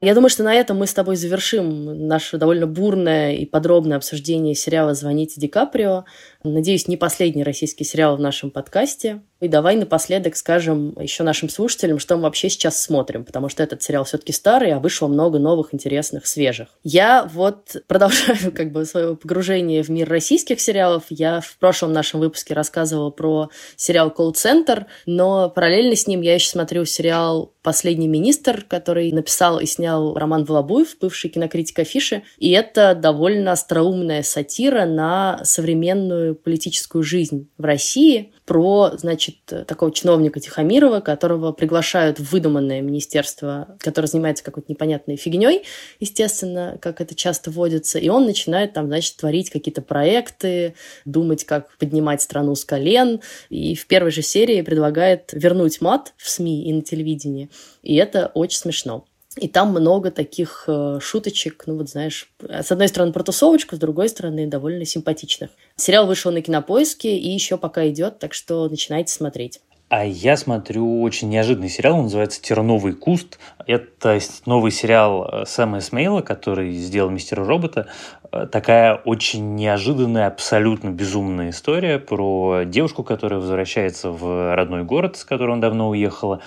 Я 0.00 0.14
думаю, 0.14 0.30
что 0.30 0.44
на 0.44 0.54
этом 0.54 0.78
мы 0.78 0.86
с 0.86 0.94
тобой 0.94 1.16
завершим 1.16 2.06
наше 2.06 2.38
довольно 2.38 2.68
бурное 2.68 3.32
и 3.32 3.44
подробное 3.44 3.96
обсуждение 3.96 4.54
сериала 4.54 4.94
«Звоните 4.94 5.40
Ди 5.40 5.48
Каприо». 5.48 6.04
Надеюсь, 6.44 6.86
не 6.86 6.96
последний 6.96 7.42
российский 7.42 7.82
сериал 7.82 8.16
в 8.16 8.20
нашем 8.20 8.52
подкасте. 8.52 9.22
И 9.40 9.48
давай 9.48 9.76
напоследок 9.76 10.36
скажем 10.36 10.96
еще 11.00 11.22
нашим 11.22 11.48
слушателям, 11.48 11.98
что 11.98 12.16
мы 12.16 12.22
вообще 12.22 12.48
сейчас 12.48 12.80
смотрим, 12.80 13.24
потому 13.24 13.48
что 13.48 13.62
этот 13.62 13.82
сериал 13.82 14.04
все-таки 14.04 14.32
старый, 14.32 14.72
а 14.72 14.80
вышло 14.80 15.06
много 15.08 15.38
новых, 15.38 15.74
интересных, 15.74 16.26
свежих. 16.26 16.68
Я 16.84 17.28
вот 17.32 17.76
продолжаю 17.86 18.52
как 18.54 18.72
бы 18.72 18.84
свое 18.84 19.16
погружение 19.16 19.82
в 19.82 19.88
мир 19.90 20.08
российских 20.08 20.60
сериалов. 20.60 21.04
Я 21.08 21.40
в 21.40 21.56
прошлом 21.58 21.92
нашем 21.92 22.20
выпуске 22.20 22.54
рассказывала 22.54 23.10
про 23.10 23.50
сериал 23.76 24.12
Center, 24.16 24.86
но 25.06 25.50
параллельно 25.50 25.94
с 25.94 26.06
ним 26.06 26.20
я 26.20 26.34
еще 26.34 26.48
смотрю 26.48 26.84
сериал 26.84 27.52
«Последний 27.62 28.08
министр», 28.08 28.64
который 28.66 29.12
написал 29.12 29.60
и 29.60 29.66
снял 29.66 29.87
Роман 29.92 30.44
Волобуев, 30.44 30.96
бывший 31.00 31.30
кинокритик 31.30 31.78
Афиши. 31.78 32.22
И 32.38 32.50
это 32.50 32.94
довольно 32.94 33.52
остроумная 33.52 34.22
сатира 34.22 34.84
на 34.84 35.40
современную 35.44 36.34
политическую 36.34 37.02
жизнь 37.02 37.48
в 37.58 37.64
России 37.64 38.32
про, 38.48 38.92
значит, 38.96 39.36
такого 39.66 39.92
чиновника 39.92 40.40
Тихомирова, 40.40 41.00
которого 41.00 41.52
приглашают 41.52 42.18
в 42.18 42.32
выдуманное 42.32 42.80
министерство, 42.80 43.76
которое 43.78 44.06
занимается 44.06 44.42
какой-то 44.42 44.72
непонятной 44.72 45.16
фигней, 45.16 45.64
естественно, 46.00 46.78
как 46.80 47.02
это 47.02 47.14
часто 47.14 47.50
водится, 47.50 47.98
и 47.98 48.08
он 48.08 48.24
начинает 48.24 48.72
там, 48.72 48.86
значит, 48.86 49.16
творить 49.16 49.50
какие-то 49.50 49.82
проекты, 49.82 50.74
думать, 51.04 51.44
как 51.44 51.76
поднимать 51.76 52.22
страну 52.22 52.54
с 52.54 52.64
колен, 52.64 53.20
и 53.50 53.74
в 53.74 53.86
первой 53.86 54.10
же 54.10 54.22
серии 54.22 54.62
предлагает 54.62 55.30
вернуть 55.32 55.82
мат 55.82 56.14
в 56.16 56.30
СМИ 56.30 56.70
и 56.70 56.72
на 56.72 56.80
телевидении, 56.80 57.50
и 57.82 57.96
это 57.96 58.30
очень 58.34 58.58
смешно. 58.58 59.04
И 59.38 59.48
там 59.48 59.70
много 59.70 60.10
таких 60.10 60.64
э, 60.66 60.98
шуточек, 61.00 61.64
ну 61.66 61.76
вот 61.76 61.88
знаешь, 61.88 62.28
с 62.40 62.70
одной 62.70 62.88
стороны 62.88 63.12
про 63.12 63.22
тусовочку, 63.22 63.76
с 63.76 63.78
другой 63.78 64.08
стороны 64.08 64.46
довольно 64.46 64.84
симпатичных. 64.84 65.50
Сериал 65.76 66.06
вышел 66.06 66.32
на 66.32 66.42
кинопоиске 66.42 67.16
и 67.16 67.30
еще 67.30 67.56
пока 67.56 67.88
идет, 67.88 68.18
так 68.18 68.34
что 68.34 68.68
начинайте 68.68 69.12
смотреть. 69.12 69.60
А 69.88 70.04
я 70.04 70.36
смотрю 70.36 71.00
очень 71.00 71.30
неожиданный 71.30 71.70
сериал, 71.70 71.96
он 71.96 72.02
называется 72.04 72.42
«Терновый 72.42 72.92
куст». 72.92 73.38
Это 73.66 74.18
новый 74.44 74.70
сериал 74.70 75.26
э, 75.26 75.46
Сэма 75.46 75.78
Эсмейла, 75.78 76.20
который 76.20 76.72
сделал 76.72 77.08
«Мистера 77.08 77.46
Робота». 77.46 77.88
Э, 78.30 78.46
такая 78.46 78.94
очень 78.94 79.54
неожиданная, 79.54 80.26
абсолютно 80.26 80.90
безумная 80.90 81.50
история 81.50 81.98
про 81.98 82.62
девушку, 82.64 83.04
которая 83.04 83.40
возвращается 83.40 84.10
в 84.10 84.54
родной 84.54 84.84
город, 84.84 85.16
с 85.16 85.24
которого 85.24 85.54
он 85.54 85.60
давно 85.60 85.88
уехала, 85.88 86.40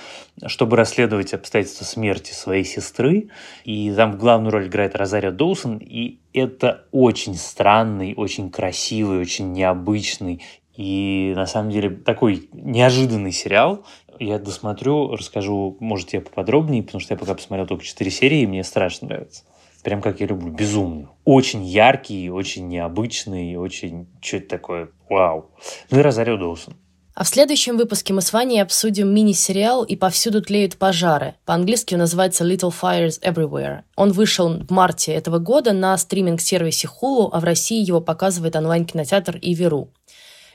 чтобы 0.46 0.78
расследовать 0.78 1.34
обстоятельства 1.34 1.86
смерти 1.86 2.32
своей 2.32 2.64
сестры. 2.64 3.30
И 3.64 3.92
там 3.96 4.18
главную 4.18 4.52
роль 4.52 4.68
играет 4.68 4.96
Розария 4.96 5.32
Доусон. 5.32 5.78
И 5.78 6.20
это 6.34 6.86
очень 6.92 7.36
странный, 7.36 8.14
очень 8.16 8.52
красивый, 8.52 9.20
очень 9.20 9.52
необычный 9.52 10.42
и 10.76 11.34
на 11.36 11.46
самом 11.46 11.70
деле 11.72 11.90
такой 11.90 12.50
неожиданный 12.54 13.32
сериал. 13.32 13.86
Я 14.20 14.40
досмотрю, 14.40 15.16
расскажу, 15.16 15.78
может, 15.80 16.10
тебе 16.10 16.22
поподробнее, 16.22 16.84
потому 16.84 17.02
что 17.02 17.14
я 17.14 17.18
пока 17.18 17.34
посмотрел 17.34 17.68
только 17.68 17.84
4 17.84 18.10
серии, 18.12 18.42
и 18.42 18.48
мне 18.48 18.64
страшно 18.64 19.08
нравится. 19.08 19.44
Прям 19.84 20.02
как 20.02 20.20
я 20.20 20.28
люблю, 20.28 20.52
безумно. 20.52 21.10
Очень 21.26 21.64
яркий, 21.64 22.30
очень 22.30 22.68
необычный, 22.68 23.56
очень... 23.56 24.08
Что 24.22 24.38
это 24.38 24.48
такое? 24.50 24.90
Вау. 25.10 25.52
Ну 25.90 26.00
и 26.00 26.02
Розарио 26.02 26.38
Доусон. 26.38 26.76
А 27.14 27.24
в 27.26 27.28
следующем 27.28 27.78
выпуске 27.78 28.14
мы 28.14 28.22
с 28.22 28.32
Ваней 28.32 28.62
обсудим 28.62 29.14
мини-сериал 29.14 29.84
«И 29.84 29.98
повсюду 29.98 30.42
тлеют 30.42 30.78
пожары». 30.78 31.36
По-английски 31.46 31.94
он 31.94 32.00
называется 32.00 32.46
«Little 32.46 32.74
Fires 32.74 33.22
Everywhere». 33.22 33.82
Он 33.98 34.14
вышел 34.14 34.48
в 34.50 34.72
марте 34.72 35.12
этого 35.12 35.38
года 35.38 35.74
на 35.74 35.98
стриминг-сервисе 35.98 36.88
Hulu, 36.88 37.30
а 37.34 37.40
в 37.42 37.44
России 37.44 37.86
его 37.86 38.00
показывает 38.00 38.56
онлайн-кинотеатр 38.56 39.38
Иверу. 39.42 39.90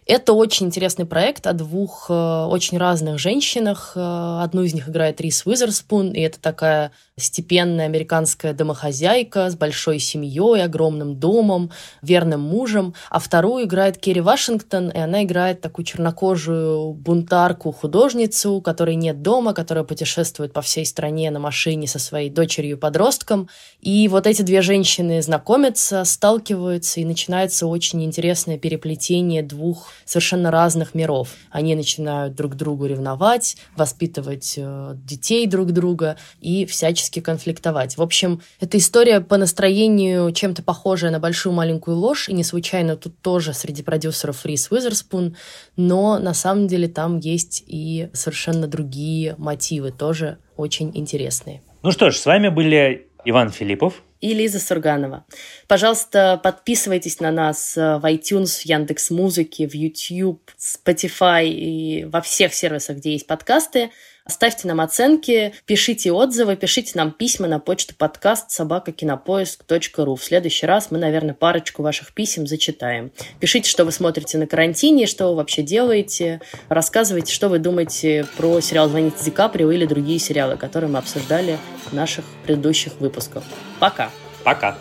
Это 0.06 0.34
очень 0.34 0.66
интересный 0.66 1.04
проект 1.04 1.48
о 1.48 1.52
двух 1.52 2.06
э, 2.08 2.12
очень 2.12 2.78
разных 2.78 3.18
женщинах. 3.18 3.94
Э, 3.96 4.38
одну 4.40 4.62
из 4.62 4.72
них 4.72 4.88
играет 4.88 5.20
Рис 5.20 5.44
Уизерспун, 5.44 6.12
и 6.12 6.20
это 6.20 6.40
такая 6.40 6.92
степенная 7.18 7.86
американская 7.86 8.52
домохозяйка 8.52 9.50
с 9.50 9.56
большой 9.56 9.98
семьей, 9.98 10.62
огромным 10.62 11.16
домом, 11.16 11.72
верным 12.02 12.40
мужем, 12.40 12.94
а 13.10 13.18
вторую 13.18 13.64
играет 13.64 13.98
Керри 13.98 14.20
Вашингтон, 14.20 14.90
и 14.90 14.98
она 14.98 15.24
играет 15.24 15.60
такую 15.60 15.84
чернокожую 15.84 16.92
бунтарку, 16.92 17.72
художницу, 17.72 18.60
которой 18.60 18.94
нет 18.94 19.22
дома, 19.22 19.54
которая 19.54 19.82
путешествует 19.82 20.52
по 20.52 20.62
всей 20.62 20.86
стране 20.86 21.32
на 21.32 21.40
машине 21.40 21.88
со 21.88 21.98
своей 21.98 22.30
дочерью-подростком. 22.30 23.48
И 23.80 24.06
вот 24.06 24.28
эти 24.28 24.42
две 24.42 24.62
женщины 24.62 25.20
знакомятся, 25.20 26.04
сталкиваются, 26.04 27.00
и 27.00 27.04
начинается 27.04 27.66
очень 27.66 28.04
интересное 28.04 28.56
переплетение 28.56 29.42
двух 29.42 29.95
совершенно 30.04 30.50
разных 30.50 30.94
миров. 30.94 31.30
Они 31.50 31.74
начинают 31.74 32.34
друг 32.34 32.54
другу 32.54 32.86
ревновать, 32.86 33.56
воспитывать 33.76 34.54
э, 34.56 34.94
детей 34.96 35.46
друг 35.46 35.72
друга 35.72 36.16
и 36.40 36.66
всячески 36.66 37.20
конфликтовать. 37.20 37.96
В 37.96 38.02
общем, 38.02 38.40
эта 38.60 38.78
история 38.78 39.20
по 39.20 39.36
настроению 39.36 40.32
чем-то 40.32 40.62
похожая 40.62 41.10
на 41.10 41.20
большую 41.20 41.52
маленькую 41.52 41.96
ложь, 41.96 42.28
и 42.28 42.34
не 42.34 42.44
случайно 42.44 42.96
тут 42.96 43.20
тоже 43.20 43.52
среди 43.52 43.82
продюсеров 43.82 44.44
Рис 44.44 44.70
Уизерспун, 44.70 45.36
но 45.76 46.18
на 46.18 46.34
самом 46.34 46.66
деле 46.66 46.88
там 46.88 47.18
есть 47.18 47.64
и 47.66 48.08
совершенно 48.12 48.66
другие 48.66 49.34
мотивы, 49.38 49.92
тоже 49.92 50.38
очень 50.56 50.90
интересные. 50.94 51.62
Ну 51.82 51.92
что 51.92 52.10
ж, 52.10 52.16
с 52.16 52.26
вами 52.26 52.48
были 52.48 53.08
Иван 53.24 53.50
Филиппов 53.50 54.02
и 54.20 54.34
Лиза 54.34 54.60
Сурганова. 54.60 55.24
Пожалуйста, 55.68 56.40
подписывайтесь 56.42 57.20
на 57.20 57.30
нас 57.30 57.76
в 57.76 58.02
iTunes, 58.04 58.60
в 58.60 58.66
Яндекс 58.66 59.10
Музыке, 59.10 59.68
в 59.68 59.74
YouTube, 59.74 60.50
Spotify 60.58 61.46
и 61.46 62.04
во 62.04 62.20
всех 62.20 62.54
сервисах, 62.54 62.96
где 62.96 63.12
есть 63.12 63.26
подкасты. 63.26 63.90
Ставьте 64.28 64.66
нам 64.66 64.80
оценки, 64.80 65.54
пишите 65.66 66.10
отзывы, 66.10 66.56
пишите 66.56 66.92
нам 66.94 67.12
письма 67.12 67.46
на 67.46 67.60
почту 67.60 67.94
подкаст 67.96 68.50
собакакинопоиск.ру. 68.50 70.16
В 70.16 70.24
следующий 70.24 70.66
раз 70.66 70.90
мы, 70.90 70.98
наверное, 70.98 71.34
парочку 71.34 71.82
ваших 71.82 72.12
писем 72.12 72.46
зачитаем. 72.46 73.12
Пишите, 73.38 73.70
что 73.70 73.84
вы 73.84 73.92
смотрите 73.92 74.38
на 74.38 74.46
карантине, 74.46 75.06
что 75.06 75.28
вы 75.28 75.36
вообще 75.36 75.62
делаете. 75.62 76.40
Рассказывайте, 76.68 77.32
что 77.32 77.48
вы 77.48 77.60
думаете 77.60 78.26
про 78.36 78.60
сериал 78.60 78.88
«Звоните 78.88 79.16
Ди 79.24 79.30
Каприо» 79.30 79.70
или 79.70 79.86
другие 79.86 80.18
сериалы, 80.18 80.56
которые 80.56 80.90
мы 80.90 80.98
обсуждали 80.98 81.58
в 81.88 81.92
наших 81.92 82.24
предыдущих 82.44 83.00
выпусках. 83.00 83.44
Пока! 83.78 84.10
Пока! 84.42 84.76